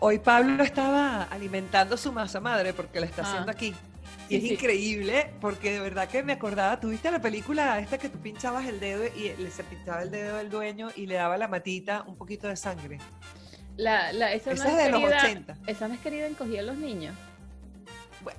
Hoy 0.00 0.18
Pablo 0.18 0.62
estaba 0.62 1.24
alimentando 1.24 1.96
su 1.96 2.12
masa 2.12 2.40
madre 2.40 2.72
porque 2.72 3.00
la 3.00 3.06
está 3.06 3.22
haciendo 3.22 3.50
ah. 3.50 3.54
aquí. 3.54 3.74
Y 4.28 4.36
es 4.36 4.44
increíble 4.44 5.32
porque 5.40 5.72
de 5.72 5.80
verdad 5.80 6.08
que 6.08 6.22
me 6.22 6.32
acordaba, 6.32 6.78
tuviste 6.78 7.10
la 7.10 7.20
película 7.20 7.80
esta 7.80 7.98
que 7.98 8.08
tú 8.08 8.18
pinchabas 8.18 8.66
el 8.66 8.78
dedo 8.78 9.02
y 9.16 9.34
le 9.36 9.50
se 9.50 9.64
pinchaba 9.64 10.02
el 10.02 10.10
dedo 10.10 10.36
del 10.36 10.50
dueño 10.50 10.90
y 10.94 11.06
le 11.06 11.16
daba 11.16 11.36
la 11.36 11.48
matita 11.48 12.04
un 12.06 12.16
poquito 12.16 12.46
de 12.46 12.56
sangre. 12.56 12.98
La, 13.76 14.12
la, 14.12 14.32
esa, 14.32 14.52
es 14.52 14.62
de 14.62 14.90
los 14.90 15.02
80. 15.02 15.56
Esa 15.66 15.88
no 15.88 15.94
es 15.94 16.00
querida 16.00 16.26
encogía 16.26 16.60
a 16.60 16.62
los 16.62 16.76
niños. 16.76 17.16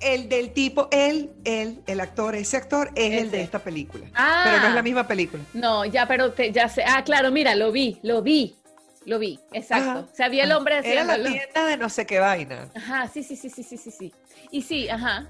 El 0.00 0.28
del 0.28 0.52
tipo, 0.52 0.88
él, 0.90 1.30
él, 1.44 1.80
el 1.86 2.00
actor, 2.00 2.34
ese 2.34 2.56
actor 2.56 2.90
es 2.94 3.20
el 3.20 3.30
de 3.30 3.42
esta 3.42 3.58
película. 3.58 4.06
pero 4.44 4.60
no 4.60 4.68
es 4.68 4.74
la 4.74 4.80
ah. 4.80 4.82
misma 4.82 5.06
película. 5.06 5.42
No, 5.52 5.84
ya, 5.84 6.06
pero 6.06 6.34
ya 6.36 6.68
sé. 6.68 6.84
Ah, 6.86 7.02
claro, 7.04 7.30
mira, 7.30 7.54
lo 7.54 7.72
vi, 7.72 7.98
lo 8.02 8.22
vi. 8.22 8.56
Lo 9.04 9.18
vi, 9.18 9.40
exacto. 9.52 10.08
o 10.12 10.14
sea, 10.14 10.28
vi 10.28 10.38
el 10.38 10.52
hombre 10.52 10.78
haciendo. 10.78 11.12
Era 11.12 11.18
la 11.18 11.28
tienda 11.28 11.66
de 11.66 11.76
no 11.76 11.88
sé 11.88 12.06
qué 12.06 12.20
vaina. 12.20 12.70
Ajá, 12.74 13.08
sí, 13.08 13.24
sí, 13.24 13.34
sí, 13.34 13.50
sí, 13.50 13.64
sí, 13.64 13.76
sí, 13.76 13.90
sí. 13.90 14.14
Y 14.52 14.62
sí, 14.62 14.88
ajá. 14.88 15.28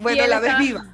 Bueno, 0.00 0.26
la 0.26 0.40
ves 0.40 0.58
viva. 0.58 0.86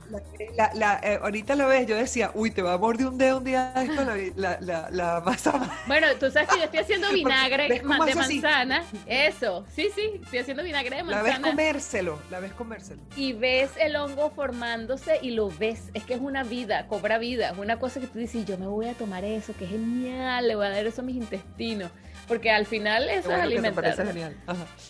La, 0.74 1.00
eh, 1.02 1.18
ahorita 1.22 1.54
lo 1.54 1.68
ves, 1.68 1.86
yo 1.86 1.96
decía, 1.96 2.30
uy, 2.34 2.50
te 2.50 2.62
va 2.62 2.74
a 2.74 2.78
morder 2.78 3.06
un 3.06 3.18
dedo 3.18 3.38
un 3.38 3.44
día 3.44 3.72
esto 3.76 4.04
la, 4.36 4.58
la, 4.60 4.88
la, 4.90 5.20
masa. 5.20 5.70
Bueno, 5.86 6.06
tú 6.18 6.30
sabes 6.30 6.48
que 6.48 6.58
yo 6.58 6.64
estoy 6.64 6.80
haciendo 6.80 7.08
vinagre 7.12 7.68
de 7.68 7.82
manzana. 7.82 8.82
Eso, 9.06 9.64
sí, 9.74 9.88
sí, 9.94 10.20
estoy 10.22 10.40
haciendo 10.40 10.62
vinagre 10.62 10.96
de 10.96 11.02
manzana. 11.04 11.28
La 11.28 11.38
ves 11.38 11.50
comérselo, 11.50 12.18
la 12.30 12.40
ves 12.40 12.52
comérselo. 12.52 13.02
Y 13.16 13.32
ves 13.32 13.70
el 13.78 13.96
hongo 13.96 14.30
formándose 14.30 15.18
y 15.22 15.30
lo 15.30 15.50
ves. 15.50 15.90
Es 15.94 16.04
que 16.04 16.14
es 16.14 16.20
una 16.20 16.42
vida, 16.42 16.86
cobra 16.88 17.18
vida. 17.18 17.50
Es 17.50 17.58
una 17.58 17.78
cosa 17.78 18.00
que 18.00 18.06
tú 18.06 18.18
dices, 18.18 18.44
yo 18.44 18.58
me 18.58 18.66
voy 18.66 18.88
a 18.88 18.94
tomar 18.94 19.24
eso, 19.24 19.54
que 19.56 19.66
genial, 19.66 20.48
le 20.48 20.56
voy 20.56 20.66
a 20.66 20.70
dar 20.70 20.86
eso 20.86 21.02
a 21.02 21.04
mis 21.04 21.16
intestinos. 21.16 21.90
Porque 22.26 22.50
al 22.50 22.66
final 22.66 23.08
eso 23.08 23.30
es 23.30 23.40
alimentar. 23.40 23.84
Me 23.84 23.92
parece 23.94 24.06
genial. 24.06 24.36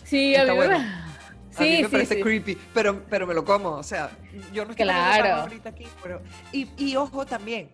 Sí, 0.03 0.35
a 0.35 0.45
mí 0.45 0.51
bueno. 0.55 0.79
Sí, 0.79 0.85
a 1.57 1.61
mí 1.61 1.81
me 1.81 1.89
parece 1.89 2.19
creepy, 2.19 2.57
pero, 2.73 3.03
pero 3.09 3.27
me 3.27 3.33
lo 3.33 3.43
como. 3.43 3.71
O 3.71 3.83
sea, 3.83 4.11
yo 4.53 4.65
no 4.65 4.71
estoy 4.71 4.85
claro. 4.85 5.41
ahorita 5.41 5.69
aquí, 5.69 5.87
pero. 6.01 6.21
Y, 6.51 6.69
y 6.77 6.95
ojo 6.95 7.25
también, 7.25 7.69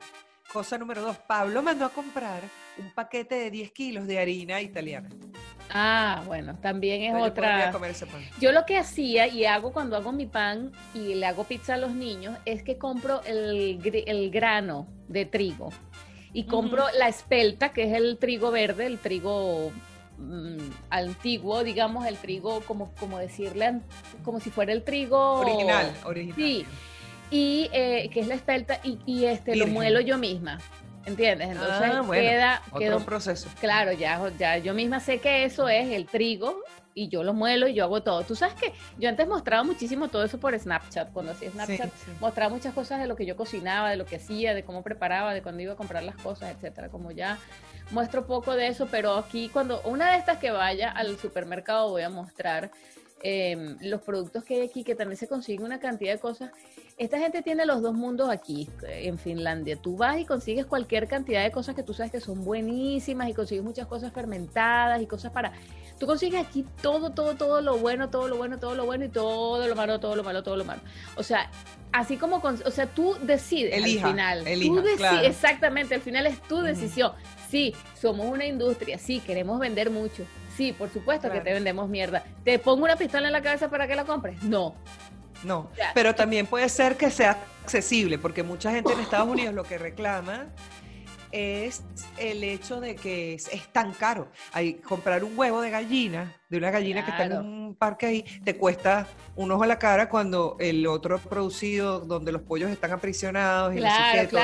cosa 0.52 0.78
número 0.78 1.02
dos, 1.02 1.18
Pablo 1.18 1.62
mandó 1.62 1.86
a 1.86 1.90
comprar 1.90 2.42
un 2.78 2.92
paquete 2.92 3.36
de 3.36 3.52
10 3.52 3.72
kilos 3.72 4.08
de 4.08 4.20
harina 4.20 4.62
italiana. 4.62 5.10
Ah, 5.70 6.24
bueno, 6.26 6.58
también 6.60 7.04
es 7.04 7.22
otra. 7.22 7.68
Yo, 7.68 7.72
comer 7.72 7.92
ese 7.92 8.06
pan. 8.06 8.22
yo 8.40 8.52
lo 8.52 8.66
que 8.66 8.78
hacía 8.78 9.28
y 9.28 9.46
hago 9.46 9.72
cuando 9.72 9.96
hago 9.96 10.12
mi 10.12 10.26
pan 10.26 10.72
y 10.94 11.16
le 11.16 11.26
hago 11.26 11.44
pizza 11.44 11.76
a 11.76 11.78
los 11.78 11.94
niños 11.94 12.38
es 12.46 12.64
que 12.64 12.78
compro 12.78 13.22
el, 13.24 13.80
el 14.08 14.32
grano 14.32 14.88
de 15.08 15.26
trigo 15.26 15.72
y 16.34 16.46
compro 16.46 16.86
la 16.98 17.08
espelta, 17.08 17.74
que 17.74 17.84
es 17.84 17.94
el 17.94 18.18
trigo 18.18 18.52
verde, 18.52 18.88
el 18.88 18.98
trigo 18.98 19.72
mm, 20.18 20.70
antiguo, 20.90 21.64
digamos, 21.64 22.06
el 22.06 22.18
trigo, 22.18 22.62
como, 22.62 22.92
como 23.00 23.20
decirle, 23.20 23.82
como 24.24 24.40
si 24.40 24.50
fuera 24.50 24.74
el 24.74 24.84
trigo 24.84 25.40
original, 25.40 25.94
original. 26.06 26.36
Sí, 26.36 26.66
y 27.30 27.70
eh, 27.74 28.10
que 28.14 28.20
es 28.20 28.28
la 28.28 28.36
espelta, 28.36 28.80
y, 28.84 29.26
este 29.26 29.56
lo 29.56 29.68
muelo 29.68 30.00
yo 30.00 30.18
misma. 30.18 30.60
¿Entiendes? 31.06 31.50
Entonces 31.50 31.92
ah, 31.92 32.08
queda, 32.10 32.62
otro 32.72 32.98
un 32.98 33.04
proceso. 33.04 33.50
Claro, 33.60 33.92
ya, 33.92 34.22
ya 34.40 34.58
yo 34.58 34.74
misma 34.74 35.02
sé 35.02 35.20
que 35.20 35.44
eso 35.44 35.68
es 35.68 35.92
el 35.92 36.06
trigo 36.06 36.62
y 36.94 37.10
yo 37.10 37.24
lo 37.24 37.34
muelo 37.34 37.68
y 37.68 37.74
yo 37.74 37.84
hago 37.84 38.04
todo. 38.04 38.24
Tú 38.24 38.36
sabes 38.36 38.56
que 38.56 38.74
yo 38.98 39.10
antes 39.10 39.28
mostraba 39.28 39.64
muchísimo 39.64 40.08
todo 40.08 40.24
eso 40.24 40.40
por 40.40 40.58
Snapchat. 40.58 41.12
Cuando 41.12 41.32
hacía 41.32 41.52
Snapchat, 41.52 41.92
mostraba 42.20 42.54
muchas 42.54 42.74
cosas 42.74 43.02
de 43.02 43.08
lo 43.08 43.16
que 43.16 43.26
yo 43.26 43.36
cocinaba, 43.36 43.90
de 43.90 43.98
lo 43.98 44.06
que 44.06 44.18
hacía, 44.18 44.54
de 44.54 44.64
cómo 44.64 44.84
preparaba, 44.84 45.34
de 45.34 45.42
cuando 45.42 45.62
iba 45.62 45.74
a 45.74 45.76
comprar 45.76 46.04
las 46.04 46.16
cosas, 46.16 46.52
etcétera. 46.52 46.90
Como 46.90 47.12
ya 47.12 47.38
muestro 47.94 48.26
poco 48.26 48.56
de 48.56 48.68
eso, 48.68 48.88
pero 48.90 49.16
aquí 49.16 49.50
cuando 49.50 49.82
una 49.84 50.12
de 50.12 50.18
estas 50.18 50.40
que 50.40 50.52
vaya 50.52 50.92
al 50.92 51.18
supermercado 51.18 51.90
voy 51.90 52.02
a 52.02 52.10
mostrar 52.10 52.72
Em, 53.26 53.78
los 53.80 54.02
productos 54.02 54.44
que 54.44 54.56
hay 54.56 54.62
aquí, 54.68 54.84
que 54.84 54.96
también 54.96 55.16
se 55.18 55.30
consigue 55.30 55.64
una 55.64 55.80
cantidad 55.80 56.12
de 56.12 56.20
cosas. 56.20 56.52
Esta 56.98 57.18
gente 57.20 57.42
tiene 57.42 57.66
los 57.66 57.82
dos 57.82 57.94
mundos 57.94 58.30
aquí, 58.30 58.70
en 58.86 59.18
Finlandia. 59.18 59.78
Tú 59.78 59.96
vas 59.96 60.20
y 60.20 60.26
consigues 60.26 60.66
cualquier 60.66 61.08
cantidad 61.08 61.42
de 61.42 61.50
cosas 61.50 61.74
que 61.74 61.84
tú 61.84 61.94
sabes 61.94 62.12
que 62.12 62.20
son 62.20 62.44
buenísimas 62.44 63.30
y 63.30 63.34
consigues 63.34 63.64
muchas 63.64 63.88
cosas 63.88 64.12
fermentadas 64.12 65.02
y 65.02 65.08
cosas 65.08 65.32
para... 65.32 65.54
Tú 65.98 66.06
consigues 66.06 66.46
aquí 66.46 66.66
todo, 66.82 67.12
todo, 67.12 67.36
todo 67.36 67.62
lo 67.62 67.78
bueno, 67.78 68.10
todo 68.10 68.28
lo 68.28 68.36
bueno, 68.36 68.60
todo 68.60 68.76
lo 68.76 68.86
bueno 68.86 69.06
y 69.06 69.10
todo 69.10 69.66
lo 69.66 69.76
malo, 69.76 70.02
todo 70.02 70.18
lo 70.18 70.24
malo, 70.26 70.44
todo 70.44 70.58
lo 70.58 70.66
malo. 70.66 70.82
O 71.16 71.24
sea, 71.24 71.50
así 71.94 72.18
como, 72.18 72.42
o 72.44 72.72
sea, 72.72 72.88
tú 72.88 73.16
decides 73.22 73.82
al 73.82 73.90
final. 73.90 74.46
Exactamente, 75.24 75.96
al 75.96 76.02
final 76.02 76.28
es 76.28 76.42
tu 76.42 76.60
decisión. 76.62 77.14
Sí, 77.54 77.76
somos 78.02 78.26
una 78.26 78.48
industria, 78.48 78.98
sí, 78.98 79.20
queremos 79.20 79.60
vender 79.60 79.92
mucho, 79.92 80.26
Sí, 80.58 80.72
por 80.72 80.92
supuesto 80.92 81.32
que 81.32 81.40
te 81.40 81.54
vendemos 81.54 81.88
mierda. 81.88 82.24
¿Te 82.44 82.58
pongo 82.58 82.84
una 82.84 82.96
pistola 82.96 83.28
en 83.28 83.32
la 83.32 83.44
cabeza 83.44 83.70
para 83.70 83.88
que 83.88 83.96
la 83.96 84.06
compres? 84.06 84.42
No. 84.42 84.74
No, 85.44 85.70
pero 85.94 86.16
también 86.16 86.48
puede 86.48 86.68
ser 86.68 86.98
que 86.98 87.12
sea 87.12 87.38
accesible, 87.62 88.18
porque 88.18 88.42
mucha 88.42 88.72
gente 88.72 88.92
en 88.92 89.02
Estados 89.02 89.28
Unidos 89.28 89.54
lo 89.54 89.66
que 89.66 89.78
reclama 89.78 90.48
es 91.34 91.84
el 92.18 92.44
hecho 92.44 92.80
de 92.80 92.96
que 92.96 93.34
es, 93.34 93.50
tan 93.72 93.92
caro. 93.94 94.30
Hay, 94.54 94.76
comprar 94.76 95.24
un 95.24 95.38
huevo 95.38 95.62
de 95.62 95.72
gallina, 95.72 96.38
de 96.48 96.58
una 96.60 96.70
gallina 96.70 97.04
que 97.04 97.10
está 97.10 97.26
en 97.26 97.38
un 97.38 97.76
parque 97.76 98.06
ahí, 98.06 98.26
te 98.44 98.56
cuesta 98.56 99.08
un 99.36 99.52
ojo 99.52 99.64
a 99.64 99.68
la 99.68 99.80
cara 99.80 100.10
cuando 100.10 100.56
el 100.60 100.86
otro 100.86 101.18
producido, 101.18 102.02
donde 102.02 102.32
los 102.32 102.44
pollos 102.44 102.70
están 102.70 102.92
aprisionados 102.92 103.74
y 103.76 103.80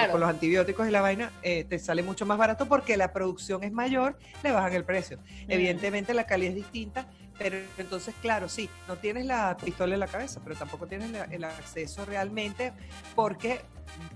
con 0.09 0.19
los 0.19 0.29
antibióticos 0.29 0.87
y 0.87 0.91
la 0.91 1.01
vaina, 1.01 1.31
eh, 1.43 1.63
te 1.63 1.77
sale 1.77 2.01
mucho 2.01 2.25
más 2.25 2.39
barato 2.39 2.67
porque 2.67 2.97
la 2.97 3.13
producción 3.13 3.63
es 3.63 3.71
mayor, 3.71 4.17
le 4.43 4.51
bajan 4.51 4.73
el 4.73 4.83
precio. 4.83 5.19
Evidentemente 5.47 6.15
la 6.15 6.25
calidad 6.25 6.49
es 6.49 6.55
distinta, 6.55 7.07
pero 7.39 7.57
entonces, 7.77 8.13
claro, 8.21 8.49
sí, 8.49 8.69
no 8.87 8.97
tienes 8.97 9.25
la 9.25 9.55
pistola 9.57 9.93
en 9.93 10.01
la 10.01 10.07
cabeza, 10.07 10.41
pero 10.43 10.55
tampoco 10.57 10.85
tienes 10.85 11.09
el 11.31 11.43
acceso 11.45 12.05
realmente 12.05 12.73
porque 13.15 13.61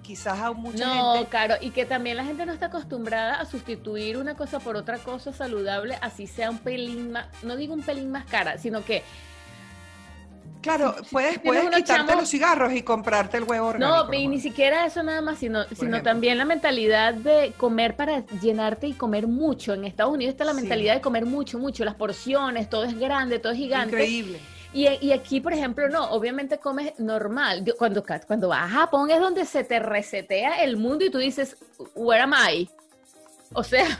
quizás 0.01 0.39
a 0.39 0.51
mucha 0.51 0.86
no, 0.86 1.13
gente... 1.13 1.30
claro, 1.30 1.55
y 1.61 1.71
que 1.71 1.86
también 1.86 2.17
la 2.17 2.26
gente 2.26 2.45
no 2.45 2.53
está 2.53 2.67
acostumbrada 2.67 3.39
a 3.39 3.45
sustituir 3.45 4.17
una 4.17 4.36
cosa 4.36 4.59
por 4.59 4.76
otra 4.76 4.97
cosa 4.99 5.34
saludable, 5.34 5.97
así 6.01 6.28
sea 6.28 6.49
un 6.49 6.59
pelín 6.59 7.13
más, 7.13 7.28
no 7.43 7.55
digo 7.55 7.74
un 7.74 7.82
pelín 7.82 8.11
más 8.11 8.26
cara, 8.26 8.57
sino 8.57 8.84
que 8.84 9.03
Claro, 10.64 10.95
puedes, 11.11 11.39
puedes 11.39 11.70
quitarte 11.70 12.16
los 12.16 12.30
cigarros 12.30 12.72
y 12.72 12.84
comprarte 12.84 13.36
el 13.36 13.43
huevo 13.43 13.68
orgánico. 13.68 14.07
No, 14.07 14.14
y 14.14 14.28
ni 14.30 14.39
siquiera 14.39 14.86
eso 14.86 15.03
nada 15.03 15.22
más, 15.22 15.38
sino, 15.38 15.66
sino 15.78 16.01
también 16.01 16.38
la 16.38 16.45
mentalidad 16.45 17.14
de 17.14 17.53
comer 17.57 17.97
para 17.97 18.26
llenarte 18.41 18.88
y 18.88 18.93
comer 18.93 19.28
mucho. 19.28 19.74
En 19.74 19.84
Estados 19.84 20.14
Unidos 20.14 20.32
está 20.32 20.45
la 20.45 20.53
mentalidad 20.53 20.95
de 20.95 21.01
comer 21.01 21.26
mucho, 21.26 21.59
mucho, 21.59 21.84
las 21.84 21.95
porciones, 21.95 22.70
todo 22.70 22.86
es 22.86 22.97
grande, 22.97 23.39
todo 23.39 23.51
es 23.51 23.57
gigante. 23.57 23.97
Increíble. 23.97 24.39
Y, 24.72 24.88
y, 25.05 25.11
aquí, 25.11 25.41
por 25.41 25.51
ejemplo, 25.51 25.89
no, 25.89 26.09
obviamente 26.11 26.57
comes 26.57 26.97
normal. 26.97 27.64
Cuando, 27.78 28.03
cuando 28.26 28.47
vas 28.47 28.64
a 28.64 28.70
Japón 28.70 29.11
es 29.11 29.20
donde 29.20 29.45
se 29.45 29.66
te 29.66 29.80
resetea 29.80 30.64
el 30.64 30.78
mundo 30.78 31.03
y 31.03 31.11
tú 31.11 31.18
dices, 31.18 31.57
where 31.93 32.24
am 32.24 32.34
I? 32.34 32.70
O 33.56 33.64
sea, 33.64 33.99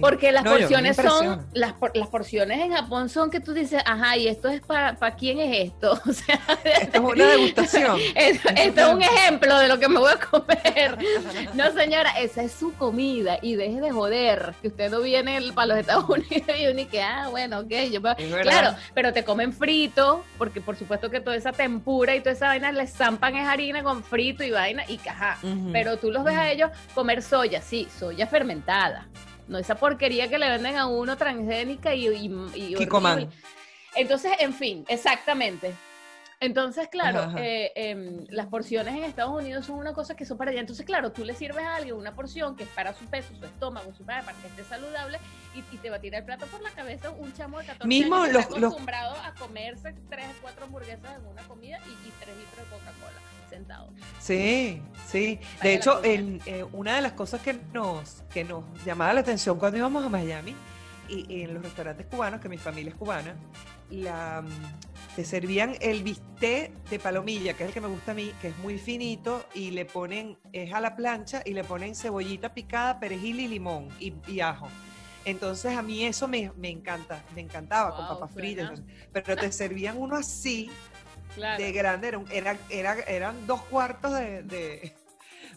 porque 0.00 0.32
las 0.32 0.44
porciones 0.44 0.96
son, 0.96 1.46
las, 1.52 1.74
las 1.94 2.08
porciones 2.08 2.60
en 2.60 2.72
Japón 2.72 3.08
son 3.08 3.30
que 3.30 3.40
tú 3.40 3.52
dices, 3.52 3.82
ajá, 3.84 4.16
y 4.16 4.28
esto 4.28 4.48
es 4.48 4.60
para, 4.60 4.94
¿para 4.96 5.16
quién 5.16 5.40
es 5.40 5.66
esto? 5.68 5.98
O 6.08 6.12
sea, 6.12 6.40
esto 6.64 6.98
es 6.98 7.04
una 7.04 7.26
degustación. 7.26 7.98
esto, 8.14 8.48
es 8.48 8.88
un 8.88 9.02
ejemplo 9.02 9.58
de 9.58 9.68
lo 9.68 9.78
que 9.78 9.88
me 9.88 9.98
voy 9.98 10.12
a 10.12 10.18
comer. 10.18 10.98
No, 11.54 11.72
señora, 11.72 12.10
esa 12.18 12.42
es 12.42 12.52
su 12.52 12.74
comida 12.74 13.38
y 13.42 13.54
deje 13.56 13.80
de 13.80 13.90
joder, 13.90 14.54
que 14.60 14.68
usted 14.68 14.90
no 14.90 15.00
viene 15.00 15.40
para 15.54 15.68
los 15.68 15.78
Estados 15.78 16.08
Unidos 16.08 16.58
y 16.58 16.66
uno 16.66 16.88
que, 16.88 17.02
ah, 17.02 17.28
bueno, 17.30 17.60
ok, 17.60 17.72
yo 17.90 18.00
Claro, 18.42 18.74
pero 18.94 19.12
te 19.12 19.24
comen 19.24 19.52
frito, 19.52 20.24
porque 20.36 20.60
por 20.60 20.76
supuesto 20.76 21.10
que 21.10 21.20
toda 21.20 21.36
esa 21.36 21.52
tempura 21.52 22.14
y 22.14 22.20
toda 22.20 22.32
esa 22.32 22.46
vaina 22.48 22.72
le 22.72 22.86
zampan 22.86 23.36
es 23.36 23.46
harina 23.46 23.82
con 23.82 24.02
frito 24.02 24.44
y 24.44 24.50
vaina 24.50 24.84
y 24.88 24.98
caja. 24.98 25.38
Pero 25.72 25.96
tú 25.96 26.10
los 26.10 26.24
ves 26.24 26.36
a 26.36 26.50
ellos 26.50 26.70
comer 26.94 27.22
soya, 27.22 27.60
sí, 27.60 27.88
soya 27.98 28.26
fermentada 28.26 28.57
no 29.48 29.58
esa 29.58 29.74
porquería 29.76 30.28
que 30.28 30.38
le 30.38 30.48
venden 30.48 30.76
a 30.76 30.86
uno 30.86 31.16
transgénica 31.16 31.94
y, 31.94 32.06
y, 32.08 32.74
Entonces, 33.94 34.32
en 34.38 34.52
fin, 34.52 34.84
exactamente. 34.88 35.74
Entonces, 36.40 36.86
claro, 36.88 37.36
eh, 37.36 37.72
em, 37.74 38.24
las 38.28 38.46
porciones 38.46 38.94
en 38.94 39.02
Estados 39.02 39.32
Unidos 39.32 39.66
son 39.66 39.76
una 39.76 39.92
cosa 39.92 40.14
que 40.14 40.24
son 40.24 40.38
para 40.38 40.52
allá. 40.52 40.60
Entonces, 40.60 40.86
claro, 40.86 41.10
tú 41.10 41.24
le 41.24 41.34
sirves 41.34 41.64
a 41.64 41.76
alguien 41.76 41.96
una 41.96 42.14
porción 42.14 42.54
que 42.54 42.62
es 42.62 42.68
para 42.70 42.94
su 42.94 43.06
peso, 43.06 43.34
su 43.36 43.44
estómago, 43.44 43.92
su 43.92 44.04
para, 44.04 44.22
que 44.22 44.46
esté 44.46 44.62
saludable 44.62 45.18
y, 45.54 45.62
te 45.78 45.90
va 45.90 45.96
a 45.96 46.00
tirar 46.00 46.20
el 46.20 46.26
plato 46.26 46.46
por 46.46 46.60
la 46.62 46.70
cabeza 46.70 47.10
un 47.10 47.32
chamo 47.32 47.58
de 47.58 47.66
14 47.66 47.88
Mismo 47.88 48.14
años 48.14 48.46
que 48.46 48.54
está 48.54 48.56
acostumbrado 48.56 49.16
a 49.24 49.34
comerse 49.34 49.94
3, 50.08 50.26
4 50.40 50.64
hamburguesas 50.64 51.16
en 51.16 51.26
una 51.26 51.42
comida 51.42 51.78
y, 51.86 52.08
y 52.08 52.12
3 52.20 52.36
litros 52.36 52.56
de 52.56 52.76
Coca-Cola. 52.76 53.27
Sí, 54.18 54.82
sí. 55.06 55.38
De 55.62 55.74
hecho, 55.74 56.02
en, 56.04 56.40
eh, 56.46 56.64
una 56.72 56.96
de 56.96 57.02
las 57.02 57.12
cosas 57.12 57.40
que 57.40 57.58
nos, 57.72 58.22
que 58.32 58.44
nos 58.44 58.64
llamaba 58.84 59.12
la 59.12 59.20
atención 59.20 59.58
cuando 59.58 59.78
íbamos 59.78 60.04
a 60.04 60.08
Miami 60.08 60.54
y, 61.08 61.42
en 61.42 61.54
los 61.54 61.62
restaurantes 61.62 62.06
cubanos, 62.06 62.40
que 62.40 62.48
mi 62.48 62.58
familia 62.58 62.90
es 62.90 62.96
cubana, 62.96 63.34
la, 63.90 64.44
te 65.16 65.24
servían 65.24 65.74
el 65.80 66.02
bistec 66.02 66.72
de 66.90 66.98
palomilla, 66.98 67.54
que 67.54 67.64
es 67.64 67.68
el 67.68 67.74
que 67.74 67.80
me 67.80 67.88
gusta 67.88 68.12
a 68.12 68.14
mí, 68.14 68.32
que 68.40 68.48
es 68.48 68.58
muy 68.58 68.78
finito, 68.78 69.44
y 69.54 69.70
le 69.70 69.84
ponen, 69.84 70.38
es 70.52 70.72
a 70.72 70.80
la 70.80 70.94
plancha, 70.94 71.42
y 71.44 71.54
le 71.54 71.64
ponen 71.64 71.94
cebollita 71.94 72.52
picada, 72.52 73.00
perejil 73.00 73.40
y 73.40 73.48
limón 73.48 73.88
y, 73.98 74.12
y 74.26 74.40
ajo. 74.40 74.68
Entonces 75.24 75.76
a 75.76 75.82
mí 75.82 76.04
eso 76.04 76.26
me, 76.26 76.52
me 76.56 76.70
encanta, 76.70 77.22
me 77.34 77.42
encantaba 77.42 77.94
con 77.94 78.08
papas 78.08 78.30
fritas. 78.32 78.82
Pero 79.12 79.36
te 79.36 79.52
servían 79.52 79.98
uno 79.98 80.16
así, 80.16 80.70
Claro. 81.38 81.62
de 81.62 81.72
grande, 81.72 82.08
era, 82.08 82.56
era, 82.70 82.92
era- 82.94 83.02
eran 83.06 83.46
dos 83.46 83.62
cuartos 83.62 84.12
de, 84.12 84.42
de- 84.42 84.94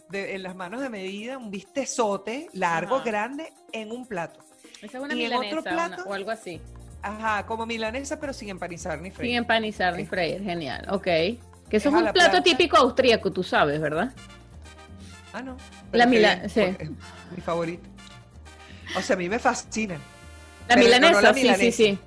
de- 0.08 0.34
en 0.34 0.42
las 0.42 0.54
manos 0.56 0.80
de 0.80 0.88
medida, 0.88 1.38
un 1.38 1.50
bistezote 1.50 2.48
largo, 2.52 2.96
Ajá. 2.96 3.04
grande, 3.04 3.52
en 3.72 3.92
un 3.92 4.06
plato. 4.06 4.40
Esa 4.80 4.98
es 4.98 5.04
una 5.04 5.14
y 5.14 5.24
en 5.24 5.32
otro 5.34 5.42
milanesa 5.48 5.60
una- 5.74 5.86
plato, 5.96 6.08
o 6.08 6.14
algo 6.14 6.30
así. 6.30 6.60
Ajá, 7.02 7.44
como 7.46 7.66
milanesa, 7.66 8.20
pero 8.20 8.32
sin 8.32 8.48
empanizar 8.50 8.98
ni 9.00 9.08
Sin 9.10 9.16
freír. 9.16 9.34
empanizar 9.36 9.96
ni 9.96 10.06
freír, 10.06 10.42
genial. 10.42 10.86
Ok. 10.90 11.04
Que 11.04 11.38
eso 11.78 11.88
Es 11.88 11.94
un 11.94 12.04
la 12.04 12.12
plato 12.12 12.42
típico 12.42 12.76
austríaco, 12.76 13.32
tú 13.32 13.42
sabes, 13.42 13.80
¿verdad? 13.80 14.12
Ah, 15.32 15.42
no. 15.42 15.56
La 15.92 16.04
qué 16.04 16.10
mila- 16.10 16.34
bien, 16.36 16.50
sí. 16.50 16.62
mi 17.34 17.40
favorito. 17.42 17.88
O 18.96 19.00
sea, 19.00 19.14
a 19.14 19.18
mí 19.18 19.28
me 19.28 19.38
fascina. 19.38 19.96
La 20.68 20.76
no 20.76 20.82
milanesa, 20.82 21.22
la 21.22 21.34
sí, 21.34 21.72
sí, 21.72 21.98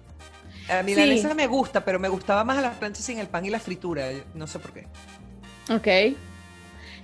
milanesa. 0.84 1.16
sí. 1.18 1.24
La 1.24 1.30
Sí. 1.30 1.36
me 1.36 1.47
gusta, 1.47 1.84
pero 1.86 1.99
me 1.99 2.09
gustaba 2.09 2.43
más 2.43 2.57
a 2.57 2.61
las 2.61 2.76
planchas 2.78 3.03
sin 3.05 3.20
el 3.20 3.28
pan 3.28 3.45
y 3.45 3.49
la 3.49 3.59
fritura. 3.59 4.07
No 4.34 4.47
sé 4.47 4.59
por 4.59 4.74
qué. 4.74 4.88
Ok. 5.70 6.16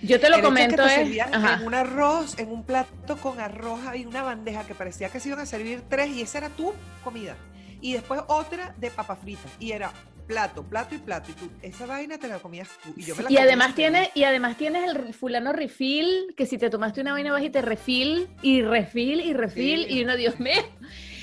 Yo 0.03 0.19
te 0.19 0.29
lo 0.29 0.41
comento 0.41 0.75
que 0.77 1.11
te 1.11 1.21
Ajá. 1.21 1.59
en 1.61 1.67
un 1.67 1.75
arroz, 1.75 2.39
en 2.39 2.51
un 2.51 2.63
plato 2.63 3.17
con 3.17 3.39
arroz 3.39 3.79
y 3.95 4.05
una 4.05 4.23
bandeja 4.23 4.65
que 4.65 4.73
parecía 4.73 5.09
que 5.09 5.19
se 5.19 5.29
iban 5.29 5.39
a 5.41 5.45
servir 5.45 5.83
tres 5.89 6.09
y 6.09 6.21
esa 6.21 6.39
era 6.39 6.49
tu 6.49 6.73
comida. 7.03 7.35
Y 7.81 7.93
después 7.93 8.21
otra 8.27 8.73
de 8.79 8.89
papa 8.89 9.15
frita. 9.15 9.47
Y 9.59 9.71
era 9.73 9.91
plato, 10.25 10.63
plato 10.63 10.95
y 10.95 10.97
plato. 10.97 11.29
Y 11.31 11.33
tú, 11.33 11.49
esa 11.61 11.85
vaina 11.85 12.17
te 12.17 12.27
la 12.27 12.39
comías 12.39 12.69
tú. 12.83 12.93
Y, 12.95 13.03
yo 13.03 13.15
me 13.15 13.23
la 13.23 13.31
Y 13.31 13.37
además 13.37 13.75
tienes, 13.75 14.09
y 14.15 14.23
además 14.23 14.57
tienes 14.57 14.89
el 14.89 15.13
fulano 15.13 15.53
refill, 15.53 16.33
que 16.35 16.45
si 16.47 16.57
te 16.57 16.69
tomaste 16.71 17.01
una 17.01 17.11
vaina 17.13 17.31
vas 17.31 17.43
y 17.43 17.49
te 17.51 17.61
refill, 17.61 18.27
y 18.41 18.61
refill, 18.63 19.21
y 19.21 19.33
refill, 19.33 19.85
Sí. 19.87 19.93
y 19.99 20.03
uno, 20.03 20.15
Dios 20.15 20.39
mío. 20.39 20.53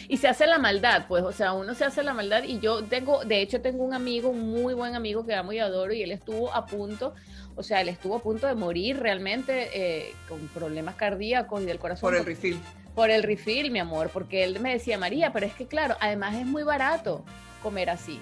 Y 0.08 0.16
se 0.16 0.26
hace 0.26 0.46
la 0.46 0.58
maldad, 0.58 1.04
pues, 1.06 1.22
o 1.22 1.32
sea, 1.32 1.52
uno 1.52 1.74
se 1.74 1.84
hace 1.84 2.02
la 2.02 2.14
maldad. 2.14 2.42
Y 2.44 2.60
yo 2.60 2.82
tengo, 2.82 3.24
de 3.24 3.42
hecho, 3.42 3.60
tengo 3.60 3.84
un 3.84 3.92
amigo, 3.92 4.30
un 4.30 4.50
muy 4.50 4.72
buen 4.72 4.96
amigo 4.96 5.26
que 5.26 5.34
amo 5.34 5.52
y 5.52 5.58
adoro, 5.58 5.92
y 5.92 6.02
él 6.02 6.12
estuvo 6.12 6.52
a 6.54 6.64
punto, 6.64 7.14
o 7.56 7.62
sea, 7.62 7.82
él 7.82 7.90
estuvo 7.90 8.16
a 8.16 8.22
punto 8.22 8.46
de 8.46 8.54
morir 8.54 8.98
realmente 8.98 9.68
eh, 9.74 10.14
con 10.26 10.48
problemas 10.48 10.94
cardíacos 10.94 11.62
y 11.62 11.66
del 11.66 11.78
corazón. 11.78 12.08
Por 12.08 12.16
el 12.16 12.24
refill. 12.24 12.58
por 12.94 13.10
el 13.10 13.22
refill, 13.22 13.70
mi 13.70 13.80
amor, 13.80 14.08
porque 14.10 14.44
él 14.44 14.60
me 14.60 14.72
decía, 14.72 14.96
María, 14.96 15.30
pero 15.32 15.44
es 15.44 15.52
que 15.52 15.66
claro, 15.66 15.94
además 16.00 16.36
es 16.36 16.46
muy 16.46 16.62
barato 16.62 17.22
comer 17.62 17.90
así. 17.90 18.18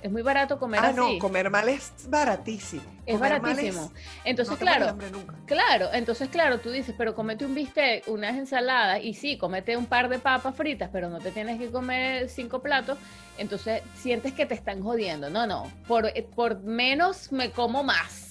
Es 0.00 0.10
muy 0.12 0.22
barato 0.22 0.58
comer 0.58 0.80
Ah, 0.80 0.88
así. 0.88 0.96
no, 0.96 1.18
comer 1.18 1.50
mal 1.50 1.68
es 1.68 1.92
baratísimo. 2.08 2.82
es 3.04 3.16
Comer 3.16 3.40
baratísimo. 3.40 3.84
es- 3.94 4.02
Entonces, 4.24 4.52
no 4.52 4.58
claro, 4.58 4.96
nunca. 5.10 5.34
claro, 5.46 5.88
entonces, 5.92 6.28
claro, 6.28 6.60
tú 6.60 6.70
dices, 6.70 6.94
pero 6.96 7.14
comete 7.14 7.44
un 7.46 7.54
bistec, 7.54 8.06
unas 8.06 8.36
ensaladas, 8.36 9.02
y 9.02 9.14
sí, 9.14 9.38
comete 9.38 9.76
un 9.76 9.86
par 9.86 10.08
de 10.08 10.18
papas 10.18 10.54
fritas, 10.54 10.90
pero 10.92 11.08
no 11.08 11.18
te 11.18 11.32
tienes 11.32 11.58
que 11.58 11.70
comer 11.70 12.28
cinco 12.28 12.60
platos, 12.60 12.98
entonces 13.38 13.82
sientes 13.94 14.34
que 14.34 14.46
te 14.46 14.54
están 14.54 14.82
jodiendo. 14.82 15.30
No, 15.30 15.46
no, 15.46 15.70
por, 15.86 16.06
eh, 16.06 16.22
por 16.34 16.60
menos 16.60 17.32
me 17.32 17.50
como 17.50 17.82
más. 17.82 18.27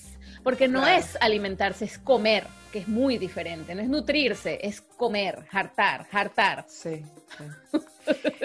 Porque 0.48 0.70
no 0.70 0.80
Claro. 0.80 0.98
es 0.98 1.18
alimentarse, 1.20 1.84
es 1.84 1.98
comer, 1.98 2.48
que 2.72 2.80
es 2.80 2.88
muy 2.88 3.18
diferente. 3.18 3.76
No 3.76 3.82
es 3.82 3.90
nutrirse, 3.90 4.60
es 4.66 4.80
comer, 4.80 5.40
hartar, 5.52 6.08
hartar. 6.10 6.64
Sí, 6.70 7.04
sí. 7.38 7.78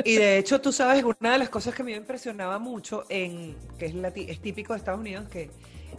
Y 0.05 0.16
de 0.16 0.36
hecho, 0.38 0.61
tú 0.61 0.72
sabes, 0.72 1.05
una 1.05 1.30
de 1.30 1.38
las 1.38 1.48
cosas 1.48 1.76
que 1.76 1.82
a 1.82 1.84
mí 1.84 1.92
me 1.92 1.98
impresionaba 1.98 2.59
mucho, 2.59 3.05
en, 3.09 3.57
que 3.78 3.86
es, 3.86 3.94
lati- 3.94 4.28
es 4.28 4.40
típico 4.42 4.72
de 4.72 4.80
Estados 4.80 4.98
Unidos, 4.98 5.28
que 5.28 5.48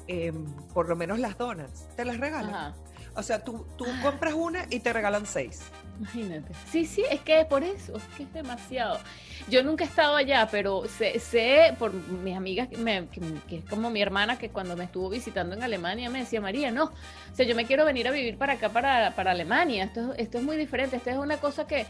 em, 0.08 0.44
por 0.74 0.90
lo 0.90 0.98
menos 0.98 1.20
las 1.20 1.38
donuts 1.38 1.88
te 1.96 2.04
las 2.04 2.18
regalan. 2.20 2.54
Ajá. 2.54 2.76
O 3.16 3.22
sea, 3.24 3.44
tú, 3.44 3.66
tú 3.78 3.86
compras 4.02 4.34
una 4.34 4.66
y 4.70 4.80
te 4.80 4.92
regalan 4.92 5.26
seis. 5.28 5.62
Imagínate. 6.00 6.52
Sí, 6.72 6.86
sí, 6.86 7.04
es 7.12 7.22
que 7.22 7.42
es 7.42 7.46
por 7.46 7.64
eso, 7.64 7.96
es 7.98 8.04
que 8.18 8.24
es 8.24 8.34
demasiado. 8.34 9.00
Yo 9.48 9.62
nunca 9.64 9.84
he 9.84 9.88
estado 9.88 10.16
allá, 10.16 10.48
pero 10.50 10.84
sé, 10.88 11.20
sé 11.20 11.76
por 11.78 11.94
mis 11.94 12.36
amigas, 12.36 12.68
que, 12.70 12.78
me- 12.78 13.08
que- 13.10 13.22
que 13.48 13.58
es 13.58 13.66
como 13.66 13.92
mi 13.92 14.02
hermana, 14.02 14.40
que 14.40 14.50
cuando 14.50 14.76
me 14.76 14.86
estuvo 14.86 15.10
visitando 15.10 15.56
en 15.56 15.62
Alemania 15.62 16.10
me 16.10 16.20
decía, 16.20 16.42
María, 16.42 16.72
no, 16.72 16.86
o 16.86 16.92
sea, 17.36 17.46
yo 17.46 17.56
me 17.56 17.66
quiero 17.66 17.86
venir 17.86 18.08
a 18.08 18.12
vivir 18.12 18.38
para 18.40 18.54
acá, 18.54 18.70
para, 18.70 19.14
para 19.16 19.32
Alemania. 19.32 19.84
Esto, 19.84 20.14
es- 20.14 20.20
esto 20.22 20.40
es 20.40 20.44
muy 20.44 20.58
diferente, 20.58 20.96
esto 20.96 21.12
es 21.12 21.18
una 21.18 21.38
cosa 21.38 21.68
que, 21.68 21.86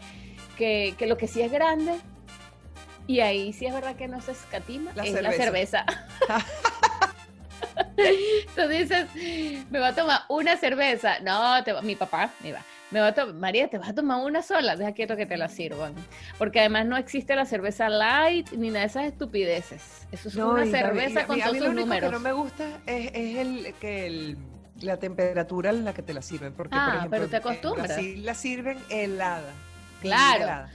que, 0.58 0.94
que 0.98 1.06
lo 1.06 1.16
que 1.16 1.26
sí 1.26 1.40
es 1.40 1.50
grande, 1.50 1.94
y 3.06 3.20
ahí 3.20 3.52
sí 3.54 3.64
es 3.64 3.72
verdad 3.72 3.96
que 3.96 4.08
no 4.08 4.20
se 4.20 4.32
escatima, 4.32 4.92
La 4.94 5.04
es 5.04 5.12
la 5.22 5.32
cerveza. 5.32 5.86
Tú 8.56 8.68
dices, 8.68 9.06
me 9.70 9.78
va 9.78 9.88
a 9.88 9.94
tomar 9.94 10.20
una 10.28 10.56
cerveza. 10.56 11.18
No, 11.20 11.62
te 11.64 11.72
va- 11.72 11.82
mi 11.82 11.96
papá 11.96 12.30
me 12.42 12.52
va. 12.52 12.60
Me 12.90 13.00
va 13.00 13.08
a 13.08 13.14
to- 13.14 13.34
María, 13.34 13.68
te 13.68 13.78
vas 13.78 13.88
a 13.88 13.94
tomar 13.94 14.24
una 14.24 14.42
sola. 14.42 14.76
Deja 14.76 14.92
quieto 14.92 15.16
que 15.16 15.26
te 15.26 15.36
la 15.36 15.48
sirvan. 15.48 15.94
Porque 16.38 16.60
además 16.60 16.86
no 16.86 16.96
existe 16.96 17.34
la 17.34 17.44
cerveza 17.44 17.88
light 17.88 18.50
ni 18.52 18.68
nada 18.68 18.80
de 18.80 18.86
esas 18.86 19.04
estupideces. 19.06 20.06
Eso 20.12 20.28
es 20.28 20.36
una 20.36 20.64
y 20.64 20.70
cerveza 20.70 21.22
y 21.22 21.24
con 21.24 21.40
todos 21.40 21.52
mí 21.54 21.58
sus 21.58 21.66
lo 21.66 21.72
único 21.72 21.86
números. 21.86 22.10
que 22.10 22.12
no 22.14 22.20
me 22.20 22.32
gusta 22.32 22.64
es, 22.86 23.10
es 23.14 23.36
el, 23.38 23.74
que 23.80 24.06
el- 24.06 24.36
la 24.82 24.96
temperatura 24.98 25.70
en 25.70 25.84
la 25.84 25.92
que 25.94 26.02
te 26.02 26.12
la 26.14 26.22
sirven. 26.22 26.52
Porque, 26.52 26.76
Ah, 26.76 26.84
por 26.86 26.94
ejemplo, 26.96 27.10
pero 27.18 27.28
te 27.28 27.36
acostumbras. 27.36 27.88
Brasil 27.88 28.24
la 28.24 28.34
sirven 28.34 28.78
helada. 28.90 29.50
Claro. 30.00 30.42
helada. 30.44 30.70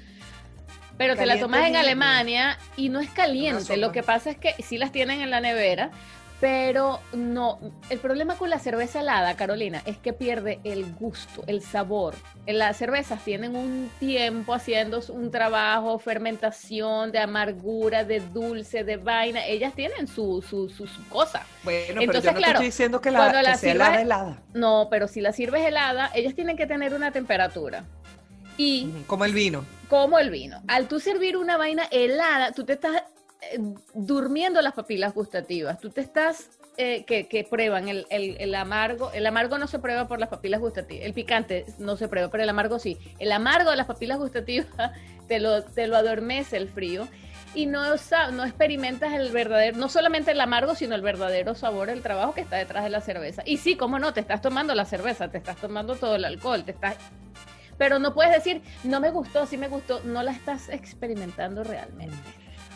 Pero 0.97 1.15
te 1.15 1.25
la 1.25 1.39
tomas 1.39 1.65
en 1.65 1.71
ni- 1.73 1.77
Alemania 1.77 2.57
y 2.75 2.89
no 2.89 2.99
es 2.99 3.09
caliente. 3.11 3.77
Lo 3.77 3.93
que 3.93 4.03
pasa 4.03 4.31
es 4.31 4.37
que 4.37 4.53
sí 4.61 4.77
las 4.77 4.91
tienen 4.91 5.21
en 5.21 5.29
la 5.29 5.39
nevera, 5.39 5.91
pero 6.39 6.99
no. 7.11 7.59
El 7.89 7.99
problema 7.99 8.35
con 8.35 8.49
la 8.49 8.59
cerveza 8.59 9.01
helada, 9.01 9.35
Carolina, 9.35 9.81
es 9.85 9.97
que 9.97 10.13
pierde 10.13 10.59
el 10.63 10.85
gusto, 10.95 11.43
el 11.47 11.61
sabor. 11.61 12.15
En 12.45 12.57
Las 12.59 12.77
cervezas 12.77 13.23
tienen 13.23 13.55
un 13.55 13.91
tiempo 13.99 14.53
haciendo 14.53 15.01
un 15.09 15.31
trabajo, 15.31 15.99
fermentación, 15.99 17.11
de 17.11 17.19
amargura, 17.19 18.03
de 18.05 18.21
dulce, 18.21 18.83
de 18.83 18.97
vaina. 18.97 19.45
Ellas 19.45 19.73
tienen 19.75 20.07
su, 20.07 20.41
su, 20.47 20.69
su, 20.69 20.87
su 20.87 21.07
cosa. 21.09 21.45
Bueno, 21.63 21.85
pero 21.87 22.01
Entonces, 22.01 22.23
yo 22.23 22.31
no 22.31 22.37
claro, 22.37 22.51
te 22.53 22.53
estoy 22.53 22.65
diciendo 22.67 23.01
que 23.01 23.11
la, 23.11 23.19
cuando 23.19 23.37
que 23.37 23.43
la 23.43 23.55
sea 23.57 24.01
helada. 24.01 24.41
No, 24.53 24.87
pero 24.89 25.07
si 25.07 25.21
la 25.21 25.33
sirves 25.33 25.65
helada, 25.65 26.09
ellas 26.15 26.35
tienen 26.35 26.55
que 26.55 26.67
tener 26.67 26.93
una 26.93 27.11
temperatura. 27.11 27.83
Y 28.57 28.89
Como 29.07 29.25
el 29.25 29.33
vino. 29.33 29.65
como 29.89 30.19
el 30.19 30.29
vino. 30.29 30.61
Al 30.67 30.87
tú 30.87 30.99
servir 30.99 31.37
una 31.37 31.57
vaina 31.57 31.83
helada, 31.91 32.51
tú 32.51 32.65
te 32.65 32.73
estás 32.73 33.03
eh, 33.41 33.59
durmiendo 33.93 34.61
las 34.61 34.73
papilas 34.73 35.13
gustativas. 35.13 35.79
Tú 35.79 35.89
te 35.89 36.01
estás 36.01 36.49
eh, 36.77 37.03
que, 37.05 37.47
prueban 37.49 37.87
el, 37.89 38.05
el- 38.09 38.37
el 38.39 38.55
amargo. 38.55 39.11
El 39.13 39.25
amargo 39.25 39.57
no 39.57 39.67
se 39.67 39.79
prueba 39.79 40.07
por 40.07 40.19
las 40.19 40.29
papilas 40.29 40.59
gustativas. 40.61 41.05
El 41.05 41.13
picante 41.13 41.65
no 41.77 41.97
se 41.97 42.07
prueba, 42.07 42.29
pero 42.29 42.43
el 42.43 42.49
amargo 42.49 42.79
sí. 42.79 42.97
El 43.19 43.31
amargo 43.31 43.71
de 43.71 43.77
las 43.77 43.87
papilas 43.87 44.17
gustativas 44.17 44.67
te 45.27 45.39
lo, 45.39 45.63
te 45.63 45.87
lo 45.87 45.97
adormece 45.97 46.57
el 46.57 46.69
frío. 46.69 47.07
Y 47.55 47.65
no, 47.65 47.81
no 48.31 48.45
experimentas 48.45 49.11
el 49.13 49.31
verdadero, 49.31 49.75
no 49.77 49.89
solamente 49.89 50.31
el 50.31 50.39
amargo, 50.39 50.75
sino 50.75 50.93
el 50.93 51.01
verdadero 51.01 51.55
sabor 51.55 51.87
del 51.87 52.03
trabajo 52.03 52.35
que 52.35 52.41
está 52.41 52.57
detrás 52.57 52.83
de 52.83 52.91
la 52.91 53.01
cerveza. 53.01 53.41
Y 53.43 53.57
sí, 53.57 53.75
cómo 53.75 53.97
no, 53.97 54.13
te 54.13 54.19
estás 54.19 54.41
tomando 54.41 54.75
la 54.75 54.85
cerveza, 54.85 55.29
te 55.31 55.39
estás 55.39 55.57
tomando 55.57 55.95
todo 55.95 56.15
el 56.15 56.25
alcohol, 56.25 56.63
te 56.63 56.71
estás 56.71 56.95
pero 57.77 57.97
no 57.97 58.13
puedes 58.13 58.33
decir, 58.33 58.61
no 58.83 58.99
me 58.99 59.09
gustó, 59.09 59.45
sí 59.45 59.57
me 59.57 59.69
gustó, 59.69 60.01
no 60.03 60.21
la 60.21 60.31
estás 60.31 60.67
experimentando 60.67 61.63
realmente. 61.63 62.17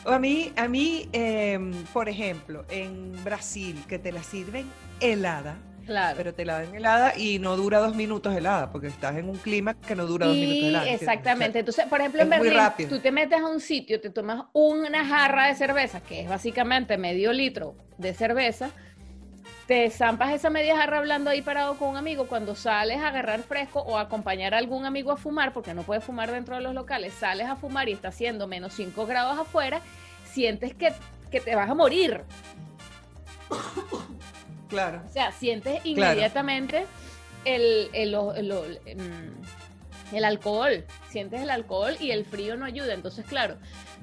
A 0.06 0.20
mí, 0.20 0.52
a 0.58 0.68
mí 0.68 1.08
em, 1.14 1.72
por 1.94 2.10
ejemplo, 2.10 2.66
en 2.70 3.12
Brasil, 3.24 3.82
que 3.88 4.00
te 4.00 4.12
la 4.12 4.22
sirven 4.22 4.66
helada, 5.00 5.56
Claro. 5.86 6.16
pero 6.18 6.34
te 6.34 6.46
la 6.46 6.62
dan 6.62 6.76
helada 6.76 7.14
y 7.18 7.40
no 7.40 7.56
dura 7.58 7.80
dos 7.80 7.96
minutos 7.96 8.36
helada, 8.36 8.72
porque 8.72 8.88
estás 8.88 9.18
en 9.18 9.30
un 9.30 9.38
clima 9.38 9.74
que 9.76 9.96
no 9.96 10.06
dura 10.06 10.28
dos 10.28 10.36
minutos 10.36 10.64
helada. 10.70 10.90
exactamente, 10.90 11.60
entonces, 11.60 11.86
por 11.88 12.00
ejemplo, 12.00 12.22
en 12.22 12.30
Berlín, 12.30 12.90
tú 12.90 13.00
te 13.00 13.12
metes 13.12 13.40
a 13.40 13.48
un 13.48 13.60
sitio, 13.60 14.00
te 14.00 14.10
tomas 14.10 14.46
una 14.54 15.06
jarra 15.06 15.48
de 15.48 15.56
cerveza, 15.56 16.02
que 16.02 16.22
es 16.22 16.30
básicamente 16.30 16.98
medio 16.98 17.32
litro 17.34 17.76
de 17.98 18.14
cerveza, 18.14 18.72
te 19.68 19.90
zampas 19.90 20.34
esa 20.34 20.50
media 20.50 20.76
jarra 20.78 20.98
hablando 20.98 21.30
ahí 21.30 21.42
parado 21.42 21.76
con 21.78 21.90
un 21.90 21.98
amigo, 21.98 22.28
cuando 22.28 22.54
sales 22.56 22.98
a 23.00 23.08
agarrar 23.08 23.42
fresco 23.44 23.80
o 23.82 23.98
a 23.98 24.02
acompañar 24.02 24.54
a 24.54 24.58
algún 24.58 24.86
amigo 24.86 25.12
a 25.12 25.18
fumar, 25.18 25.54
porque 25.54 25.74
no 25.74 25.84
puedes 25.84 26.04
fumar 26.04 26.32
dentro 26.32 26.56
de 26.56 26.62
los 26.62 26.74
locales, 26.74 27.14
sales 27.14 27.48
a 27.48 27.56
fumar 27.56 27.88
y 27.88 27.94
está 27.94 28.10
haciendo 28.10 28.48
menos 28.48 28.74
5 28.74 29.06
grados 29.06 29.40
afuera, 29.40 29.80
sientes 30.26 30.74
que, 30.74 30.94
que 31.32 31.40
te 31.40 31.56
vas 31.56 31.70
a 31.70 31.74
morir. 31.76 32.24
Claro. 34.70 35.02
O 35.08 35.12
sea, 35.12 35.32
sientes 35.32 35.82
Claro. 35.82 35.90
inmediatamente 36.14 36.86
el, 37.46 37.90
el- 37.94 38.12
lo- 38.12 38.34
lo- 38.42 38.64
mm, 38.64 39.63
el 40.12 40.26
alcohol, 40.26 40.86
sientes 41.10 41.42
el 41.42 41.50
alcohol 41.50 41.96
y 42.00 42.12
el 42.12 42.26
frío 42.26 42.56
no 42.56 42.66
ayuda. 42.66 42.94
Entonces, 42.94 43.26
claro, 43.26 43.58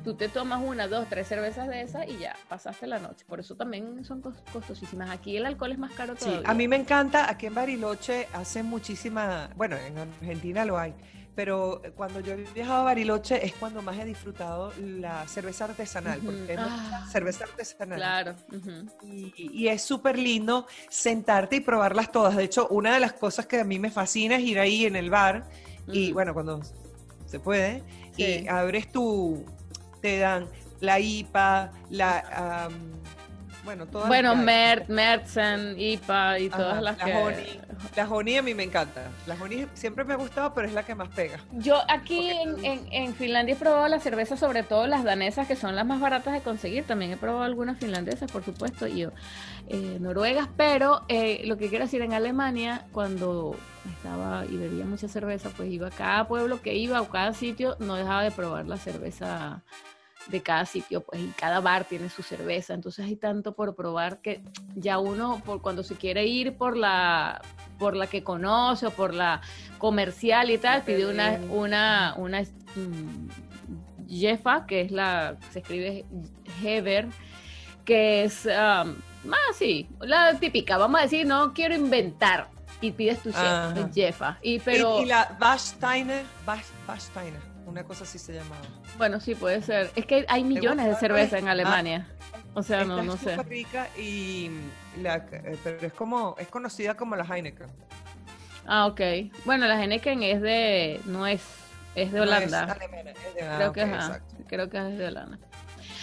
tú 0.04 0.14
te 0.14 0.28
tomas 0.28 0.62
una, 0.64 0.88
dos, 0.88 1.08
tres 1.08 1.28
cervezas 1.28 1.68
de 1.68 1.82
esas 1.82 2.08
y 2.08 2.18
ya 2.18 2.36
pasaste 2.48 2.86
la 2.86 2.98
noche. 2.98 3.24
Por 3.26 3.40
eso 3.40 3.54
también 3.54 4.04
son 4.04 4.20
costosísimas. 4.20 5.10
Aquí 5.10 5.36
el 5.36 5.46
alcohol 5.46 5.72
es 5.72 5.78
más 5.78 5.92
caro 5.92 6.14
todavía. 6.14 6.40
Sí, 6.40 6.44
a 6.46 6.54
mí 6.54 6.68
me 6.68 6.76
encanta, 6.76 7.30
aquí 7.30 7.46
en 7.46 7.54
Bariloche 7.54 8.28
hacen 8.32 8.66
muchísima, 8.66 9.50
bueno, 9.56 9.76
en 9.76 9.98
Argentina 9.98 10.64
lo 10.64 10.78
hay, 10.78 10.94
pero 11.34 11.80
cuando 11.96 12.20
yo 12.20 12.32
he 12.32 12.44
viajado 12.54 12.80
a 12.80 12.84
Bariloche 12.84 13.44
es 13.44 13.54
cuando 13.54 13.82
más 13.82 13.98
he 13.98 14.04
disfrutado 14.04 14.72
la 14.78 15.26
cerveza 15.26 15.64
artesanal, 15.64 16.20
porque 16.20 16.56
ah, 16.58 17.06
cerveza 17.10 17.44
artesanal. 17.44 17.98
Claro. 17.98 18.34
y, 19.36 19.68
es 19.68 19.82
súper 19.82 20.18
lindo 20.18 20.66
sentarte 20.88 21.56
y 21.56 21.60
probarlas 21.60 22.10
todas. 22.10 22.36
De 22.36 22.44
hecho, 22.44 22.68
una 22.68 22.92
de 22.92 23.00
las 23.00 23.12
cosas 23.12 23.46
que 23.46 23.60
a 23.60 23.64
mí 23.64 23.78
me 23.78 23.90
fascina 23.90 24.36
es 24.36 24.42
ir 24.42 24.58
ahí 24.58 24.84
en 24.84 24.96
el 24.96 25.08
bar 25.08 25.48
y 25.92 26.12
bueno, 26.12 26.34
cuando 26.34 26.60
se 27.26 27.40
puede, 27.40 27.82
y 28.16 28.46
abres 28.48 28.90
tu, 28.90 29.44
te 30.00 30.18
dan 30.18 30.46
la 30.80 31.00
IPA, 31.00 31.72
la... 31.90 32.70
bueno, 33.64 33.86
todas 33.86 34.08
Bueno, 34.08 34.34
Mer, 34.36 34.88
Mertzen, 34.88 35.78
IPA 35.78 36.38
y 36.38 36.50
todas 36.50 36.82
las 36.82 36.98
la 36.98 37.04
que... 37.04 37.12
Honey. 37.12 37.60
La 37.96 38.08
Honey 38.08 38.36
a 38.36 38.42
mí 38.42 38.54
me 38.54 38.62
encanta. 38.62 39.08
La 39.26 39.34
Honey 39.34 39.66
siempre 39.74 40.04
me 40.04 40.14
ha 40.14 40.16
gustado, 40.16 40.52
pero 40.54 40.68
es 40.68 40.74
la 40.74 40.82
que 40.82 40.94
más 40.94 41.08
pega. 41.08 41.40
Yo 41.52 41.78
aquí 41.88 42.30
en, 42.30 42.86
en, 42.90 43.14
Finlandia 43.14 43.54
he 43.54 43.58
probado 43.58 43.88
las 43.88 44.02
cervezas, 44.02 44.38
sobre 44.38 44.62
todo 44.62 44.86
las 44.86 45.04
danesas, 45.04 45.46
que 45.46 45.56
son 45.56 45.76
las 45.76 45.86
más 45.86 46.00
baratas 46.00 46.34
de 46.34 46.40
conseguir. 46.40 46.84
También 46.84 47.12
he 47.12 47.16
probado 47.16 47.44
algunas 47.44 47.78
finlandesas, 47.78 48.30
por 48.30 48.44
supuesto, 48.44 48.86
y 48.86 49.02
eh, 49.02 49.98
noruegas, 50.00 50.48
pero 50.56 51.02
eh, 51.08 51.42
lo 51.44 51.56
que 51.56 51.68
quiero 51.68 51.84
decir, 51.84 52.02
en 52.02 52.12
Alemania, 52.12 52.86
cuando 52.92 53.56
estaba 53.96 54.44
y 54.46 54.56
bebía 54.56 54.84
mucha 54.84 55.08
cerveza, 55.08 55.50
pues 55.56 55.70
iba 55.70 55.88
a 55.88 55.90
cada 55.90 56.28
pueblo 56.28 56.60
que 56.60 56.74
iba 56.74 57.00
o 57.00 57.08
cada 57.08 57.32
sitio, 57.32 57.76
no 57.78 57.94
dejaba 57.94 58.22
de 58.22 58.30
probar 58.30 58.66
la 58.66 58.76
cerveza 58.76 59.62
de 60.28 60.42
cada 60.42 60.66
sitio, 60.66 61.02
pues, 61.02 61.20
y 61.20 61.28
cada 61.28 61.60
bar 61.60 61.84
tiene 61.84 62.08
su 62.08 62.22
cerveza, 62.22 62.74
entonces 62.74 63.06
hay 63.06 63.16
tanto 63.16 63.54
por 63.54 63.74
probar 63.74 64.20
que 64.20 64.42
ya 64.74 64.98
uno, 64.98 65.40
por 65.44 65.62
cuando 65.62 65.82
se 65.82 65.96
quiere 65.96 66.26
ir 66.26 66.56
por 66.56 66.76
la, 66.76 67.40
por 67.78 67.96
la 67.96 68.06
que 68.06 68.22
conoce 68.22 68.86
o 68.86 68.90
por 68.90 69.14
la 69.14 69.40
comercial 69.78 70.50
y 70.50 70.58
tal, 70.58 70.82
pide 70.82 71.10
una, 71.10 71.40
una, 71.50 72.14
una 72.16 72.42
mm, 72.42 74.08
Jefa, 74.08 74.66
que 74.66 74.82
es 74.82 74.90
la, 74.90 75.36
se 75.50 75.60
escribe 75.60 76.04
Heber, 76.62 77.08
que 77.84 78.24
es 78.24 78.46
más 78.46 78.84
um, 78.84 79.54
sí, 79.54 79.88
la 80.00 80.38
típica, 80.38 80.76
vamos 80.76 81.00
a 81.00 81.04
decir, 81.04 81.26
no 81.26 81.52
quiero 81.54 81.74
inventar, 81.74 82.48
y 82.80 82.92
pides 82.92 83.22
tu 83.22 83.30
Jefa. 83.94 84.38
Y, 84.42 84.58
pero... 84.60 85.02
y, 85.02 85.06
la 85.06 85.36
Bachsteiner, 85.38 86.24
una 87.70 87.84
cosa 87.84 88.04
así 88.04 88.18
se 88.18 88.32
llamaba. 88.34 88.62
Bueno, 88.98 89.20
sí, 89.20 89.34
puede 89.34 89.62
ser. 89.62 89.90
Es 89.96 90.04
que 90.04 90.26
hay 90.28 90.44
millones 90.44 90.86
de 90.86 90.94
cerveza 90.96 91.38
en 91.38 91.48
Alemania. 91.48 92.06
o 92.54 92.62
sea, 92.62 92.84
no, 92.84 93.02
no 93.02 93.16
sé. 93.16 93.34
Es 93.34 93.46
rica 93.46 93.88
y 93.96 94.50
la, 95.00 95.16
eh, 95.16 95.56
pero 95.62 95.86
es 95.86 95.92
como, 95.92 96.36
es 96.38 96.48
conocida 96.48 96.94
como 96.94 97.16
la 97.16 97.24
Heineken. 97.24 97.68
Ah, 98.66 98.86
ok. 98.86 99.00
Bueno, 99.44 99.66
la 99.66 99.82
Heineken 99.82 100.22
es 100.22 100.40
de, 100.42 101.00
no 101.06 101.26
es, 101.26 101.42
es 101.94 102.12
de 102.12 102.20
Holanda. 102.20 102.64
es 102.64 102.70
alemana, 102.70 103.10
es 103.10 103.34
de, 103.34 103.40
creo, 103.40 103.72
que, 103.72 104.10
creo 104.48 104.70
que 104.70 104.78
es 104.78 104.98
de 104.98 105.06
Holanda. 105.06 105.38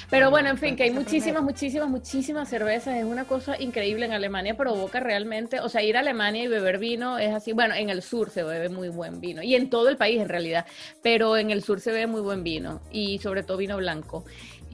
Pero 0.10 0.30
bueno, 0.30 0.50
en 0.50 0.58
fin, 0.58 0.78
que 0.78 0.84
hay 0.84 0.92
muchísimas, 0.92 1.44
muchísimas, 1.44 1.90
muchísimas 1.90 2.48
cervezas. 2.48 2.96
Es 2.96 3.04
una 3.04 3.26
cosa 3.26 3.62
increíble. 3.62 4.06
En 4.06 4.14
Alemania 4.14 4.56
provoca 4.56 5.02
realmente, 5.02 5.60
o 5.60 5.68
sea, 5.68 5.84
ir 5.84 5.98
a 5.98 6.00
Alemania 6.00 6.46
y 6.46 6.48
beber 6.48 6.78
vino 6.78 7.18
es 7.18 7.34
así. 7.34 7.52
Bueno, 7.52 7.76
en 7.76 7.90
el 7.90 8.02
sur 8.02 8.30
se 8.30 8.44
bebe 8.44 8.70
muy 8.70 8.88
buen 8.88 9.20
vino 9.20 9.44
y 9.44 9.56
en 9.56 9.70
todo 9.70 9.90
el 9.90 9.98
país 9.98 10.22
en 10.22 10.30
realidad, 10.30 10.66
pero 11.04 11.36
en 11.36 11.52
el 11.52 11.62
sur 11.62 11.82
se 11.82 11.92
bebe 11.92 12.08
muy 12.08 12.22
buen 12.22 12.44
vino 12.44 12.82
y 12.90 13.20
sobre 13.20 13.44
todo 13.44 13.58
vino 13.58 13.76
blanco 13.76 14.24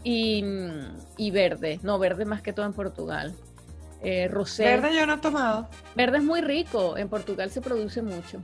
y, 0.03 1.31
verde. 1.31 1.79
No, 1.81 1.97
verde 1.97 2.25
más 2.25 2.43
que 2.43 2.53
todo 2.53 2.67
en 2.67 2.73
Portugal. 2.73 3.35
Eh, 4.03 4.27
rosé. 4.27 4.65
Verde 4.65 4.93
yo 4.95 5.07
no 5.07 5.15
he 5.15 5.17
tomado. 5.17 5.67
Verde 5.95 6.17
es 6.17 6.23
muy 6.23 6.41
rico. 6.41 6.95
En 6.97 7.09
Portugal 7.09 7.49
se 7.49 7.61
produce 7.61 8.03
mucho. 8.03 8.39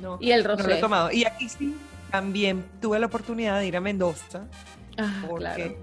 No, 0.00 0.18
y 0.20 0.30
el 0.30 0.44
rosé. 0.44 0.62
No 0.62 0.68
lo 0.68 0.74
he 0.76 0.80
tomado. 0.80 1.10
Y 1.10 1.24
aquí 1.24 1.48
sí, 1.48 1.74
también 2.12 2.64
tuve 2.80 3.00
la 3.00 3.06
oportunidad 3.06 3.58
de 3.58 3.66
ir 3.66 3.76
a 3.76 3.80
Mendoza 3.80 4.46
Ah, 4.98 5.24
porque 5.28 5.78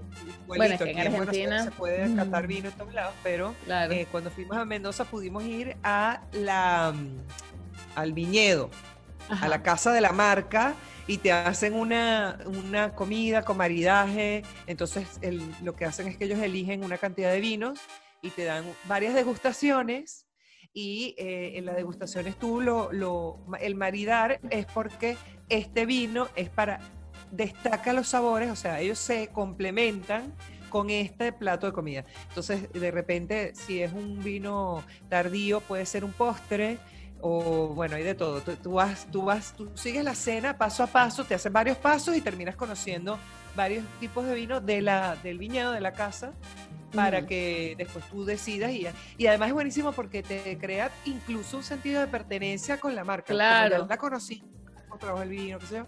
bueno, 0.46 0.64
es 0.64 0.78
que 0.78 0.90
en 0.90 0.98
Argentina 0.98 1.64
se 1.64 1.70
puede 1.70 2.14
catar 2.14 2.46
vino 2.46 2.68
en 2.68 2.74
todos 2.74 2.92
lados, 2.92 3.14
pero 3.22 3.54
eh, 3.66 4.06
cuando 4.12 4.30
fuimos 4.30 4.56
a 4.56 4.64
Mendoza 4.64 5.06
pudimos 5.06 5.42
ir 5.44 5.76
a 5.82 6.22
la 6.32 6.92
mm, 6.94 7.18
al 7.96 8.12
viñedo, 8.12 8.70
a 9.28 9.48
la 9.48 9.62
casa 9.62 9.90
de 9.92 10.00
la 10.00 10.12
marca 10.12 10.74
y 11.06 11.18
te 11.18 11.32
hacen 11.32 11.72
una, 11.74 12.38
una 12.44 12.94
comida 12.94 13.42
con 13.42 13.56
maridaje. 13.56 14.42
Entonces 14.66 15.18
lo 15.62 15.74
que 15.74 15.86
hacen 15.86 16.08
es 16.08 16.16
que 16.16 16.26
ellos 16.26 16.40
eligen 16.40 16.84
una 16.84 16.98
cantidad 16.98 17.32
de 17.32 17.40
vinos 17.40 17.80
y 18.22 18.30
te 18.30 18.44
dan 18.44 18.64
varias 18.84 19.14
degustaciones 19.14 20.26
y 20.72 21.14
eh, 21.16 21.56
en 21.56 21.64
las 21.64 21.76
degustaciones 21.76 22.38
tú 22.38 22.60
lo, 22.60 22.92
lo, 22.92 23.38
el 23.60 23.76
maridar 23.76 24.40
es 24.50 24.66
porque 24.66 25.16
este 25.48 25.86
vino 25.86 26.28
es 26.36 26.50
para 26.50 26.80
destaca 27.30 27.92
los 27.92 28.08
sabores, 28.08 28.50
o 28.50 28.56
sea, 28.56 28.80
ellos 28.80 28.98
se 28.98 29.28
complementan 29.28 30.32
con 30.68 30.90
este 30.90 31.32
plato 31.32 31.66
de 31.66 31.72
comida. 31.72 32.04
Entonces, 32.28 32.70
de 32.72 32.90
repente, 32.90 33.54
si 33.54 33.82
es 33.82 33.92
un 33.92 34.22
vino 34.22 34.82
tardío, 35.08 35.60
puede 35.60 35.86
ser 35.86 36.04
un 36.04 36.12
postre 36.12 36.78
o 37.20 37.68
bueno, 37.68 37.96
hay 37.96 38.02
de 38.02 38.14
todo. 38.14 38.40
Tú, 38.40 38.72
vas, 38.72 39.06
tú 39.10 39.22
vas, 39.22 39.54
tú 39.56 39.70
sigues 39.74 40.04
la 40.04 40.14
cena 40.14 40.58
paso 40.58 40.82
a 40.82 40.86
paso, 40.86 41.24
te 41.24 41.34
hacen 41.34 41.52
varios 41.52 41.78
pasos 41.78 42.16
y 42.16 42.20
terminas 42.20 42.56
conociendo 42.56 43.18
varios 43.54 43.84
tipos 44.00 44.26
de 44.26 44.34
vino 44.34 44.60
de 44.60 44.82
la, 44.82 45.16
del 45.16 45.38
viñedo 45.38 45.72
de 45.72 45.80
la 45.80 45.92
casa 45.92 46.32
para 46.94 47.26
que 47.26 47.74
después 47.76 48.04
tú 48.10 48.24
decidas 48.24 48.70
y, 48.70 48.86
y 49.18 49.26
además 49.26 49.48
es 49.48 49.54
buenísimo 49.54 49.92
porque 49.92 50.22
te 50.22 50.56
crea 50.58 50.90
incluso 51.04 51.58
un 51.58 51.62
sentido 51.62 52.00
de 52.00 52.06
pertenencia 52.06 52.78
con 52.78 52.94
la 52.94 53.04
marca. 53.04 53.32
Claro. 53.32 53.86
la 53.88 53.96
conocí, 53.96 54.42
trabajo 54.98 55.22
el 55.22 55.30
vino, 55.30 55.58
qué 55.58 55.66
sé 55.66 55.76
yo 55.76 55.86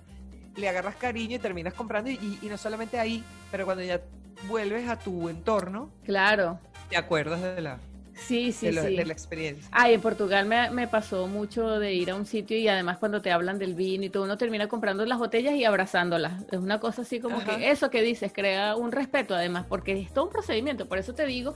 le 0.59 0.69
agarras 0.69 0.97
cariño 0.97 1.37
y 1.37 1.39
terminas 1.39 1.75
comprando 1.75 2.11
y, 2.11 2.39
no 2.43 2.57
solamente 2.59 2.99
ahí, 2.99 3.25
pero 3.51 3.65
cuando 3.65 3.83
ya 3.83 4.01
vuelves 4.49 4.89
a 4.89 4.99
tu 4.99 5.29
entorno, 5.29 5.91
claro, 6.05 6.59
te 6.89 6.97
acuerdas 6.97 7.43
de 7.43 7.61
la, 7.61 7.79
Sí, 8.15 8.53
sí, 8.53 8.67
de, 8.67 8.73
sí. 8.73 8.97
de 8.97 9.05
la 9.05 9.13
experiencia. 9.13 9.69
Ay, 9.71 9.95
en 9.95 10.01
Portugal 10.01 10.45
me, 10.47 10.71
me, 10.71 10.89
pasó 10.89 11.29
mucho 11.29 11.79
de 11.79 11.95
ir 11.95 12.11
a 12.11 12.17
un 12.17 12.27
sitio 12.27 12.59
y 12.59 12.67
además 12.67 12.99
cuando 12.99 13.23
te 13.23 13.31
hablan 13.31 13.59
del 13.59 13.75
vino 13.75 14.05
y 14.05 14.11
todo, 14.11 14.25
uno 14.25 14.37
termina 14.37 14.67
comprando 14.69 15.07
las 15.07 15.19
botellas 15.19 15.55
y 15.55 15.65
abrazándolas. 15.65 16.43
Es 16.51 16.59
una 16.59 16.81
cosa 16.81 17.03
así 17.03 17.21
como 17.21 17.45
que 17.45 17.71
eso 17.71 17.91
que 17.91 18.03
dices 18.03 18.33
crea 18.35 18.75
un 18.75 18.91
respeto 18.91 19.35
además, 19.35 19.67
porque 19.69 19.93
es 19.93 20.13
todo 20.13 20.25
un 20.25 20.31
procedimiento. 20.31 20.87
Por 20.87 20.99
eso 20.99 21.15
te 21.15 21.27
digo 21.27 21.55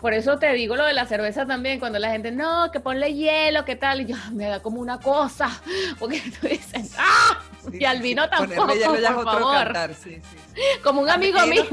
por 0.00 0.12
eso 0.12 0.38
te 0.38 0.52
digo 0.52 0.76
lo 0.76 0.84
de 0.84 0.92
la 0.92 1.06
cerveza 1.06 1.46
también, 1.46 1.80
cuando 1.80 1.98
la 1.98 2.10
gente, 2.10 2.30
no, 2.30 2.70
que 2.70 2.80
ponle 2.80 3.14
hielo, 3.14 3.64
¿qué 3.64 3.76
tal? 3.76 4.02
Y 4.02 4.06
yo, 4.06 4.16
me 4.32 4.44
da 4.44 4.60
como 4.60 4.80
una 4.80 5.00
cosa, 5.00 5.48
porque 5.98 6.20
tú 6.40 6.48
dices, 6.48 6.94
¡ah! 6.98 7.42
Y 7.72 7.84
al 7.84 8.00
vino 8.00 8.28
tampoco, 8.28 8.66
por 8.66 9.12
favor. 9.12 9.96
como 10.82 11.00
un 11.02 11.10
amigo 11.10 11.38
mío. 11.46 11.64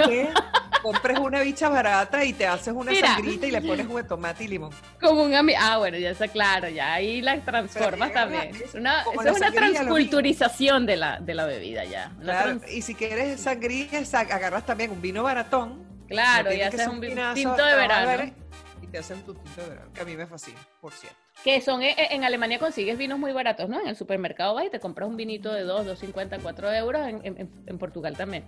compres 0.81 1.17
una 1.17 1.41
bicha 1.41 1.69
barata 1.69 2.25
y 2.25 2.33
te 2.33 2.45
haces 2.45 2.73
una 2.73 2.93
sangrita 2.93 3.47
y 3.47 3.51
le 3.51 3.61
pones 3.61 3.87
un 3.87 4.05
tomate 4.05 4.43
y 4.43 4.47
limón. 4.49 4.71
Como 4.99 5.23
un 5.23 5.33
amigo, 5.33 5.57
ah, 5.61 5.77
bueno, 5.77 5.97
ya 5.97 6.09
está 6.09 6.27
claro, 6.27 6.67
ya 6.67 6.93
ahí 6.93 7.21
la 7.21 7.39
transformas 7.39 8.11
también. 8.11 8.55
Es 8.55 8.73
una, 8.73 9.01
es 9.01 9.37
una 9.37 9.51
transculturización 9.51 10.85
de 10.85 10.97
la, 10.97 11.19
de 11.19 11.33
la 11.33 11.45
bebida 11.45 11.85
ya. 11.85 12.11
Claro, 12.21 12.59
y 12.69 12.81
si 12.81 12.95
quieres 12.95 13.39
sangría, 13.39 13.87
agarras 14.13 14.65
también 14.65 14.91
un 14.91 15.01
vino 15.01 15.23
baratón 15.23 15.93
Claro, 16.07 16.53
y 16.53 16.61
haces 16.61 16.87
un 16.87 17.01
tinto 17.01 17.65
de 17.65 17.75
verano. 17.75 18.33
Y 18.81 18.87
te 18.87 18.97
hacen 18.97 19.23
tu 19.23 19.33
tinto 19.33 19.61
de 19.61 19.69
verano, 19.69 19.91
que 19.93 20.01
a 20.01 20.05
mí 20.05 20.15
me 20.15 20.27
fascina, 20.27 20.59
por 20.81 20.93
cierto. 20.93 21.22
Que 21.43 21.59
son, 21.61 21.83
eh, 21.83 21.95
eh, 21.97 22.07
en 22.11 22.23
Alemania 22.23 22.57
consigues 22.57 22.97
vinos 22.97 23.19
muy 23.19 23.33
baratos, 23.33 23.67
¿no? 23.67 23.81
En 23.81 23.87
el 23.87 23.95
supermercado 23.95 24.53
vas 24.55 24.65
y 24.65 24.69
te 24.69 24.79
compras 24.79 25.09
un 25.09 25.17
vinito 25.17 25.51
de 25.51 25.63
2, 25.63 25.87
2.50, 25.87 26.39
4 26.41 26.73
euros, 26.73 27.01
en, 27.05 27.77
Portugal 27.77 28.15
también. 28.15 28.45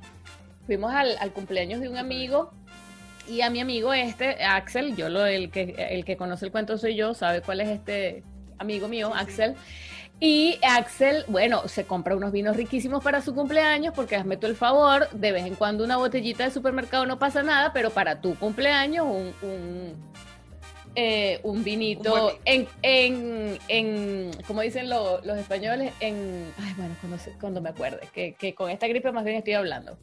Fuimos 0.65 0.93
al, 0.93 1.31
cumpleaños 1.33 1.81
de 1.81 1.89
un 1.89 1.97
amigo 1.97 2.51
y 3.27 3.41
a 3.41 3.49
mi 3.49 3.59
amigo 3.59 3.93
este, 3.93 4.43
Axel, 4.43 4.95
yo 4.95 5.09
lo, 5.09 5.25
el 5.25 5.51
que, 5.51 5.75
el 5.89 6.05
que 6.05 6.15
conoce 6.15 6.45
el 6.45 6.51
cuento 6.51 6.77
soy 6.77 6.95
yo, 6.95 7.13
sabe 7.13 7.41
cuál 7.41 7.61
es 7.61 7.67
este 7.69 8.23
amigo 8.59 8.87
mío, 8.87 9.11
Axel. 9.13 9.55
Y 10.19 10.57
Axel, 10.63 11.25
bueno, 11.27 11.67
se 11.67 11.83
compra 11.83 12.15
unos 12.15 12.31
vinos 12.31 12.55
riquísimos 12.55 13.03
para 13.03 13.21
su 13.21 13.35
cumpleaños 13.35 13.93
porque 13.93 14.15
hazme 14.15 14.37
tú 14.37 14.47
el 14.47 14.55
favor, 14.55 15.09
de 15.09 15.33
vez 15.33 15.45
en 15.45 15.55
cuando 15.55 15.83
una 15.83 15.97
botellita 15.97 16.45
de 16.45 16.51
supermercado 16.51 17.05
no 17.05 17.19
pasa 17.19 17.43
nada, 17.43 17.73
pero 17.73 17.89
para 17.89 18.21
tu 18.21 18.35
cumpleaños 18.35 19.05
un, 19.05 19.33
un, 19.41 19.93
eh, 20.95 21.39
vinito 21.63 22.37
en, 22.45 22.67
en, 22.81 23.57
en, 23.67 24.31
como 24.47 24.61
dicen 24.61 24.89
los 24.89 25.37
españoles, 25.37 25.93
en, 25.99 26.51
ay, 26.57 26.73
bueno, 26.77 26.95
cuando, 27.01 27.17
cuando 27.39 27.61
me 27.61 27.69
acuerde, 27.69 27.99
que, 28.13 28.33
que, 28.33 28.55
con 28.55 28.69
esta 28.69 28.87
gripe 28.87 29.11
más 29.11 29.23
bien 29.23 29.37
estoy 29.37 29.53
hablando. 29.53 29.97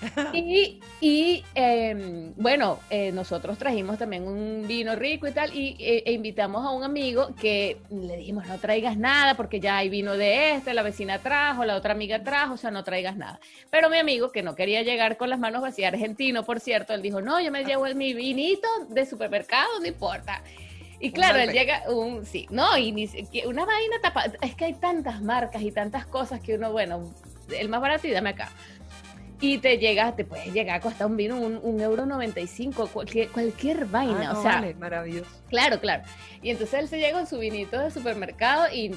Y, 0.32 0.80
y 1.00 1.44
em, 1.54 2.32
bueno, 2.36 2.78
eh, 2.90 3.12
nosotros 3.12 3.58
trajimos 3.58 3.98
también 3.98 4.26
un 4.26 4.66
vino 4.66 4.96
rico 4.96 5.26
y 5.26 5.32
tal, 5.32 5.54
y 5.54 5.76
eh, 5.78 6.02
e 6.06 6.12
invitamos 6.12 6.64
a 6.64 6.70
un 6.70 6.84
amigo 6.84 7.34
que 7.40 7.78
le 7.90 8.16
dijimos, 8.16 8.46
no 8.46 8.58
traigas 8.58 8.96
nada, 8.96 9.34
porque 9.34 9.60
ya 9.60 9.78
hay 9.78 9.88
vino 9.88 10.16
de 10.16 10.54
este, 10.54 10.74
la 10.74 10.82
vecina 10.82 11.18
trajo, 11.18 11.64
la 11.64 11.76
otra 11.76 11.92
amiga 11.92 12.22
trajo, 12.22 12.54
o 12.54 12.56
sea, 12.56 12.70
no 12.70 12.84
traigas 12.84 13.16
nada. 13.16 13.40
Pero 13.70 13.90
mi 13.90 13.98
amigo, 13.98 14.30
que 14.32 14.42
no 14.42 14.54
quería 14.54 14.82
llegar 14.82 15.16
con 15.16 15.30
las 15.30 15.38
manos 15.38 15.62
vacías, 15.62 15.92
argentino, 15.92 16.44
por 16.44 16.60
cierto, 16.60 16.94
él 16.94 17.02
dijo, 17.02 17.20
no, 17.20 17.40
yo 17.40 17.50
me 17.50 17.64
llevo 17.64 17.86
mi 17.94 18.14
vinito 18.14 18.68
de 18.88 19.06
supermercado, 19.06 19.80
no 19.80 19.86
importa. 19.86 20.42
Y 21.02 21.12
claro, 21.12 21.38
él 21.38 21.50
llega, 21.50 21.84
un, 21.88 22.26
sí, 22.26 22.46
no, 22.50 22.76
y 22.76 22.92
ni, 22.92 23.08
una 23.46 23.64
vaina 23.64 23.96
tapada, 24.02 24.34
es 24.42 24.54
que 24.54 24.66
hay 24.66 24.74
tantas 24.74 25.22
marcas 25.22 25.62
y 25.62 25.72
tantas 25.72 26.04
cosas 26.04 26.40
que 26.40 26.56
uno, 26.56 26.72
bueno, 26.72 27.14
el 27.58 27.70
más 27.70 27.80
barato 27.80 28.06
y 28.06 28.10
dame 28.10 28.30
acá 28.30 28.52
y 29.40 29.58
te 29.58 29.78
llega, 29.78 30.14
te 30.14 30.24
puede 30.24 30.50
llegar 30.50 30.76
a 30.76 30.80
costar 30.80 31.06
un 31.06 31.16
vino 31.16 31.36
un, 31.38 31.80
euro 31.80 32.04
95, 32.04 32.88
cualquier, 32.88 33.28
cualquier 33.30 33.86
vaina, 33.86 34.30
ah, 34.30 34.38
o 34.38 34.42
sea, 34.42 34.74
maravilloso. 34.78 35.30
Claro, 35.48 35.80
claro. 35.80 36.02
Y 36.42 36.50
entonces 36.50 36.78
él 36.80 36.88
se 36.88 36.98
llega 36.98 37.18
con 37.18 37.26
su 37.26 37.38
vinito 37.38 37.78
de 37.78 37.90
supermercado 37.90 38.66
y 38.72 38.90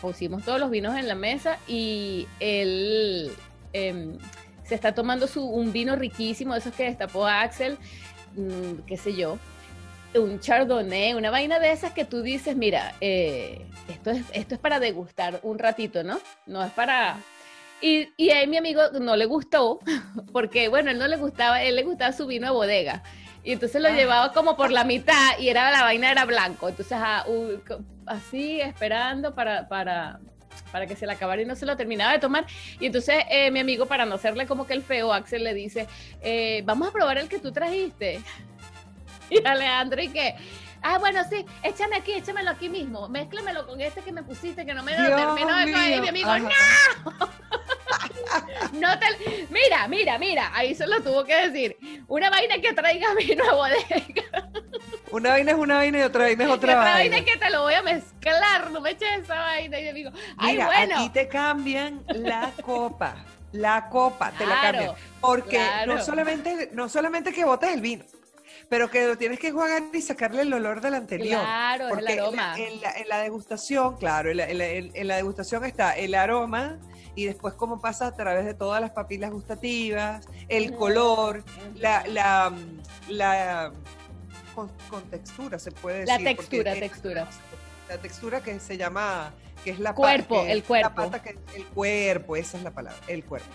pusimos 0.00 0.44
todos 0.44 0.58
los 0.58 0.70
vinos 0.70 0.96
en 0.96 1.06
la 1.06 1.14
mesa 1.14 1.58
y 1.68 2.26
él 2.40 3.30
em, 3.72 4.18
se 4.64 4.74
está 4.74 4.94
tomando 4.94 5.28
su, 5.28 5.44
un 5.44 5.72
vino 5.72 5.94
riquísimo, 5.94 6.56
esos 6.56 6.74
que 6.74 6.84
destapó 6.84 7.26
Axel, 7.26 7.78
mm, 8.34 8.84
qué 8.86 8.96
sé 8.96 9.14
yo, 9.14 9.38
un 10.14 10.40
chardonnay, 10.40 11.14
una 11.14 11.30
vaina 11.30 11.60
de 11.60 11.70
esas 11.70 11.92
que 11.92 12.04
tú 12.04 12.22
dices, 12.22 12.56
mira, 12.56 12.94
eh, 13.00 13.64
esto, 13.88 14.10
es, 14.10 14.24
esto 14.32 14.54
es 14.56 14.60
para 14.60 14.80
degustar 14.80 15.38
un 15.42 15.58
ratito, 15.58 16.02
¿no? 16.02 16.18
No 16.46 16.64
es 16.64 16.72
para 16.72 17.18
y, 17.84 18.14
y 18.16 18.30
a 18.30 18.46
mi 18.46 18.56
amigo 18.56 18.80
no 18.98 19.14
le 19.14 19.26
gustó, 19.26 19.78
porque 20.32 20.68
bueno, 20.68 20.90
él 20.90 20.98
no 20.98 21.06
le 21.06 21.16
gustaba, 21.16 21.62
él 21.62 21.76
le 21.76 21.82
gustaba 21.82 22.12
su 22.12 22.26
vino 22.26 22.46
de 22.46 22.52
bodega. 22.52 23.02
Y 23.42 23.52
entonces 23.52 23.82
lo 23.82 23.88
ah. 23.88 23.92
llevaba 23.92 24.32
como 24.32 24.56
por 24.56 24.70
la 24.70 24.84
mitad 24.84 25.38
y 25.38 25.50
era 25.50 25.70
la 25.70 25.82
vaina 25.82 26.10
era 26.10 26.24
blanco. 26.24 26.70
Entonces 26.70 26.96
ah, 26.98 27.26
así 28.06 28.58
esperando 28.58 29.34
para, 29.34 29.68
para, 29.68 30.18
para 30.72 30.86
que 30.86 30.96
se 30.96 31.06
le 31.06 31.12
acabara 31.12 31.42
y 31.42 31.44
no 31.44 31.54
se 31.56 31.66
lo 31.66 31.76
terminaba 31.76 32.12
de 32.12 32.20
tomar. 32.20 32.46
Y 32.80 32.86
entonces 32.86 33.22
eh, 33.28 33.50
mi 33.50 33.60
amigo, 33.60 33.84
para 33.84 34.06
no 34.06 34.14
hacerle 34.14 34.46
como 34.46 34.66
que 34.66 34.72
el 34.72 34.82
feo, 34.82 35.12
Axel 35.12 35.44
le 35.44 35.52
dice, 35.52 35.86
eh, 36.22 36.62
vamos 36.64 36.88
a 36.88 36.90
probar 36.90 37.18
el 37.18 37.28
que 37.28 37.38
tú 37.38 37.52
trajiste. 37.52 38.22
Y 39.30 39.44
Alejandro, 39.46 40.02
¿y 40.02 40.08
qué? 40.08 40.34
Ah, 40.86 40.98
bueno, 40.98 41.22
sí, 41.30 41.46
échame 41.62 41.96
aquí, 41.96 42.12
échamelo 42.12 42.50
aquí 42.50 42.68
mismo. 42.68 43.08
Mézclamelo 43.08 43.66
con 43.66 43.80
este 43.80 44.02
que 44.02 44.12
me 44.12 44.22
pusiste, 44.22 44.66
que 44.66 44.74
no 44.74 44.82
me 44.82 44.92
lo 44.92 45.16
terminó 45.16 45.56
de 45.56 45.96
Y 45.96 46.00
mi 46.02 46.08
amigo, 46.08 46.38
¡no! 46.38 46.48
no 48.74 48.98
te... 48.98 49.46
Mira, 49.48 49.88
mira, 49.88 50.18
mira, 50.18 50.50
ahí 50.54 50.74
se 50.74 50.86
lo 50.86 51.02
tuvo 51.02 51.24
que 51.24 51.48
decir. 51.48 51.78
Una 52.06 52.28
vaina 52.28 52.58
que 52.58 52.74
traiga 52.74 53.14
vino 53.14 53.48
a 53.48 53.54
bodega. 53.54 54.50
Una 55.10 55.30
vaina 55.30 55.52
es 55.52 55.56
una 55.56 55.76
vaina 55.76 56.00
y 56.00 56.02
otra 56.02 56.24
vaina 56.24 56.44
es 56.44 56.50
otra, 56.50 56.72
y 56.72 56.74
otra 56.74 56.92
vaina. 56.92 57.16
vaina 57.16 57.32
que 57.32 57.38
te 57.38 57.50
lo 57.50 57.62
voy 57.62 57.74
a 57.74 57.82
mezclar, 57.82 58.70
no 58.70 58.82
me 58.82 58.90
eches 58.90 59.08
esa 59.22 59.36
vaina. 59.36 59.80
Y 59.80 59.86
yo 59.86 59.92
digo, 59.94 60.10
ay, 60.36 60.52
mira, 60.52 60.66
bueno. 60.66 60.98
Aquí 60.98 61.08
te 61.08 61.28
cambian 61.28 62.04
la 62.08 62.52
copa. 62.62 63.24
La 63.52 63.88
copa 63.88 64.32
te 64.32 64.44
la 64.44 64.60
cambian. 64.60 64.92
Porque 65.22 65.66
no, 65.86 66.04
solamente, 66.04 66.68
no 66.74 66.90
solamente 66.90 67.32
que 67.32 67.46
botes 67.46 67.72
el 67.72 67.80
vino, 67.80 68.04
pero 68.68 68.90
que 68.90 69.06
lo 69.06 69.16
tienes 69.16 69.38
que 69.38 69.52
jugar 69.52 69.82
y 69.92 70.00
sacarle 70.00 70.42
el 70.42 70.52
olor 70.52 70.80
del 70.80 70.94
anterior. 70.94 71.40
Claro, 71.40 71.88
porque 71.90 72.12
el 72.12 72.18
aroma. 72.20 72.56
En 72.58 73.08
la, 73.08 73.18
degustación, 73.18 73.96
claro, 73.96 74.30
en 74.30 75.08
la, 75.08 75.16
degustación 75.16 75.64
está 75.64 75.92
el 75.92 76.14
aroma 76.14 76.78
y 77.14 77.26
después 77.26 77.54
cómo 77.54 77.80
pasa 77.80 78.06
a 78.08 78.14
través 78.14 78.44
de 78.44 78.54
todas 78.54 78.80
las 78.80 78.90
papilas 78.90 79.30
gustativas, 79.30 80.26
el 80.48 80.74
color, 80.74 81.44
la, 81.74 82.04
la, 82.06 82.52
la 83.08 83.72
con, 84.54 84.70
textura 85.10 85.58
se 85.58 85.70
puede 85.72 86.00
decir. 86.00 86.20
La 86.20 86.24
textura, 86.24 86.74
textura. 86.74 87.28
La 87.88 87.98
textura 87.98 88.40
que 88.40 88.58
se 88.60 88.76
llama, 88.76 89.32
que 89.62 89.70
es 89.70 89.78
la 89.78 89.94
cuerpo, 89.94 90.44
el 90.46 90.62
cuerpo. 90.62 90.88
La 90.88 90.94
pata 90.94 91.22
que, 91.22 91.38
el 91.54 91.66
cuerpo, 91.66 92.36
esa 92.36 92.56
es 92.56 92.64
la 92.64 92.70
palabra, 92.70 92.98
el 93.08 93.24
cuerpo. 93.24 93.48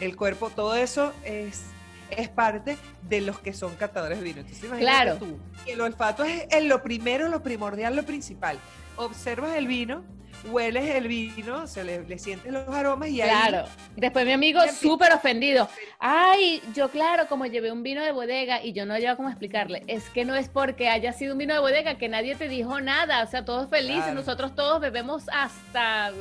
El 0.00 0.16
cuerpo, 0.16 0.50
todo 0.50 0.74
eso 0.74 1.12
es 1.24 1.62
es 2.10 2.28
parte 2.28 2.76
de 3.02 3.20
los 3.20 3.38
que 3.38 3.52
son 3.52 3.74
catadores 3.76 4.18
de 4.18 4.24
vino. 4.24 4.40
Entonces, 4.40 4.70
claro. 4.78 5.16
tú, 5.16 5.38
el 5.66 5.80
olfato 5.80 6.24
es 6.24 6.64
lo 6.64 6.82
primero, 6.82 7.28
lo 7.28 7.42
primordial, 7.42 7.96
lo 7.96 8.04
principal. 8.04 8.58
Observas 8.96 9.56
el 9.56 9.66
vino, 9.66 10.04
hueles 10.50 10.94
el 10.94 11.08
vino, 11.08 11.66
se 11.66 11.84
le, 11.84 12.18
sientes 12.18 12.52
los 12.52 12.68
aromas 12.68 13.08
y 13.08 13.16
claro. 13.16 13.64
Después 13.96 14.26
mi 14.26 14.32
amigo 14.32 14.60
súper 14.68 15.12
ofendido. 15.12 15.68
Ay, 15.98 16.62
yo 16.74 16.90
claro, 16.90 17.26
como 17.28 17.46
llevé 17.46 17.72
un 17.72 17.82
vino 17.82 18.02
de 18.02 18.12
bodega 18.12 18.62
y 18.62 18.72
yo 18.72 18.86
no 18.86 18.98
llevo 18.98 19.16
cómo 19.16 19.28
explicarle, 19.28 19.82
es 19.86 20.08
que 20.10 20.24
no 20.24 20.34
es 20.34 20.48
porque 20.48 20.88
haya 20.88 21.12
sido 21.12 21.32
un 21.32 21.38
vino 21.38 21.54
de 21.54 21.60
bodega 21.60 21.96
que 21.96 22.08
nadie 22.08 22.34
te 22.34 22.48
dijo 22.48 22.80
nada, 22.80 23.22
o 23.22 23.26
sea, 23.26 23.44
todos 23.44 23.68
felices, 23.68 24.12
nosotros 24.14 24.54
todos 24.54 24.80
bebemos 24.80 25.24
hasta 25.32 26.12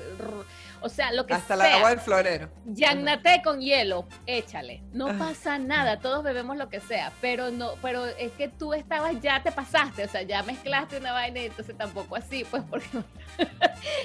o 0.84 0.90
sea, 0.90 1.12
lo 1.14 1.26
que 1.26 1.34
Hasta 1.34 1.56
la 1.56 1.76
agua 1.76 1.90
del 1.92 2.00
florero. 2.00 2.50
Yagnate 2.66 3.42
con 3.42 3.62
hielo, 3.62 4.06
échale. 4.26 4.84
No 4.92 5.08
ah. 5.08 5.16
pasa 5.18 5.58
nada, 5.58 6.00
todos 6.00 6.24
bebemos 6.24 6.58
lo 6.58 6.68
que 6.68 6.82
sea, 6.82 7.12
pero 7.22 7.52
no, 7.52 7.72
pero 7.82 8.06
es 8.06 8.34
que 8.34 8.50
tú 8.50 8.74
estabas, 8.74 9.20
ya 9.22 9.42
te 9.42 9.52
pasaste, 9.52 10.04
o 10.04 10.10
sea, 10.10 10.24
ya 10.24 10.44
mezclaste 10.44 10.98
una 10.98 11.14
vaina 11.14 11.40
y 11.40 11.46
entonces 11.46 11.78
tampoco 11.78 12.18
así, 12.18 12.46
pues 12.50 12.64
porque 12.70 12.88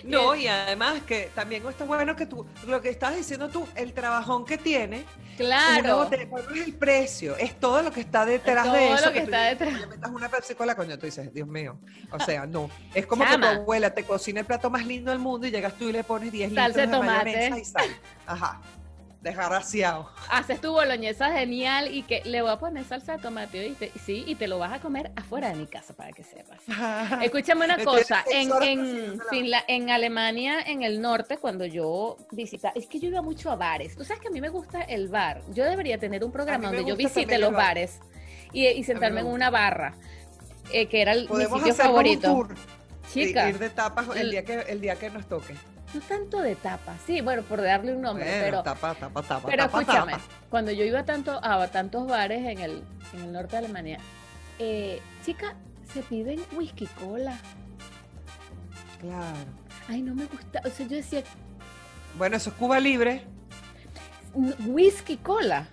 no. 0.04 0.34
y 0.36 0.46
además 0.46 1.02
que 1.02 1.30
también 1.34 1.66
está 1.68 1.84
bueno 1.84 2.14
que 2.14 2.26
tú, 2.26 2.46
lo 2.66 2.80
que 2.80 2.90
estás 2.90 3.16
diciendo 3.16 3.48
tú, 3.48 3.66
el 3.74 3.92
trabajón 3.92 4.44
que 4.44 4.56
tiene. 4.56 5.04
Claro. 5.36 6.08
no 6.10 6.52
es 6.52 6.66
el 6.66 6.74
precio, 6.74 7.36
es 7.36 7.58
todo 7.60 7.80
lo 7.82 7.92
que 7.92 8.00
está 8.00 8.26
detrás 8.26 8.72
de 8.72 8.92
eso. 8.92 9.06
Lo 9.06 9.12
que, 9.12 9.18
está 9.20 9.42
detrás. 9.44 9.72
Le 9.72 9.86
metas 9.86 10.10
una 10.10 10.28
Pepsi 10.28 10.54
coño, 10.54 10.98
tú 10.98 11.06
dices, 11.06 11.32
Dios 11.32 11.46
mío. 11.46 11.78
O 12.10 12.18
sea, 12.18 12.44
no. 12.44 12.68
Es 12.92 13.06
como 13.06 13.24
que 13.24 13.38
tu 13.38 13.46
abuela 13.46 13.94
te 13.94 14.02
cocina 14.02 14.40
el 14.40 14.46
plato 14.46 14.68
más 14.68 14.84
lindo 14.84 15.12
del 15.12 15.20
mundo 15.20 15.46
y 15.46 15.52
llegas 15.52 15.74
tú 15.74 15.88
y 15.88 15.92
le 15.92 16.02
pones 16.02 16.32
10 16.32 16.52
litros 16.68 16.90
de 16.90 16.96
tomate. 16.96 17.60
y 17.60 17.64
sal. 17.64 17.88
Ajá. 18.26 18.60
Desgraciado. 19.20 20.08
Haces 20.30 20.60
tu 20.60 20.70
boloñesa 20.70 21.32
genial 21.32 21.92
y 21.92 22.04
que 22.04 22.22
le 22.24 22.40
voy 22.40 22.52
a 22.52 22.58
poner 22.58 22.84
salsa 22.84 23.16
de 23.16 23.18
tomate, 23.22 23.58
¿oíste? 23.58 23.90
Sí, 24.04 24.22
y 24.26 24.36
te 24.36 24.46
lo 24.46 24.60
vas 24.60 24.72
a 24.72 24.80
comer 24.80 25.10
afuera 25.16 25.48
de 25.48 25.56
mi 25.56 25.66
casa 25.66 25.92
para 25.92 26.12
que 26.12 26.22
sepas. 26.22 26.60
Escúchame 27.22 27.64
una 27.64 27.82
cosa, 27.82 28.24
en, 28.30 28.50
en, 28.62 29.20
en 29.66 29.90
Alemania, 29.90 30.60
en 30.64 30.84
el 30.84 31.00
norte, 31.00 31.36
cuando 31.36 31.66
yo 31.66 32.16
visitaba, 32.30 32.74
es 32.76 32.86
que 32.86 33.00
yo 33.00 33.08
iba 33.08 33.20
mucho 33.20 33.50
a 33.50 33.56
bares. 33.56 33.96
Tú 33.96 34.04
sabes 34.04 34.22
que 34.22 34.28
a 34.28 34.30
mí 34.30 34.40
me 34.40 34.50
gusta 34.50 34.82
el 34.82 35.08
bar. 35.08 35.42
Yo 35.52 35.64
debería 35.64 35.98
tener 35.98 36.22
un 36.22 36.30
programa 36.30 36.68
donde 36.68 36.84
yo 36.84 36.94
visite 36.94 37.38
los 37.38 37.52
bares 37.52 37.98
y, 38.52 38.84
sentarme 38.84 39.20
en 39.20 39.26
una 39.26 39.50
barra, 39.50 39.96
eh, 40.72 40.86
que 40.86 41.02
era 41.02 41.12
el, 41.12 41.28
mi 41.28 41.44
sitio 41.44 41.74
favorito. 41.74 42.48
Chica. 43.12 43.48
Ir 43.48 43.58
de 43.58 43.70
tapas 43.70 44.06
el, 44.16 44.30
día 44.30 44.44
que, 44.44 44.60
el 44.60 44.80
día 44.80 44.94
que 44.96 45.10
nos 45.10 45.26
toque 45.26 45.54
no 45.94 46.00
tanto 46.00 46.40
de 46.40 46.54
tapa, 46.56 46.96
sí, 47.06 47.20
bueno, 47.20 47.42
por 47.42 47.62
darle 47.62 47.94
un 47.94 48.02
nombre, 48.02 48.26
pero 48.26 48.62
tapa, 48.62 48.94
tapa, 48.94 49.22
tapa, 49.22 49.48
pero 49.48 49.64
escúchame, 49.64 50.14
cuando 50.50 50.70
yo 50.70 50.84
iba 50.84 51.04
tanto 51.04 51.40
a 51.42 51.66
tantos 51.68 52.06
bares 52.06 52.44
en 52.44 52.58
el, 52.58 52.84
en 53.14 53.20
el 53.20 53.32
norte 53.32 53.52
de 53.52 53.58
Alemania, 53.58 53.98
eh, 54.58 55.00
chica, 55.24 55.54
se 55.92 56.02
piden 56.02 56.40
whisky 56.52 56.86
cola. 56.86 57.38
Claro. 59.00 59.36
Ay, 59.88 60.02
no 60.02 60.14
me 60.14 60.26
gusta, 60.26 60.60
o 60.64 60.70
sea, 60.70 60.86
yo 60.86 60.96
decía, 60.96 61.22
bueno, 62.16 62.36
eso 62.36 62.50
es 62.50 62.56
Cuba 62.56 62.80
libre. 62.80 63.22
Whisky 64.34 65.16
cola. 65.16 65.68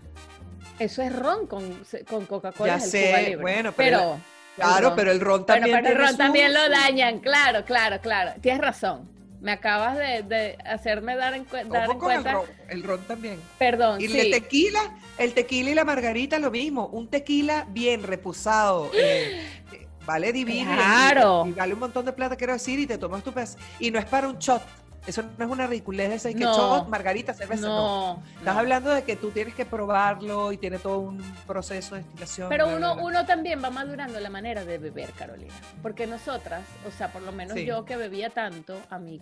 Eso 0.79 1.01
es 1.01 1.13
ron 1.15 1.47
con, 1.47 1.83
con 2.09 2.25
Coca-Cola. 2.25 2.77
Ya 2.77 2.79
sé, 2.79 3.37
bueno, 3.39 3.71
pero, 3.71 4.19
claro, 4.55 4.93
pero 4.95 5.11
el 5.11 5.21
ron 5.21 5.45
también. 5.45 5.79
pero 5.81 5.95
el 5.95 6.07
ron 6.07 6.17
también 6.17 6.53
lo 6.53 6.69
dañan, 6.69 7.19
claro, 7.19 7.63
claro, 7.63 7.99
claro. 8.01 8.33
Tienes 8.41 8.61
razón. 8.61 9.09
Me 9.45 9.51
acabas 9.51 9.95
de, 9.95 10.57
hacerme 10.65 11.15
dar 11.15 11.35
en, 11.35 11.45
dar 11.69 11.91
en 11.91 11.99
cuenta. 11.99 12.41
El 12.67 12.81
ron, 12.81 12.99
también. 13.01 13.39
Perdón. 13.59 14.01
Y 14.01 14.05
el 14.05 14.31
tequila, 14.31 14.79
el 15.19 15.35
tequila 15.35 15.69
y 15.69 15.75
la 15.75 15.85
margarita 15.85 16.39
lo 16.39 16.49
mismo. 16.49 16.87
Un 16.87 17.09
tequila 17.09 17.67
bien 17.69 18.01
reposado. 18.01 18.89
Eh, 18.95 19.45
eh, 19.71 19.87
vale 20.03 20.33
divino. 20.33 20.73
Claro. 20.73 21.45
Y, 21.45 21.51
vale 21.51 21.75
un 21.75 21.79
montón 21.79 22.05
de 22.05 22.13
plata, 22.13 22.35
quiero 22.35 22.53
decir, 22.53 22.79
y 22.79 22.87
te 22.87 22.97
tomas 22.97 23.23
tu 23.23 23.31
pez. 23.33 23.55
Y 23.79 23.91
no 23.91 23.99
es 23.99 24.05
para 24.05 24.27
un 24.29 24.39
shot. 24.39 24.63
Eso 25.07 25.23
no 25.37 25.45
es 25.45 25.51
una 25.51 25.67
ridiculez 25.67 26.11
esa 26.11 26.29
que 26.29 26.43
no, 26.43 26.85
margarita, 26.85 27.33
cerveza, 27.33 27.67
no. 27.67 28.23
Estás 28.39 28.57
hablando 28.57 28.89
de 28.89 29.03
que 29.03 29.15
tú 29.15 29.29
tienes 29.31 29.53
que 29.53 29.65
probarlo 29.65 30.51
y 30.51 30.57
tiene 30.57 30.79
todo 30.79 30.99
un 30.99 31.17
proceso 31.45 31.95
de 31.95 32.01
destilación. 32.01 32.49
Pero 32.49 32.75
uno, 32.75 32.95
uno 32.95 33.25
también 33.25 33.63
va 33.63 33.69
madurando 33.69 34.19
la 34.19 34.29
manera 34.29 34.65
de 34.65 34.77
beber, 34.77 35.11
Carolina. 35.11 35.53
Porque 35.81 36.07
nosotras, 36.07 36.63
o 36.87 36.91
sea, 36.91 37.11
por 37.11 37.21
lo 37.21 37.31
menos 37.31 37.57
yo 37.57 37.85
que 37.85 37.97
bebía 37.97 38.29
tanto, 38.31 38.79
a 38.89 38.97
mí, 38.97 39.21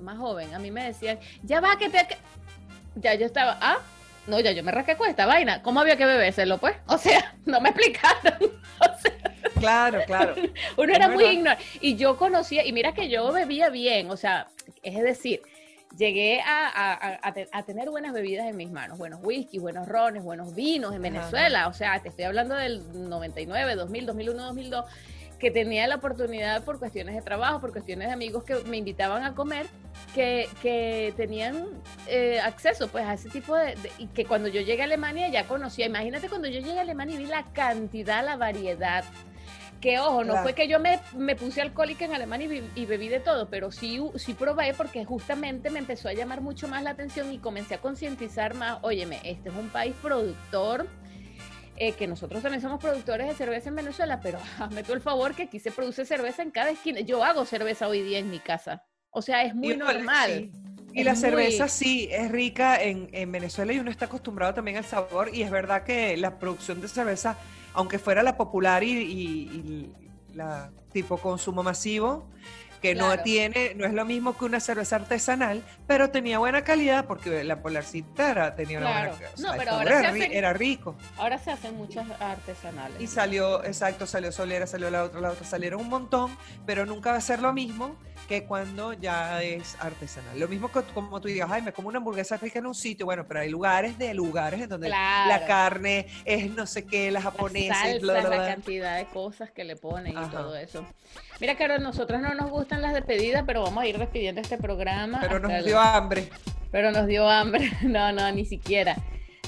más 0.00 0.18
joven, 0.18 0.54
a 0.54 0.58
mí 0.58 0.70
me 0.70 0.84
decían, 0.84 1.18
ya 1.42 1.60
va 1.60 1.76
que 1.76 1.88
te... 1.88 2.06
Ya 2.96 3.14
yo 3.14 3.24
estaba, 3.24 3.56
ah, 3.60 3.78
no, 4.26 4.38
ya 4.40 4.52
yo 4.52 4.62
me 4.62 4.72
rasqué 4.72 4.96
con 4.96 5.08
esta 5.08 5.26
vaina. 5.26 5.62
¿Cómo 5.62 5.80
había 5.80 5.96
que 5.96 6.06
bebérselo, 6.06 6.58
pues? 6.58 6.76
O 6.86 6.98
sea, 6.98 7.34
no 7.44 7.60
me 7.60 7.70
explicaron. 7.70 8.52
O 8.82 8.98
sea, 8.98 9.12
claro, 9.60 10.00
claro. 10.06 10.34
Uno 10.76 10.92
era 10.92 11.06
muy 11.06 11.24
ignorante. 11.24 11.64
Y 11.80 11.94
yo 11.94 12.16
conocía, 12.16 12.66
y 12.66 12.72
mira 12.72 12.94
que 12.94 13.08
yo 13.08 13.30
bebía 13.32 13.70
bien, 13.70 14.10
o 14.10 14.16
sea, 14.16 14.48
es 14.82 15.00
decir, 15.00 15.40
llegué 15.96 16.40
a, 16.44 17.32
tener 17.64 17.88
buenas 17.90 18.12
bebidas 18.12 18.48
en 18.48 18.56
mis 18.56 18.72
manos, 18.72 18.98
buenos 18.98 19.20
whisky, 19.22 19.60
buenos 19.60 19.86
rones, 19.86 20.24
buenos 20.24 20.54
vinos 20.56 20.94
en 20.94 21.02
Venezuela. 21.02 21.68
O 21.68 21.72
sea, 21.72 22.00
te 22.00 22.08
estoy 22.08 22.24
hablando 22.24 22.56
del 22.56 22.82
99, 23.08 23.76
2000, 23.76 24.06
2001, 24.06 24.42
2002 24.42 24.84
que 25.42 25.50
tenía 25.50 25.88
la 25.88 25.96
oportunidad 25.96 26.62
por 26.62 26.78
cuestiones 26.78 27.16
de 27.16 27.20
trabajo, 27.20 27.60
por 27.60 27.72
cuestiones 27.72 28.06
de 28.06 28.14
amigos 28.14 28.44
que 28.44 28.54
me 28.60 28.76
invitaban 28.76 29.24
a 29.24 29.34
comer, 29.34 29.66
que, 30.14 30.48
que 30.62 31.12
tenían 31.16 31.66
eh, 32.06 32.38
acceso 32.38 32.86
pues 32.86 33.04
a 33.04 33.14
ese 33.14 33.28
tipo 33.28 33.56
de, 33.56 33.74
y 33.98 34.06
que 34.06 34.24
cuando 34.24 34.46
yo 34.46 34.60
llegué 34.60 34.82
a 34.82 34.84
Alemania 34.84 35.26
ya 35.30 35.48
conocía, 35.48 35.86
imagínate 35.86 36.28
cuando 36.28 36.46
yo 36.46 36.60
llegué 36.60 36.78
a 36.78 36.82
Alemania 36.82 37.16
y 37.16 37.24
vi 37.24 37.26
la 37.26 37.42
cantidad, 37.52 38.24
la 38.24 38.36
variedad, 38.36 39.02
que 39.80 39.98
ojo, 39.98 40.22
no 40.22 40.36
fue 40.44 40.54
que 40.54 40.68
yo 40.68 40.78
me, 40.78 41.00
me, 41.16 41.34
puse 41.34 41.60
alcohólica 41.60 42.04
en 42.04 42.14
Alemania 42.14 42.62
y, 42.76 42.86
bebí 42.86 43.08
de 43.08 43.18
todo, 43.18 43.48
pero 43.48 43.72
sí, 43.72 44.00
sí 44.14 44.34
probé 44.34 44.74
porque 44.74 45.04
justamente 45.04 45.70
me 45.70 45.80
empezó 45.80 46.08
a 46.08 46.12
llamar 46.12 46.40
mucho 46.40 46.68
más 46.68 46.84
la 46.84 46.90
atención 46.90 47.32
y 47.32 47.38
comencé 47.38 47.74
a 47.74 47.78
concientizar 47.78 48.54
más, 48.54 48.78
óyeme, 48.82 49.18
este 49.24 49.48
es 49.48 49.56
un 49.56 49.70
país 49.70 49.96
productor, 50.00 50.86
eh, 51.84 51.94
que 51.94 52.06
nosotros 52.06 52.40
también 52.40 52.62
somos 52.62 52.80
productores 52.80 53.26
de 53.26 53.34
cerveza 53.34 53.68
en 53.68 53.74
Venezuela, 53.74 54.20
pero 54.20 54.38
hazme 54.60 54.84
tú 54.84 54.92
el 54.92 55.00
favor 55.00 55.34
que 55.34 55.42
aquí 55.42 55.58
se 55.58 55.72
produce 55.72 56.04
cerveza 56.04 56.40
en 56.42 56.52
cada 56.52 56.70
esquina. 56.70 57.00
Yo 57.00 57.24
hago 57.24 57.44
cerveza 57.44 57.88
hoy 57.88 58.02
día 58.02 58.20
en 58.20 58.30
mi 58.30 58.38
casa. 58.38 58.84
O 59.10 59.20
sea, 59.20 59.42
es 59.42 59.52
muy 59.52 59.76
normal. 59.76 60.52
Y 60.92 61.02
la 61.02 61.16
cerveza 61.16 61.66
sí 61.66 62.08
es 62.12 62.30
rica 62.30 62.80
en, 62.80 63.08
en, 63.10 63.32
Venezuela 63.32 63.72
y 63.72 63.80
uno 63.80 63.90
está 63.90 64.04
acostumbrado 64.04 64.54
también 64.54 64.76
al 64.76 64.84
sabor 64.84 65.34
y 65.34 65.42
es 65.42 65.50
verdad 65.50 65.82
que 65.82 66.16
la 66.18 66.38
producción 66.38 66.80
de 66.80 66.86
cerveza, 66.86 67.36
aunque 67.72 67.98
fuera 67.98 68.22
la 68.22 68.36
popular 68.36 68.84
y, 68.84 68.92
y 68.92 69.92
la 70.34 70.70
tipo 70.92 71.16
consumo 71.18 71.64
masivo, 71.64 72.30
que 72.82 72.94
no 72.96 73.16
tiene, 73.20 73.74
no 73.76 73.86
es 73.86 73.94
lo 73.94 74.04
mismo 74.04 74.36
que 74.36 74.44
una 74.44 74.58
cerveza 74.58 74.96
artesanal, 74.96 75.62
pero 75.86 76.10
tenía 76.10 76.38
buena 76.38 76.64
calidad 76.64 77.06
porque 77.06 77.44
la 77.44 77.62
polarcita 77.62 78.30
era, 78.30 78.54
tenía 78.56 78.78
una 78.78 78.90
buena 78.90 79.30
No, 79.38 79.52
pero 79.56 79.70
ahora 79.72 80.10
era, 80.10 80.16
era, 80.16 80.52
rico. 80.52 80.96
Ahora 81.16 81.38
se 81.38 81.52
hacen 81.52 81.76
muchas 81.76 82.10
artesanales. 82.20 83.00
Y 83.00 83.06
salió, 83.06 83.64
exacto, 83.64 84.06
salió 84.06 84.32
Solera, 84.32 84.66
salió 84.66 84.90
la 84.90 85.04
otra, 85.04 85.20
la 85.20 85.30
otra, 85.30 85.46
salieron 85.46 85.80
un 85.80 85.88
montón, 85.88 86.36
pero 86.66 86.84
nunca 86.84 87.12
va 87.12 87.18
a 87.18 87.20
ser 87.20 87.40
lo 87.40 87.52
mismo 87.52 87.96
que 88.28 88.44
cuando 88.44 88.92
ya 88.92 89.42
es 89.42 89.76
artesanal. 89.80 90.38
Lo 90.38 90.48
mismo 90.48 90.70
que 90.70 90.82
como 90.94 91.20
tú 91.20 91.28
digas, 91.28 91.48
ay, 91.50 91.62
me 91.62 91.72
como 91.72 91.88
una 91.88 91.98
hamburguesa 91.98 92.36
rica 92.36 92.58
en 92.58 92.66
un 92.66 92.74
sitio, 92.74 93.06
bueno, 93.06 93.24
pero 93.26 93.40
hay 93.40 93.50
lugares 93.50 93.98
de 93.98 94.14
lugares 94.14 94.60
en 94.60 94.68
donde 94.68 94.88
la 94.88 95.44
carne 95.46 96.06
es 96.24 96.50
no 96.50 96.66
sé 96.66 96.84
qué, 96.84 97.10
la 97.10 97.20
japonesa, 97.20 97.86
la, 98.00 98.22
la 98.22 98.46
cantidad 98.46 98.96
de 98.96 99.06
cosas 99.06 99.50
que 99.50 99.64
le 99.64 99.76
ponen 99.76 100.12
y 100.12 100.30
todo 100.30 100.56
eso. 100.56 100.86
Mira, 101.40 101.56
Carol, 101.56 101.82
nosotros 101.82 102.20
no 102.20 102.34
nos 102.34 102.50
gustan 102.50 102.82
las 102.82 102.94
despedidas, 102.94 103.42
pero 103.46 103.62
vamos 103.62 103.82
a 103.82 103.86
ir 103.86 103.98
despidiendo 103.98 104.40
este 104.40 104.58
programa. 104.58 105.18
Pero 105.20 105.38
nos 105.40 105.64
dio 105.64 105.78
hambre. 105.80 106.28
Pero 106.70 106.90
nos 106.92 107.06
dio 107.06 107.28
hambre. 107.28 107.70
No, 107.82 108.12
no, 108.12 108.30
ni 108.32 108.44
siquiera. 108.44 108.96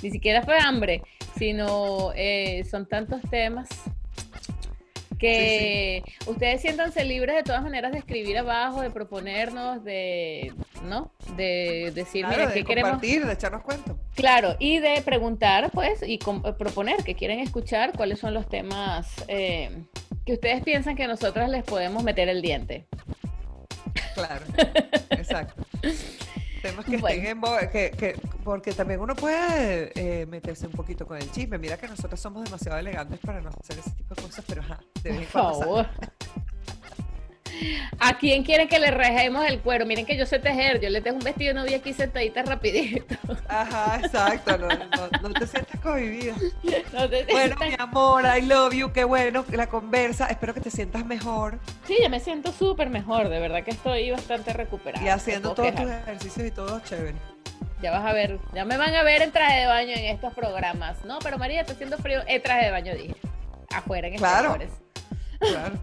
Ni 0.03 0.11
siquiera 0.11 0.43
fue 0.43 0.59
hambre, 0.59 1.03
sino 1.39 2.13
eh, 2.15 2.65
son 2.69 2.87
tantos 2.87 3.23
temas 3.31 3.69
que 5.19 6.03
ustedes 6.27 6.61
siéntanse 6.61 7.05
libres 7.05 7.37
de 7.37 7.43
todas 7.43 7.63
maneras 7.63 7.93
de 7.93 7.99
escribir 7.99 8.39
abajo, 8.39 8.81
de 8.81 8.91
proponernos, 8.91 9.85
de, 9.85 10.53
¿no? 10.85 11.13
De 11.37 11.93
decir, 11.95 12.25
claro, 12.27 12.49
de 12.49 12.65
compartir, 12.65 13.27
de 13.27 13.33
echarnos 13.33 13.63
cuenta. 13.63 13.95
Claro, 14.15 14.57
y 14.59 14.79
de 14.79 15.03
preguntar, 15.03 15.71
pues, 15.73 16.03
y 16.07 16.19
proponer 16.19 17.03
que 17.05 17.15
quieren 17.15 17.41
escuchar 17.41 17.93
cuáles 17.97 18.19
son 18.19 18.35
los 18.35 18.49
temas 18.49 19.25
eh, 19.29 19.71
que 20.25 20.35
ustedes 20.35 20.63
piensan 20.63 20.97
que 20.97 21.07
nosotras 21.07 21.49
les 21.51 21.65
podemos 21.65 22.03
meter 22.03 22.29
el 22.29 22.43
diente. 22.43 22.87
Claro, 24.15 24.45
exacto. 25.11 25.65
Temas 26.65 26.87
que 26.87 26.97
estén 26.97 27.27
en 27.27 27.41
que, 27.71 28.19
porque 28.43 28.73
también 28.73 28.99
uno 28.99 29.15
puede 29.15 29.93
eh, 29.97 30.25
meterse 30.25 30.67
un 30.67 30.73
poquito 30.73 31.07
con 31.07 31.19
el 31.19 31.31
chisme. 31.31 31.59
Mira 31.59 31.77
que 31.77 31.87
nosotros 31.87 32.19
somos 32.19 32.43
demasiado 32.43 32.79
elegantes 32.79 33.21
para 33.21 33.43
no 33.43 33.51
hacer 33.51 33.79
ese 33.79 33.91
tipo 33.91 34.15
de 34.15 34.23
cosas, 34.23 34.43
pero 34.49 34.63
ajá, 34.63 34.81
de 35.03 35.11
vez 35.11 35.29
¿A 37.99 38.19
quién 38.19 38.43
quieren 38.43 38.69
que 38.69 38.79
le 38.79 38.91
rejemos 38.91 39.45
el 39.47 39.61
cuero? 39.61 39.87
Miren 39.87 40.07
que 40.07 40.17
yo 40.17 40.27
sé 40.27 40.39
tejer, 40.39 40.81
yo 40.81 40.91
le 40.91 41.01
dejo 41.01 41.17
un 41.17 41.23
vestido 41.23 41.55
de 41.55 41.61
novia 41.61 41.77
aquí 41.79 41.93
sentadita 41.93 42.43
rapidito. 42.43 43.15
Ajá, 43.49 44.01
exacto, 44.03 44.59
no, 44.59 45.33
te 45.33 45.47
sientes 45.47 45.81
cohibida. 45.81 46.35
bueno, 47.31 47.57
mi 47.61 47.75
amor, 47.79 48.25
I 48.25 48.43
love 48.43 48.75
you, 48.75 48.93
qué 48.93 49.05
bueno 49.05 49.45
la 49.51 49.69
conversa, 49.69 50.27
espero 50.27 50.55
que 50.55 50.61
te 50.61 50.71
sientas 50.71 51.05
mejor. 51.05 51.59
Sí, 51.87 51.97
yo 52.03 52.11
me 52.11 52.21
siento 52.21 52.53
súper 52.53 52.91
mejor, 52.91 53.29
de 53.29 53.39
verdad 53.39 53.63
que 53.63 53.71
estoy 53.71 54.11
bastante 54.11 54.53
recuperada. 54.53 55.05
Y 55.05 55.09
haciendo 55.09 55.55
todos 55.55 55.75
tus 55.75 55.91
ejercicios 55.91 56.47
y 56.47 56.51
todo 56.51 56.81
chévere. 56.81 57.15
Ya 57.83 57.91
vas 57.91 58.05
a 58.05 58.13
ver, 58.13 58.39
ya 58.55 58.65
me 58.65 58.77
van 58.77 58.95
a 58.95 59.03
ver 59.03 59.23
en 59.23 59.31
traje 59.31 59.61
de 59.61 59.67
baño 59.67 59.91
en 59.91 60.05
estos 60.05 60.33
programas. 60.33 61.05
No, 61.05 61.19
pero 61.19 61.39
María, 61.39 61.61
está 61.61 61.75
haciendo 61.75 61.99
frío. 61.99 62.23
En 62.27 62.43
traje 62.43 62.67
de 62.67 62.71
baño, 62.71 62.95
dije. 62.95 63.15
Afuera, 63.75 64.09
en 64.09 64.17
claro. 64.17 64.57
Claro. 65.39 65.79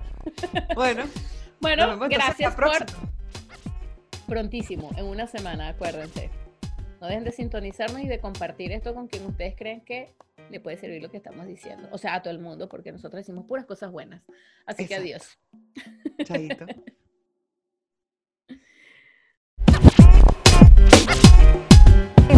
Bueno. 0.76 1.04
Bueno, 1.62 1.98
gracias 2.10 2.56
por... 2.56 2.72
Prontísimo, 4.28 4.92
en 4.98 5.06
una 5.06 5.28
semana, 5.28 5.70
acuérdense. 5.70 6.30
No 7.00 7.08
dejen 7.08 7.24
de 7.24 7.32
sintonizarnos 7.32 8.02
y 8.02 8.08
de 8.08 8.20
compartir 8.20 8.72
esto 8.72 8.94
con 8.94 9.08
quien 9.08 9.26
ustedes 9.26 9.56
creen 9.58 9.82
que 9.82 10.16
le 10.50 10.60
puede 10.60 10.78
servir 10.78 11.02
lo 11.02 11.10
que 11.10 11.18
estamos 11.18 11.46
diciendo. 11.48 11.90
O 11.92 11.98
sea, 11.98 12.16
a 12.16 12.22
todo 12.22 12.34
el 12.34 12.40
mundo, 12.40 12.70
porque 12.70 12.92
nosotros 12.92 13.20
decimos 13.20 13.46
puras 13.46 13.66
cosas 13.66 13.92
buenas. 13.92 14.22
Así 14.66 14.88
que 14.88 14.96
adiós. 14.96 15.38
Chaito. 16.24 16.66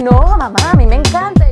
No, 0.04 0.36
mamá, 0.38 0.72
a 0.72 0.76
mí 0.76 0.86
me 0.86 0.96
encanta. 0.96 1.44